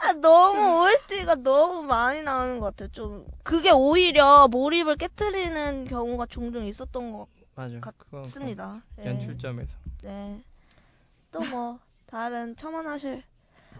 [0.00, 2.88] 아, 너무 OST가 너무 많이 나오는 것 같아요.
[2.92, 7.78] 좀 그게 오히려 몰입을 깨뜨리는 경우가 종종 있었던 것 맞아.
[8.10, 8.82] 같습니다.
[8.96, 9.10] 그 예.
[9.10, 9.70] 연출점에서.
[10.02, 10.42] 네.
[11.34, 13.22] 또 뭐 다른 첨언하실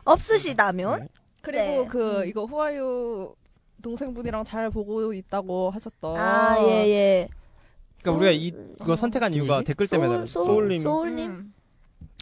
[0.05, 1.09] 없으시다면
[1.41, 1.87] 그리고 네.
[1.89, 2.27] 그 음.
[2.27, 3.35] 이거 후아유
[3.83, 6.17] 동생분이랑 잘 보고 있다고 하셨던.
[6.17, 7.29] 아 예예.
[8.01, 8.53] 그러니까 우리가 이
[8.83, 9.63] 이거 선택한 이유가?
[9.63, 10.45] 댓글 때문에 달랐어.
[10.45, 10.81] 소울님.
[10.83, 11.31] 소울님.
[11.31, 11.54] 음.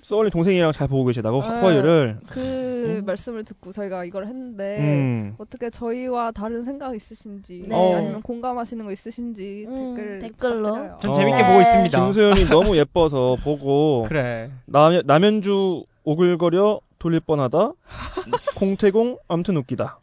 [0.03, 1.47] 소울님 동생이랑 잘 보고 계시다고 네.
[1.49, 2.19] 후아유를.
[2.29, 3.05] 그 음.
[3.07, 5.35] 말씀을 듣고 저희가 이걸 했는데 음.
[5.39, 7.95] 어떻게 저희와 다른 생각 있으신지 네.
[7.95, 10.63] 아니면 공감하시는 거 있으신지 음, 댓글 댓글로.
[10.73, 10.99] 부탁드려요.
[11.01, 11.15] 전 어.
[11.15, 11.49] 재밌게 네.
[11.49, 12.05] 보고 있습니다.
[12.05, 14.51] 김소연이 너무 예뻐서 보고 그래.
[14.67, 17.73] 남, 남현주 오글거려 돌릴 뻔하다.
[18.57, 19.99] 공태공 아무튼 웃기다.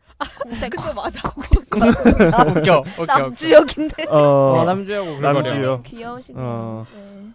[0.70, 1.22] 그거 맞아.
[1.24, 2.84] 아, 웃겨.
[3.00, 3.06] 웃겨.
[3.06, 4.06] 남주역인데.
[4.10, 5.54] 어, 어, 남주하고 남주요.
[5.54, 5.82] 그거려.
[5.84, 6.44] 귀여우시네 요.
[6.46, 6.88] 어.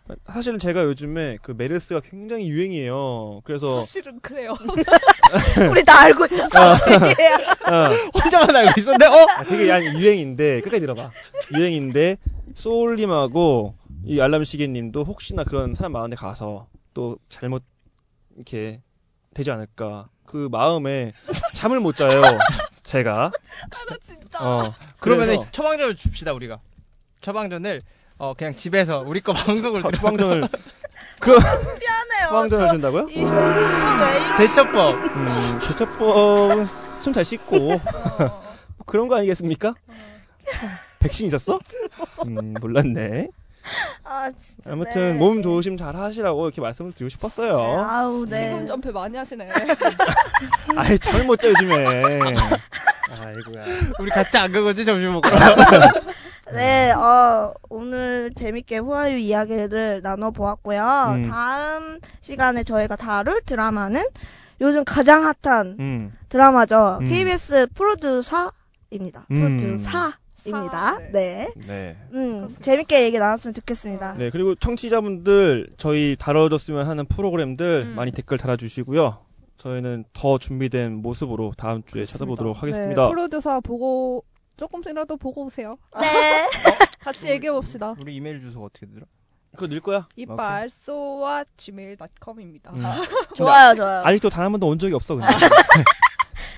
[0.06, 0.14] 네.
[0.26, 3.40] 사실은 제가 요즘에 그 메르스가 굉장히 유행이에요.
[3.44, 4.54] 그래서 사실은 그래요.
[5.70, 7.34] 우리 다 알고 있는 사실이에요.
[7.72, 9.26] 어, 혼자만 알고 있었는데 어?
[9.30, 11.10] 아, 되게 아니, 유행인데 끝까지 들어봐.
[11.56, 12.18] 유행인데
[12.54, 13.74] 소울님하고
[14.04, 17.62] 이 알람시계님도 혹시나 그런 사람 많은데 가서 또 잘못
[18.36, 18.82] 이렇게
[19.32, 21.12] 되지 않을까 그 마음에
[21.54, 22.20] 잠을 못 자요.
[22.98, 23.32] 제가
[23.88, 24.38] 나 진짜.
[24.40, 26.60] 어 그러면은 그래서 처방전을 줍시다 우리가.
[27.22, 27.82] 처방전을
[28.18, 30.40] 어 그냥 집에서 우리 거 방송을 처- 들어- 처방전을
[31.26, 32.28] 미안해요.
[32.28, 33.08] 처방전을 준다고요?
[33.10, 34.36] 이, 이거 왜 이러?
[34.36, 34.94] 대처법.
[35.16, 36.68] 음, 대처법
[37.02, 39.74] 손잘 씻고 뭐 그런 거 아니겠습니까?
[41.00, 41.58] 백신 있었어?
[42.26, 43.28] 음, 몰랐네.
[44.04, 44.72] 아 진짜.
[44.72, 45.18] 아무튼 네.
[45.18, 47.56] 몸 조심 잘 하시라고 이렇게 말씀을 드리고 싶었어요.
[47.88, 48.50] 아우 네.
[48.50, 49.48] 지금 점프 많이 하시네.
[50.76, 52.20] 아이 잠을 못 자 요즘에.
[53.10, 53.64] 아이고야.
[53.98, 55.36] 우리 같이 안 가거지 점심 먹으러.
[56.52, 61.12] 네, 어, 오늘 재밌게 후아유 이야기를 나눠보았고요.
[61.16, 61.28] 음.
[61.30, 64.04] 다음 시간에 저희가 다룰 드라마는
[64.60, 66.12] 요즘 가장 핫한 음.
[66.28, 66.98] 드라마죠.
[67.00, 67.08] 음.
[67.08, 69.26] KBS 프로듀서입니다.
[69.30, 69.56] 음.
[69.56, 70.12] 프로듀사
[70.46, 70.94] 입니다.
[70.94, 71.48] 사, 네.
[71.56, 71.96] 네.
[72.12, 74.14] 음, 재밌게 얘기 나눴으면 좋겠습니다.
[74.14, 77.94] 네, 그리고 청취자분들 저희 다뤄줬으면 하는 프로그램들 음.
[77.94, 79.18] 많이 댓글 달아주시고요.
[79.58, 83.02] 저희는 더 준비된 모습으로 다음 주에 찾아보도록 하겠습니다.
[83.02, 84.24] 네, 프로듀서 보고
[84.56, 85.76] 조금씩이라도 보고 오세요.
[86.00, 86.46] 네.
[87.00, 87.94] 같이 얘기해 봅시다.
[88.00, 89.04] 우리 이메일 주소가 어떻게 들어?
[89.52, 90.08] 그거 넣을 거야?
[90.16, 92.72] 이빨 소와 gmail.com입니다.
[92.72, 92.82] 음.
[93.36, 94.02] 좋아요, 좋아요.
[94.04, 95.28] 아직도 단 한 번도 온 적이 없어, 근데.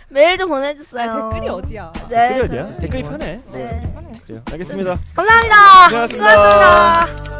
[0.08, 1.10] 메일 좀 보내주세요.
[1.10, 1.92] 아, 댓글이 어디야?
[2.08, 2.28] 네.
[2.28, 2.48] 댓글이 어디야?
[2.48, 2.80] 그렇습니다.
[2.80, 3.40] 댓글이 편해.
[3.52, 3.92] 네.
[4.26, 4.42] 그래요.
[4.52, 4.98] 알겠습니다.
[5.14, 5.88] 감사합니다.
[5.88, 7.06] 수고하셨습니다.
[7.06, 7.36] 수고하셨습니다.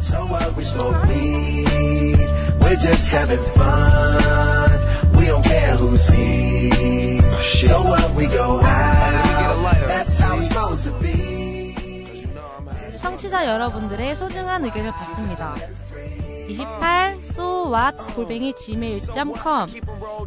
[0.00, 2.18] So what we smoke weed,
[2.60, 4.70] we're just having fun.
[5.18, 7.22] We don't care who sees.
[7.64, 11.74] So what we go out, that's how it's supposed to be.
[13.00, 15.54] 청취자 여러분들의 소중한 의견을 받습니다.
[16.54, 19.70] 28 so what 골뱅이 gmail.com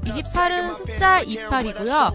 [0.03, 2.13] 28은 숫자 28이고요.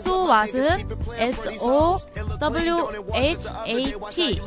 [0.00, 0.88] so what은
[1.18, 1.98] s o
[2.38, 4.40] w h a t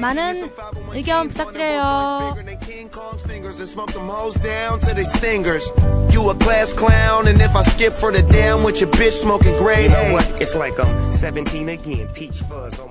[0.00, 0.50] 많은
[0.92, 2.34] 의견 부탁드려요.
[6.10, 9.56] You a class clown, and if I skip for the damn with your bitch smoking
[9.58, 10.26] gray, You know what?
[10.40, 12.08] It's like I'm 17 again.
[12.14, 12.89] Peach fuzz on